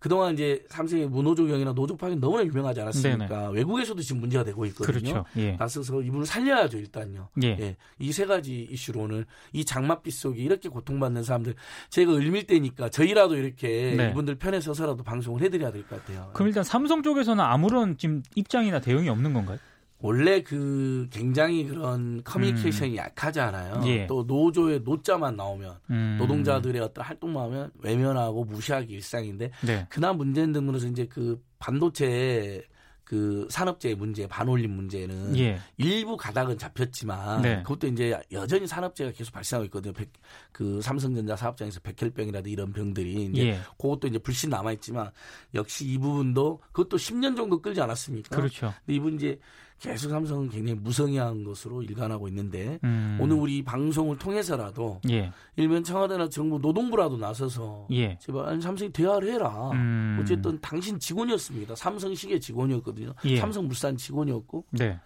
[0.00, 3.26] 그동안 이제 삼성의 무노조경이나 노조 파견 너무나 유명하지 않았습니까?
[3.26, 3.52] 네네.
[3.52, 5.00] 외국에서도 지금 문제가 되고 있거든요.
[5.00, 5.24] 그렇죠.
[5.38, 5.56] 예.
[5.56, 7.28] 나서서 이분을 살려야죠, 일단요.
[7.42, 7.48] 예.
[7.58, 7.76] 예.
[7.98, 11.56] 이 세 가지 이슈로 오늘 이 장맛빛 속에 이렇게 고통받는 사람들
[11.90, 14.10] 제가 을밀 때니까 저희라도 이렇게 네.
[14.10, 16.30] 이분들 편에 서서라도 방송을 해드려야 될 것 같아요.
[16.32, 19.58] 그럼 일단 삼성 쪽에서는 아무런 지금 입장이나 대응이 없는 건가요?
[20.00, 22.96] 원래 그 굉장히 그런 커뮤니케이션이 음.
[22.96, 23.82] 약하잖아요.
[23.86, 24.06] 예.
[24.06, 26.16] 또 노조의 노자만 나오면 음.
[26.20, 29.86] 노동자들의 어떤 활동만 하면 외면하고 무시하기 일상인데 네.
[29.88, 32.64] 그날 문제는 등으로서 이제 그 반도체
[33.08, 35.58] 그 산업재해 문제, 반올림 문제는 예.
[35.78, 37.62] 일부 가닥은 잡혔지만 네.
[37.62, 39.94] 그것도 이제 여전히 산업재해가 계속 발생하고 있거든요.
[39.94, 40.12] 백,
[40.52, 43.58] 그 삼성전자 사업장에서 백혈병이라든지 이런 병들이 이제 예.
[43.78, 45.10] 그것도 이제 불신 남아 있지만
[45.54, 48.36] 역시 이 부분도 그것도 10년 정도 끌지 않았습니까?
[48.36, 48.74] 그렇죠.
[48.84, 49.40] 근데 이분 이제
[49.80, 53.18] 계속 삼성은 굉장히 무성의한 것으로 일관하고 있는데 음.
[53.20, 55.32] 오늘 우리 방송을 통해서라도 예.
[55.56, 58.18] 일면 청와대나 정부 노동부라도 나서서 예.
[58.18, 59.70] 제발 아니 삼성이 대화를 해라.
[59.72, 60.18] 음.
[60.20, 61.76] 어쨌든 당신 직원이었습니다.
[61.76, 63.14] 삼성 시계 직원이었거든요.
[63.24, 63.36] 예.
[63.36, 64.64] 삼성물산 직원이었고.
[64.70, 64.98] 네.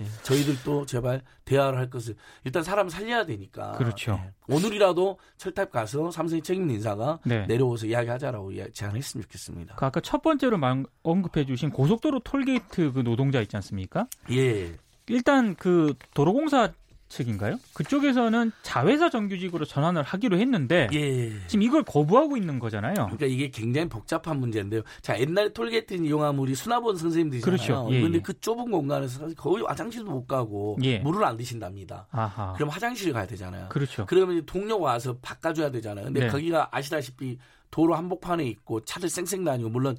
[0.00, 3.72] 예, 저희들도 제발 대화를 할 것을 일단 사람 살려야 되니까.
[3.72, 4.20] 그렇죠.
[4.22, 7.46] 예, 오늘이라도 철탑 가서 삼성의 책임 인사가 네.
[7.46, 9.74] 내려오서 이야기하자라고 제안했으면 좋겠습니다.
[9.76, 10.58] 그 아까 첫 번째로
[11.02, 14.06] 언급해주신 고속도로 톨게이트 그 노동자 있지 않습니까?
[14.30, 14.76] 예.
[15.08, 16.72] 일단 그 도로공사
[17.08, 17.58] 측인가요?
[17.74, 21.32] 그쪽에서는 자회사 정규직으로 전환을 하기로 했는데 예.
[21.46, 22.94] 지금 이걸 거부하고 있는 거잖아요.
[22.94, 24.82] 그러니까 이게 굉장히 복잡한 문제인데요.
[25.00, 27.56] 자 옛날에 톨게이트 이용하면 우리 수납원 선생님들이잖아요.
[27.56, 27.88] 그렇죠.
[27.92, 28.22] 예, 그런데 예.
[28.22, 30.98] 그 좁은 공간에서 거의 화장실도 못 가고 예.
[30.98, 32.06] 물을 안 드신답니다.
[32.10, 32.52] 아하.
[32.54, 33.68] 그럼 화장실 가야 되잖아요.
[33.68, 34.06] 그렇죠.
[34.06, 36.06] 그러면 동료가 와서 바꿔줘야 되잖아요.
[36.06, 36.28] 근데 네.
[36.28, 37.38] 거기가 아시다시피
[37.70, 39.96] 도로 한복판에 있고 차들 쌩쌩 다니고 물론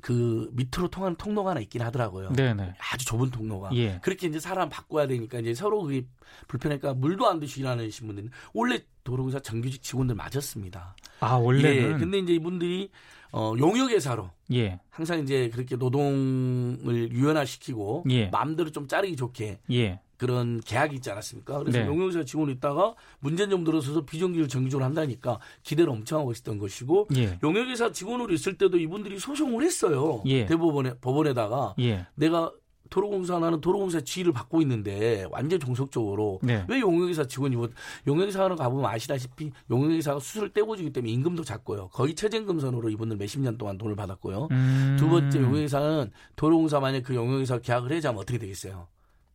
[0.00, 2.32] 그 밑으로 통하는 통로가 하나 있긴 하더라고요.
[2.32, 2.74] 네네.
[2.92, 3.70] 아주 좁은 통로가.
[3.74, 3.98] 예.
[4.02, 6.06] 그렇게 이제 사람 바꿔야 되니까 이제 서로 그게
[6.48, 10.96] 불편하니까 물도 안 드시고 일하는 분들은 원래 도로공사 정규직 직원들 맞았습니다.
[11.20, 11.94] 아 원래는.
[11.94, 11.98] 예.
[11.98, 12.90] 근데 이제 이분들이
[13.32, 14.80] 어 용역회사로 예.
[14.90, 18.26] 항상 이제 그렇게 노동을 유연화시키고 예.
[18.28, 20.00] 마음대로 좀 자르기 좋게 예.
[20.20, 21.60] 그런 계약이 있지 않았습니까?
[21.60, 21.86] 그래서 네.
[21.86, 27.38] 용역사 직원이 있다가 문제점 좀 들어서서 비정규를 정규직으로 한다니까 기대를 엄청 하고 있었던 것이고 예.
[27.42, 30.22] 용역회사 직원으로 있을 때도 이분들이 소송을 했어요.
[30.26, 30.44] 예.
[30.44, 32.06] 대법원에 법원에다가 예.
[32.16, 32.52] 내가
[32.90, 36.66] 도로공사 나는 도로공사 지위를 받고 있는데 완전 종속적으로 네.
[36.68, 37.70] 왜 용역회사 직원이 뭐
[38.06, 41.88] 용역회사는 가보면 아시다시피 용역회사가 수술을 떼고주기 때문에 임금도 작고요.
[41.88, 44.48] 거의 최저임금선으로 이분들 몇십 년 동안 돈을 받았고요.
[44.50, 44.96] 음.
[44.98, 48.86] 두 번째 용역회사는 도로공사 만약 그 용역회사 계약을 해자면 어떻게 되겠어요?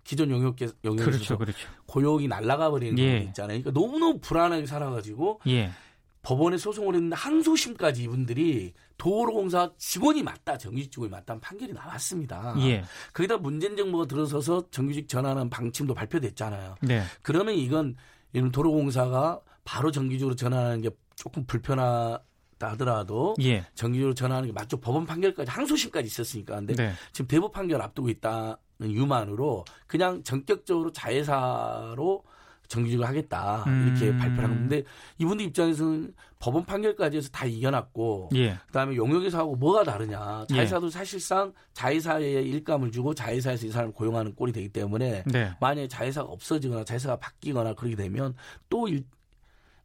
[0.05, 1.67] 기존 용역계 용역에서 그렇죠, 그렇죠.
[1.87, 3.11] 고용이 날아가 버리는 예.
[3.11, 3.61] 경우 있잖아요.
[3.61, 5.71] 그러니까 너무너무 불안하게 살아가지고 예.
[6.21, 12.55] 법원에 소송을 했는데 항소심까지 이분들이 도로공사 직원이 맞다, 정규직 직원이 맞다는 판결이 나왔습니다.
[12.59, 12.83] 예.
[13.13, 16.75] 거기다 문재인 정부가 들어서서 정규직 전환하는 방침도 발표됐잖아요.
[16.81, 17.03] 네.
[17.21, 17.95] 그러면 이건
[18.31, 22.19] 이런 도로공사가 바로 정규직으로 전환하는 게 조금 불편하
[22.59, 23.65] 하더라도 예.
[23.75, 24.77] 정규직으로 전환하는 게 맞죠.
[24.77, 26.55] 법원 판결까지 항소심까지 있었으니까.
[26.55, 26.93] 근데 네.
[27.11, 28.57] 지금 대법 판결 앞두고 있다.
[28.81, 32.23] 유만으로 그냥 전격적으로 자회사로
[32.67, 34.17] 정규직을 하겠다 이렇게 음.
[34.17, 34.83] 발표를 한 건데
[35.17, 38.57] 이분들 입장에서는 법원 판결까지 해서 다 이겨놨고 예.
[38.67, 40.91] 그다음에 용역회사하고 뭐가 다르냐 자회사도 예.
[40.91, 45.51] 사실상 자회사에 일감을 주고 자회사에서 이 사람을 고용하는 꼴이 되기 때문에 네.
[45.59, 48.35] 만약에 자회사가 없어지거나 자회사가 바뀌거나 그렇게 되면
[48.69, 49.05] 또 일,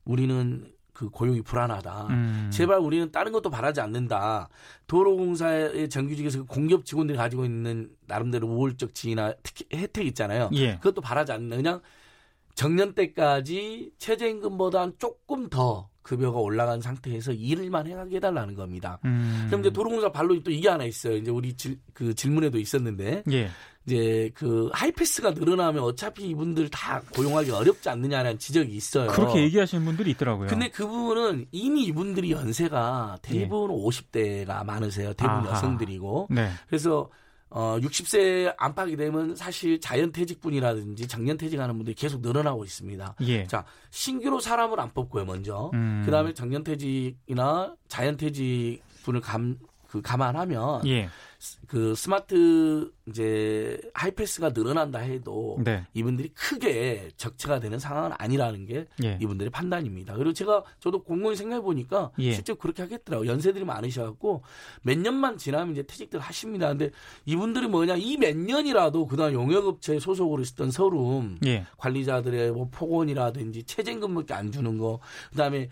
[0.05, 2.09] 우리는 그 고용이 불안하다.
[2.11, 2.51] 음.
[2.53, 4.51] 제발 우리는 다른 것도 바라지 않는다.
[4.87, 10.51] 도로공사의 정규직에서 그 공기업 직원들이 가지고 있는 나름대로 우월적 지위나 특히 혜택 있잖아요.
[10.53, 10.75] 예.
[10.77, 11.57] 그것도 바라지 않는다.
[11.57, 11.81] 그냥
[12.55, 18.99] 정년 때까지 최저임금보다 조금 더 급여가 올라간 상태에서 일을만 해가게 해달라는 겁니다.
[19.07, 19.47] 음.
[19.47, 21.17] 그럼 이제 도로공사 발로 또 이게 하나 있어요.
[21.17, 23.49] 이제 우리 질, 그 질문에도 있었는데 예.
[23.87, 29.09] 이제 그 하이패스가 늘어나면 어차피 이분들 다 고용하기 어렵지 않느냐라는 지적이 있어요.
[29.11, 30.49] 그렇게 얘기하시는 분들이 있더라고요.
[30.49, 33.83] 근데 그 부분은 이미 이분들이 연세가 대부분 예.
[33.83, 35.15] 50대가 많으세요.
[35.15, 35.57] 대부분 아하.
[35.57, 36.29] 여성들이고.
[36.31, 36.51] 네.
[36.69, 37.09] 그래서
[37.49, 43.17] 어 60세 안팎이 되면 사실 자연퇴직분이라든지 정년퇴직하는 분들이 계속 늘어나고 있습니다.
[43.23, 43.47] 예.
[43.47, 46.03] 자 신규로 사람을 안 뽑고요 먼저 음.
[46.05, 49.59] 그다음에 정년퇴직이나 자연퇴직 분을 감
[49.91, 51.09] 그 감안하면 예.
[51.67, 55.85] 그 스마트 이제 하이패스가 늘어난다 해도 네.
[55.95, 59.19] 이분들이 크게 적체가 되는 상황은 아니라는 게 예.
[59.21, 60.15] 이분들의 판단입니다.
[60.15, 62.33] 그리고 제가 저도 공공히 생각해 보니까 예.
[62.33, 64.43] 실제 그렇게 하겠더라고 요 연세들이 많으셔갖고
[64.83, 66.69] 몇 년만 지나면 이제 퇴직들 하십니다.
[66.69, 66.91] 근데
[67.25, 71.65] 이분들이 뭐냐 이 몇 년이라도 그다음 용역업체 소속으로 있었던 서름 예.
[71.79, 75.01] 관리자들의 뭐 폭언이라든지 최저임금밖에 안 주는 거
[75.31, 75.71] 그다음에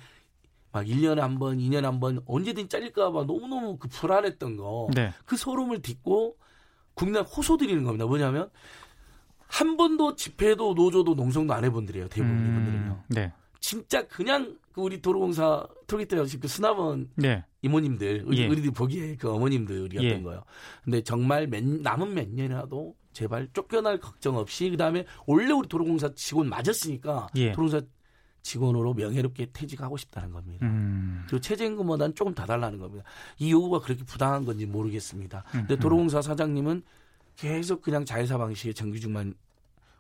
[0.73, 4.89] 막 1년에 한 번, 2년에 한 번 언제든 잘릴까봐 너무너무 그 불안했던 거.
[4.95, 5.13] 네.
[5.25, 6.37] 그 소름을 딛고
[6.95, 8.07] 국내 호소드리는 겁니다.
[8.07, 8.51] 뭐냐면
[9.47, 12.09] 한 번도 집회도 노조도 농성도 안 해본들이에요.
[12.09, 13.05] 대부분 음, 이분들은요.
[13.09, 13.33] 네.
[13.61, 17.45] 진짜 그냥 그 우리 도로공사 트로기트 그 스나번 네.
[17.63, 18.47] 이모님들, 우리, 예.
[18.47, 20.23] 우리들 보기에 그 어머님들이었던 예.
[20.23, 20.45] 거예요.
[20.85, 26.49] 근데 정말 몇, 남은 몇 년이라도 제발 쫓겨날 걱정 없이 그다음에 원래 우리 도로공사 직원
[26.49, 27.53] 맞았으니까 예.
[27.53, 27.85] 도로공사
[28.43, 30.67] 직원으로 명예롭게 퇴직하고 싶다는 겁니다.
[30.67, 31.25] 음.
[31.27, 33.05] 그리고 최저임금보다는 조금 더 달라는 겁니다.
[33.39, 35.45] 이 요구가 그렇게 부당한 건지 모르겠습니다.
[35.51, 35.79] 근데 음.
[35.79, 36.83] 도로공사 사장님은
[37.37, 39.35] 계속 그냥 자회사 방식의 정규직만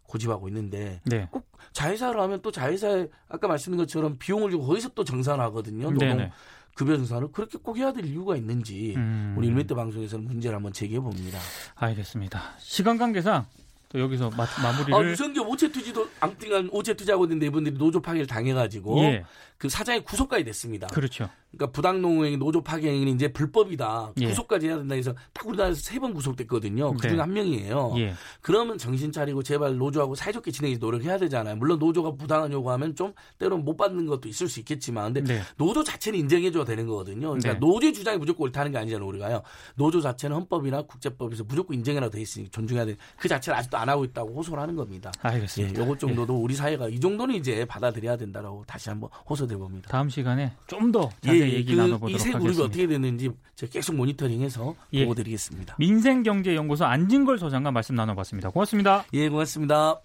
[0.05, 1.29] 고집하고 있는데 네.
[1.31, 5.91] 꼭 자회사를 하면 또 자회사에 아까 말씀드린 것처럼 비용을 주고 거기서 또 정산하거든요.
[5.91, 6.31] 노동
[6.75, 9.35] 급여 정산을 그렇게 꼭 해야 될 이유가 있는지 음.
[9.37, 11.39] 우리 일메트 방송에서는 문제를 한번 제기해 봅니다.
[11.75, 12.41] 알겠습니다.
[12.59, 13.47] 시간 관계상
[13.89, 18.27] 또 여기서 마, 무리를 아, 유성규 오체 투지도 앙뚱한 오체 투자하고 있는데 이분들이 노조 파기를
[18.27, 19.25] 당해가지고 예.
[19.59, 20.87] 그 사장이 구속까지 됐습니다.
[20.87, 21.29] 그렇죠.
[21.51, 24.13] 그러니까 부당노동행위, 노조 파기행위는 이제 불법이다.
[24.21, 24.27] 예.
[24.29, 26.93] 구속까지 해야 된다 해서 딱 우리나라에서 세 번 구속됐거든요.
[26.93, 27.19] 그중에 네.
[27.19, 27.95] 한 명이에요.
[27.97, 28.15] 예.
[28.41, 31.57] 그러면 정신 차리고 제발 노조하고 사이좋게 지내기 노력해야 되잖아요.
[31.57, 35.43] 물론 노조가 부당한 요구하면 좀 때로는 못 받는 것도 있을 수 있겠지만 근데 네.
[35.57, 37.31] 노조 자체는 인정해줘야 되는 거거든요.
[37.31, 37.59] 그러니까 네.
[37.59, 39.09] 노조의 주장이 무조건 옳다는 게 아니잖아요.
[39.09, 39.43] 우리가요.
[39.75, 42.97] 노조 자체는 헌법이나 국제법에서 무조건 인정해라 돼 있으니 존중해야 돼.
[43.17, 45.11] 그 자체를 아직도 안 하고 있다고 호소를 하는 겁니다.
[45.23, 45.81] 알겠습니다.
[45.81, 46.39] 예, 요것 정도도 예.
[46.39, 49.89] 우리 사회가 이 정도는 이제 받아들여야 된다라고 다시 한번 호소 돼 봅니다.
[49.91, 53.95] 다음 시간에 좀 더 자세히 예, 얘기 그 나눠보도록 이세 그룹이 어떻게 됐는지 제가 계속
[53.97, 55.03] 모니터링해서 예.
[55.05, 55.77] 보고 드리겠습니다.
[55.79, 58.51] 민생경제연구소 안진걸 소장과 말씀 나눠봤습니다.
[58.51, 59.05] 고맙습니다.
[59.13, 60.01] 예, 고맙습니다.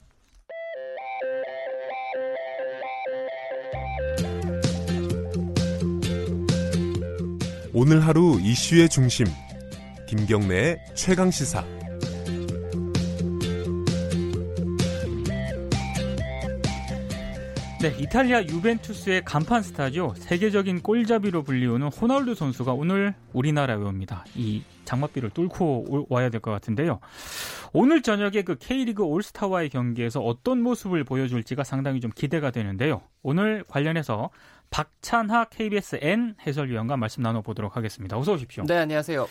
[7.73, 9.25] 오늘 하루 이슈의 중심
[10.07, 11.82] 김경래의 최강 시사.
[17.83, 20.13] 네, 이탈리아 유벤투스의 간판 스타죠.
[20.17, 24.23] 세계적인 골잡이로 불리우는 호날두 선수가 오늘 우리나라에 옵니다.
[24.35, 27.01] 이 장맛비를 뚫고 와야 될 것 같은데요.
[27.73, 33.01] 오늘 저녁에 그 K리그 올스타와의 경기에서 어떤 모습을 보여줄지가 상당히 좀 기대가 되는데요.
[33.21, 34.29] 오늘 관련해서
[34.69, 38.17] 박찬하 KBS N 해설위원과 말씀 나눠보도록 하겠습니다.
[38.17, 38.63] 어서 오십시오.
[38.65, 39.27] 네, 안녕하세요.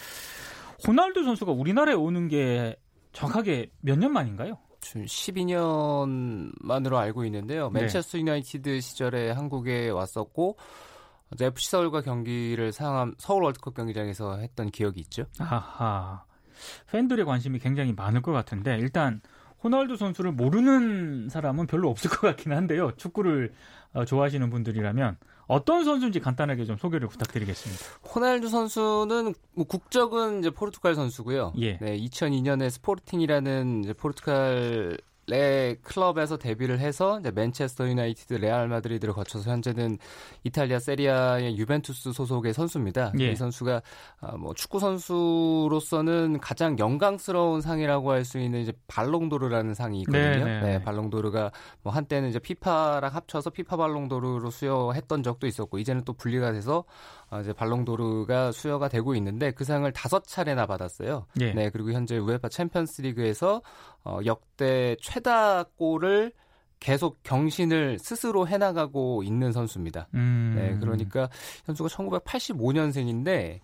[0.87, 2.77] 호날두 선수가 우리나라에 오는 게
[3.13, 4.59] 정확하게 몇 년 만인가요?
[4.83, 7.71] 12년 만으로 알고 있는데요.
[7.71, 7.81] 네.
[7.81, 10.57] 맨체스터 유나이티드 시절에 한국에 왔었고
[11.41, 15.25] FC 서울과 경기를 상암 서울 월드컵 경기장에서 했던 기억이 있죠.
[15.39, 16.25] 아하.
[16.91, 19.21] 팬들의 관심이 굉장히 많을 것 같은데 일단
[19.65, 22.93] 호날두 선수를 모르는 사람은 별로 없을 것 같긴 한데요.
[22.97, 23.53] 축구를
[23.93, 25.17] 어, 좋아하시는 분들이라면
[25.53, 27.85] 어떤 선수인지 간단하게 좀 소개를 부탁드리겠습니다.
[28.15, 31.53] 호날두 선수는 뭐 국적은 이제 포르투갈 선수고요.
[31.59, 31.77] 예.
[31.79, 34.97] 네, 2002년에 스포르팅이라는 포르투갈
[35.29, 39.99] 내 클럽에서 데뷔를 해서 이제 맨체스터 유나이티드, 레알 마드리드를 거쳐서 현재는
[40.43, 43.13] 이탈리아 세리에 A의 유벤투스 소속의 선수입니다.
[43.21, 43.31] 예.
[43.31, 43.83] 이 선수가
[44.21, 50.23] 아, 뭐 축구 선수로서는 가장 영광스러운 상이라고 할 수 있는 이제 발롱도르라는 상이 있거든요.
[50.23, 50.45] 네네.
[50.45, 50.79] 네, 네.
[50.79, 51.51] 네, 발롱도르가
[51.83, 56.85] 뭐 한때는 이제 피파랑 합쳐서 피파 발롱도르로 수여했던 적도 있었고 이제는 또 분리가 돼서 어,
[57.41, 61.27] 이제 발롱도르가 수여가 되고 있는데 그 상을 다섯 차례나 받았어요.
[61.41, 61.53] 예.
[61.53, 63.63] 네, 그리고 현재 우에파 챔피언스리그에서
[64.05, 66.33] 어, 역대 최다 골을
[66.83, 70.09] 계속 경신을 스스로 해나가고 있는 선수입니다.
[70.15, 70.55] 음.
[70.57, 71.31] 네, 그러니까
[71.65, 73.61] 선수가 1985년생인데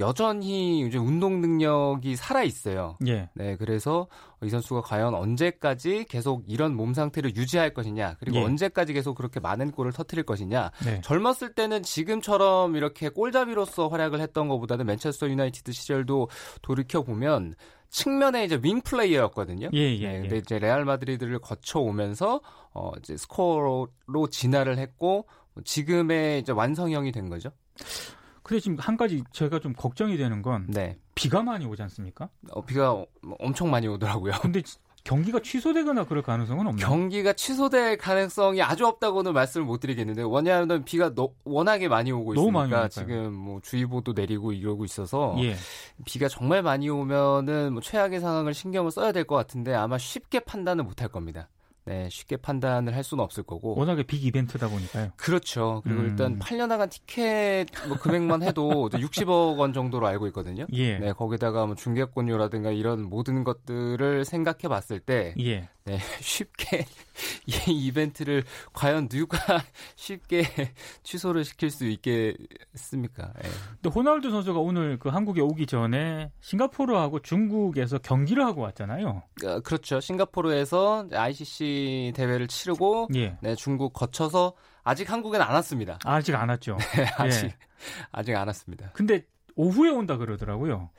[0.00, 2.98] 여전히 이제 운동 능력이 살아 있어요.
[3.06, 3.28] 예.
[3.34, 4.08] 네, 그래서
[4.42, 8.44] 이 선수가 과연 언제까지 계속 이런 몸 상태를 유지할 것이냐, 그리고 예.
[8.44, 10.70] 언제까지 계속 그렇게 많은 골을 터트릴 것이냐.
[10.84, 11.00] 네.
[11.02, 16.28] 젊었을 때는 지금처럼 이렇게 골잡이로서 활약을 했던 것보다는 맨체스터 유나이티드 시절도
[16.62, 17.54] 돌이켜 보면
[17.90, 19.70] 측면에 이제 윙 플레이어였거든요.
[19.74, 20.38] 예, 예, 네, 근데 예.
[20.38, 22.40] 이제 레알 마드리드를 거쳐 오면서
[22.72, 23.88] 어 이제 스코어러로
[24.30, 25.26] 진화를 했고
[25.64, 27.50] 지금의 이제 완성형이 된 거죠.
[28.50, 30.98] 근데 지금 한 가지 제가 좀 걱정이 되는 건 네.
[31.14, 32.28] 비가 많이 오지 않습니까?
[32.50, 33.04] 어, 비가
[33.38, 34.32] 엄청 많이 오더라고요.
[34.42, 34.60] 근데
[35.04, 36.84] 경기가 취소되거나 그럴 가능성은 없나요?
[36.84, 42.66] 경기가 취소될 가능성이 아주 없다고는 말씀을 못 드리겠는데 왜냐하면 비가 너, 워낙에 많이 오고 있으니까
[42.66, 45.54] 많이 지금 뭐 주의보도 내리고 이러고 있어서 예.
[46.04, 50.82] 비가 정말 많이 오면은 뭐 최악의 상황을 신경을 써야 될 것 같은데 아마 쉽게 판단을
[50.82, 51.48] 못 할 겁니다.
[51.90, 53.76] 네, 쉽게 판단을 할 수는 없을 거고.
[53.76, 55.10] 워낙에 빅 이벤트다 보니까요.
[55.16, 55.80] 그렇죠.
[55.82, 56.06] 그리고 음.
[56.06, 60.66] 일단 8년 나간 티켓 뭐 금액만 해도 60억 원 정도로 알고 있거든요.
[60.72, 60.98] 예.
[61.00, 65.68] 네, 거기다가 뭐 중개권료라든가 이런 모든 것들을 생각해 봤을 때 예.
[65.84, 66.84] 네, 쉽게
[67.46, 69.38] 이 이벤트를 과연 누가
[69.96, 70.44] 쉽게
[71.02, 73.32] 취소를 시킬 수 있겠습니까?
[73.42, 73.48] 네.
[73.82, 79.22] 근데 호날두 선수가 오늘 그 한국에 오기 전에 싱가포르하고 중국에서 경기를 하고 왔잖아요.
[79.44, 80.00] 어, 그렇죠.
[80.00, 83.36] 싱가포르에서 ICC 대회를 치르고 예.
[83.40, 85.98] 네, 중국 거쳐서 아직 한국엔 안 왔습니다.
[86.04, 86.76] 아직 안 왔죠.
[86.96, 87.56] 네, 아직 예.
[88.12, 88.90] 아직 안 왔습니다.
[88.92, 89.22] 근데
[89.60, 90.90] 오후에 온다 그러더라고요.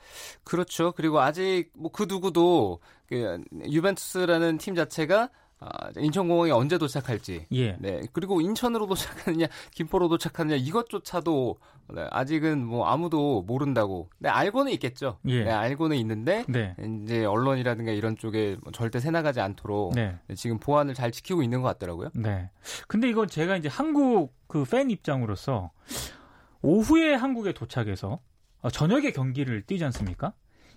[0.44, 0.92] 그렇죠.
[0.92, 5.30] 그리고 아직 뭐 그 누구도 그 유벤투스라는 팀 자체가
[5.64, 7.46] 아, 인천공항에 언제 도착할지.
[7.52, 7.76] 예.
[7.78, 8.00] 네.
[8.12, 11.56] 그리고 인천으로 도착하느냐, 김포로 도착하느냐, 이것조차도
[11.94, 14.08] 네, 아직은 뭐 아무도 모른다고.
[14.18, 15.18] 네, 알고는 있겠죠.
[15.28, 15.44] 예.
[15.44, 16.74] 네, 알고는 있는데, 네.
[17.04, 20.18] 이제 언론이라든가 이런 쪽에 뭐 절대 새나가지 않도록 네.
[20.26, 20.34] 네.
[20.34, 22.08] 지금 보안을 잘 지키고 있는 것 같더라고요.
[22.14, 22.50] 네.
[22.88, 25.70] 근데 이건 제가 이제 한국 그 팬 입장으로서
[26.62, 28.31] 오후에 한국에 도착해서 어,
[28.70, 30.32] 저녁에 경기를 뛰지 않습니까?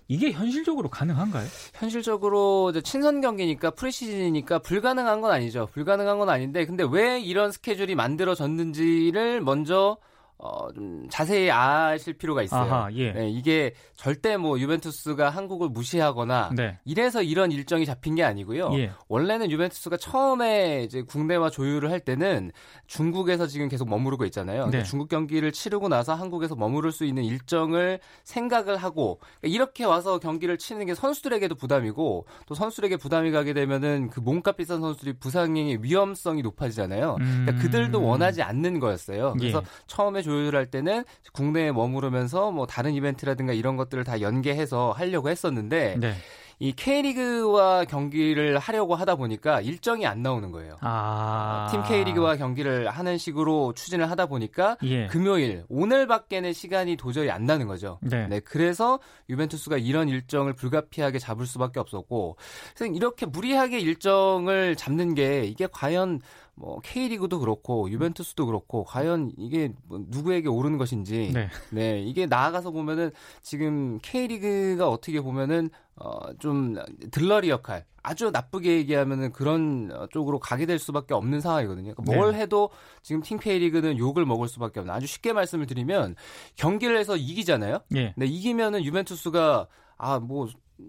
[0.08, 1.46] 이게 현실적으로 가능한가요?
[1.74, 5.66] 현실적으로 이제 친선 경기니까 프리시즌이니까 불가능한 건 아니죠.
[5.72, 9.98] 불가능한 건 아닌데 근데 왜 이런 스케줄이 만들어졌는지를 먼저
[10.38, 12.72] 어, 좀 자세히 아실 필요가 있어요.
[12.72, 13.12] 아하, 예.
[13.12, 16.78] 네, 이게 절대 뭐 유벤투스가 한국을 무시하거나 네.
[16.84, 18.70] 이래서 이런 일정이 잡힌 게 아니고요.
[18.74, 18.90] 예.
[19.08, 22.52] 원래는 유벤투스가 처음에 이제 국내와 조율을 할 때는
[22.86, 24.66] 중국에서 지금 계속 머무르고 있잖아요.
[24.66, 24.82] 네.
[24.82, 30.58] 중국 경기를 치르고 나서 한국에서 머무를 수 있는 일정을 생각을 하고 그러니까 이렇게 와서 경기를
[30.58, 36.42] 치는 게 선수들에게도 부담이고 또 선수들에게 부담이 가게 되면은 그 몸값 비싼 선수들이 부상의 위험성이
[36.42, 37.16] 높아지잖아요.
[37.18, 37.58] 그러니까 음...
[37.62, 39.34] 그들도 원하지 않는 거였어요.
[39.38, 39.68] 그래서 예.
[39.86, 46.14] 처음에 조율할 때는 국내에 머무르면서 뭐 다른 이벤트라든가 이런 것들을 다 연계해서 하려고 했었는데 네.
[46.58, 50.78] 이 K리그와 경기를 하려고 하다 보니까 일정이 안 나오는 거예요.
[50.80, 51.68] 아...
[51.70, 55.06] 팀 K리그와 경기를 하는 식으로 추진을 하다 보니까 예.
[55.06, 57.98] 금요일 오늘밖에는 시간이 도저히 안 나는 거죠.
[58.00, 58.26] 네.
[58.28, 58.40] 네.
[58.40, 58.98] 그래서
[59.28, 62.36] 유벤투스가 이런 일정을 불가피하게 잡을 수밖에 없었고
[62.74, 66.20] 그래서 이렇게 무리하게 일정을 잡는 게 이게 과연
[66.56, 71.48] 뭐 K리그도 그렇고 유벤투스도 그렇고 과연 이게 뭐 누구에게 오르는 것인지 네.
[71.70, 73.10] 네 이게 나아가서 보면은
[73.42, 76.76] 지금 K리그가 어떻게 보면은 어좀
[77.10, 81.94] 들러리 역할 아주 나쁘게 얘기하면은 그런 쪽으로 가게 될 수밖에 없는 상황이거든요.
[81.94, 82.40] 그러니까 뭘 네.
[82.40, 82.70] 해도
[83.02, 86.16] 지금 팀 K리그는 욕을 먹을 수밖에 없는 아주 쉽게 말씀을 드리면
[86.56, 87.80] 경기를 해서 이기잖아요.
[87.90, 88.14] 네.
[88.16, 89.68] 네 이기면은 유벤투스가
[89.98, 90.48] 아 뭐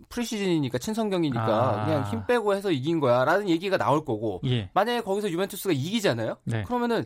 [0.10, 1.86] 프리시즌이니까 친선 경기니까 아.
[1.86, 4.70] 그냥 힘 빼고 해서 이긴 거야라는 얘기가 나올 거고 예.
[4.74, 6.38] 만약에 거기서 유벤투스가 이기잖아요.
[6.44, 6.64] 네.
[6.64, 7.06] 그러면은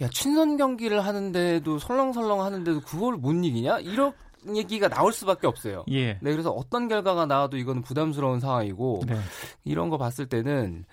[0.00, 4.12] 야 친선 경기를 하는데도 설렁설렁 하는데도 그걸 못 이기냐 이런
[4.54, 5.84] 얘기가 나올 수밖에 없어요.
[5.90, 6.18] 예.
[6.20, 9.16] 네 그래서 어떤 결과가 나와도 이거는 부담스러운 상황이고 네.
[9.64, 10.84] 이런 거 봤을 때는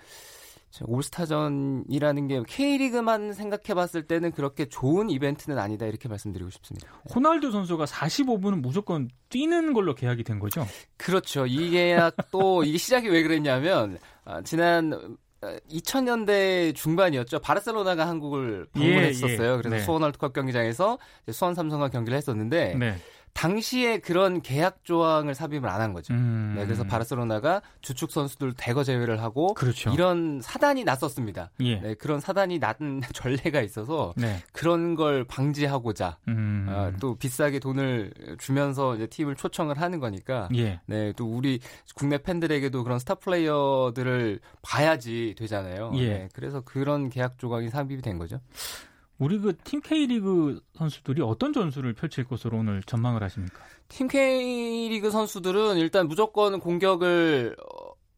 [0.84, 6.88] 올스타전이라는 게 K리그만 생각해 봤을 때는 그렇게 좋은 이벤트는 아니다 이렇게 말씀드리고 싶습니다.
[7.14, 10.66] 호날두 선수가 45분은 무조건 뛰는 걸로 계약이 된 거죠?
[10.96, 11.46] 그렇죠.
[11.46, 17.40] 이 계약도 이게 시작이 왜 그랬냐면 아, 지난 2000년대 중반이었죠.
[17.40, 19.48] 바르셀로나가 한국을 방문했었어요.
[19.48, 19.56] 예, 예.
[19.56, 19.80] 그래서 네.
[19.80, 20.98] 수원 월드컵 경기장에서
[21.32, 22.96] 수원 삼성과 경기를 했었는데 네.
[23.32, 26.12] 당시에 그런 계약 조항을 삽입을 안 한 거죠.
[26.12, 26.54] 음.
[26.56, 29.90] 네, 그래서 바르셀로나가 주축 선수들 대거 제외를 하고 그렇죠.
[29.92, 31.50] 이런 사단이 났었습니다.
[31.60, 31.80] 예.
[31.80, 32.74] 네, 그런 사단이 난
[33.14, 34.42] 전례가 있어서 네.
[34.52, 36.66] 그런 걸 방지하고자 음.
[36.68, 40.80] 어, 또 비싸게 돈을 주면서 이제 팀을 초청을 하는 거니까 예.
[40.84, 41.60] 네, 또 우리
[41.94, 45.92] 국내 팬들에게도 그런 스타 플레이어들을 봐야지 되잖아요.
[45.94, 46.08] 예.
[46.08, 48.38] 네, 그래서 그런 계약 조항이 삽입이 된 거죠.
[49.20, 53.60] 우리 그 팀 K리그 선수들이 어떤 전술을 펼칠 것으로 오늘 전망을 하십니까?
[53.88, 57.54] 팀 K리그 선수들은 일단 무조건 공격을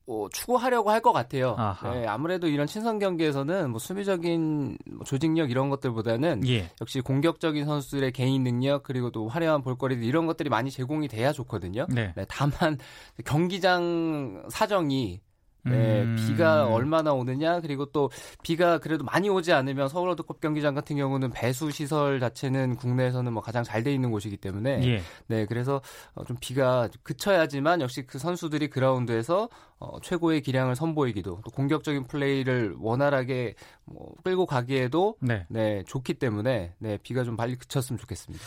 [0.07, 1.55] 어, 추구하려고 할 것 같아요.
[1.95, 6.71] 네, 아무래도 이런 친선 경기에서는 뭐 수비적인 뭐 조직력 이런 것들보다는 예.
[6.81, 11.87] 역시 공격적인 선수들의 개인 능력 그리고 또 화려한 볼거리들 이런 것들이 많이 제공이 돼야 좋거든요.
[11.89, 12.13] 네.
[12.17, 12.79] 네, 다만
[13.25, 15.21] 경기장 사정이
[15.65, 16.17] 네, 음.
[16.17, 18.11] 비가 얼마나 오느냐 그리고 또
[18.43, 23.43] 비가 그래도 많이 오지 않으면 서울 월드컵 경기장 같은 경우는 배수 시설 자체는 국내에서는 뭐
[23.43, 25.03] 가장 잘 돼 있는 곳이기 때문에 예.
[25.27, 25.81] 네 그래서
[26.15, 29.49] 어, 좀 비가 그쳐야지만 역시 그 선수들이 그라운드에서
[29.79, 35.47] 어, 최고의 기량을 선보이기도 또 공격적인 플레이를 원활하게 뭐 끌고 가기에도 네.
[35.49, 38.45] 네 좋기 때문에 네 비가 좀 빨리 그쳤으면 좋겠습니다.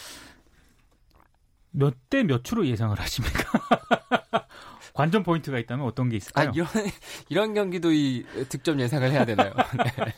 [1.71, 3.43] 몇 대 몇으로 예상을 하십니까?
[4.95, 6.49] 관전 포인트가 있다면 어떤 게 있을까요?
[6.49, 6.67] 아, 이런
[7.29, 9.53] 이런 경기도 이 득점 예상을 해야 되나요?
[9.77, 10.13] 네.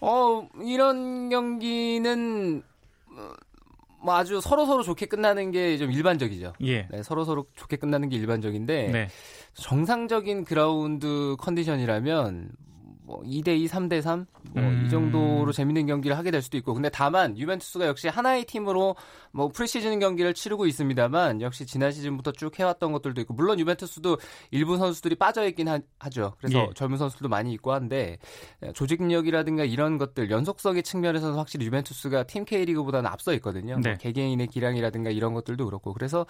[0.00, 2.62] 어, 이런 경기는
[4.02, 6.54] 뭐 아주 서로 서로 좋게 끝나는 게 좀 일반적이죠.
[6.62, 6.88] 예.
[6.90, 9.08] 네, 서로 서로 좋게 끝나는 게 일반적인데 네.
[9.54, 12.48] 정상적인 그라운드 컨디션이라면
[13.10, 14.24] 뭐 2대2, 3대3
[14.54, 14.88] 뭐이 음.
[14.88, 18.94] 정도로 재밌는 경기를 하게 될 수도 있고 근데 다만 유벤투스가 역시 하나의 팀으로
[19.32, 24.18] 뭐 프리시즌 경기를 치르고 있습니다만 역시 지난 시즌부터 쭉 해왔던 것들도 있고 물론 유벤투스도
[24.52, 25.80] 일부 선수들이 빠져 있긴 하,
[26.10, 26.70] 죠 그래서 예.
[26.74, 28.18] 젊은 선수들도 많이 있고 한데
[28.74, 33.74] 조직력이라든가 이런 것들 연속성의 측면에서는 확실히 유벤투스가 팀 K리그보다는 앞서 있거든요.
[33.74, 33.90] 뭐 네.
[33.90, 36.26] 뭐 개개인의 기량이라든가 이런 것들도 그렇고 그래서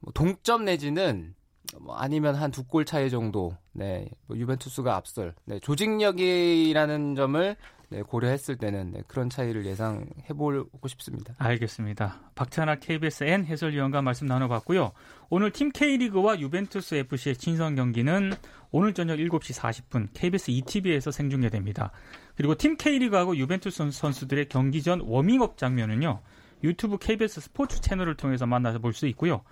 [0.00, 1.34] 뭐 동점 내지는
[1.80, 7.56] 뭐 아니면 한 두 골 차이 정도, 네, 뭐 유벤투스가 앞설, 네, 조직력이라는 점을
[7.88, 11.34] 네, 고려했을 때는 네, 그런 차이를 예상해보고 싶습니다.
[11.38, 12.20] 알겠습니다.
[12.34, 14.92] 박찬아 KBSN 해설위원과 말씀 나눠봤고요.
[15.28, 18.32] 오늘 팀 K리그와 유벤투스 FC의 친선 경기는
[18.70, 21.92] 오늘 저녁 7시 40분 KBS ETV에서 생중계됩니다.
[22.34, 26.20] 그리고 팀 K리그하고 유벤투스 선수들의 경기 전 워밍업 장면은요.
[26.64, 29.42] 유튜브 KBS 스포츠 채널을 통해서 만나서 볼 수 있고요.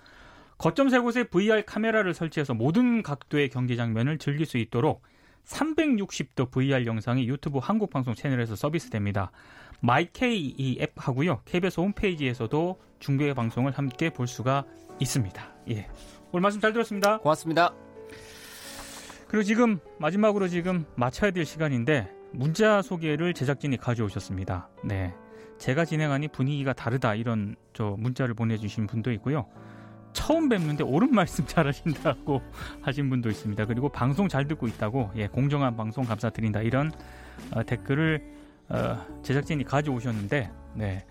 [0.61, 5.01] 거점 세 곳에 VR 카메라를 설치해서 모든 각도의 경기 장면을 즐길 수 있도록
[5.43, 9.31] 360도 VR 영상이 유튜브 한국 방송 채널에서 서비스됩니다.
[9.79, 11.41] 마이케이 이 앱 하고요.
[11.45, 14.65] KBS 홈페이지에서도 중계 방송을 함께 볼 수가
[14.99, 15.51] 있습니다.
[15.71, 15.89] 예.
[16.31, 17.17] 오늘 말씀 잘 들었습니다.
[17.17, 17.73] 고맙습니다.
[19.29, 24.69] 그리고 지금 마지막으로 지금 마쳐야 될 시간인데 문자 소개를 제작진이 가져오셨습니다.
[24.83, 25.15] 네.
[25.57, 29.47] 제가 진행하니 분위기가 다르다 이런 저 문자를 보내주신 분도 있고요.
[30.13, 32.41] 처음 뵙는데 옳은 말씀 잘하신다고
[32.81, 33.65] 하신 분도 있습니다.
[33.65, 36.91] 그리고 방송 잘 듣고 있다고 예, 공정한 방송 감사드린다 이런
[37.51, 38.21] 어, 댓글을
[38.69, 41.05] 어, 제작진이 가져오셨는데 네.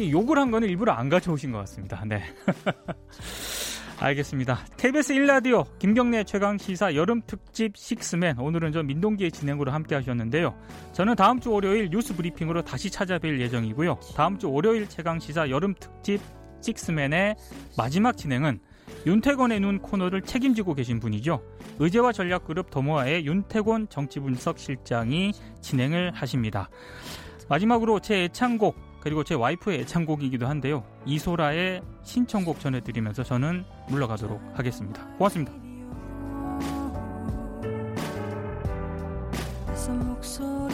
[0.00, 2.02] 욕을 한 거는 일부러 안 가져오신 것 같습니다.
[2.06, 2.22] 네.
[3.98, 4.58] 알겠습니다.
[4.78, 10.56] KBS 1라디오 김경래 최강 시사 여름 특집 식스맨 오늘은 저 민동기의 진행으로 함께 하셨는데요.
[10.92, 14.00] 저는 다음 주 월요일 뉴스 브리핑으로 다시 찾아뵐 예정이고요.
[14.16, 16.20] 다음 주 월요일 최강 시사 여름 특집
[16.62, 17.36] 식스맨의
[17.76, 18.60] 마지막 진행은
[19.06, 21.42] 윤태곤의 눈 코너를 책임지고 계신 분이죠.
[21.78, 26.68] 의제와 전략그룹 도모아의 윤태곤 정치분석실장이 진행을 하십니다.
[27.48, 30.84] 마지막으로 제 애창곡 그리고 제 와이프의 애창곡이기도 한데요.
[31.06, 35.04] 이소라의 신청곡 전해드리면서 저는 물러가도록 하겠습니다.
[35.18, 35.52] 고맙습니다.
[40.22, 40.71] 목소리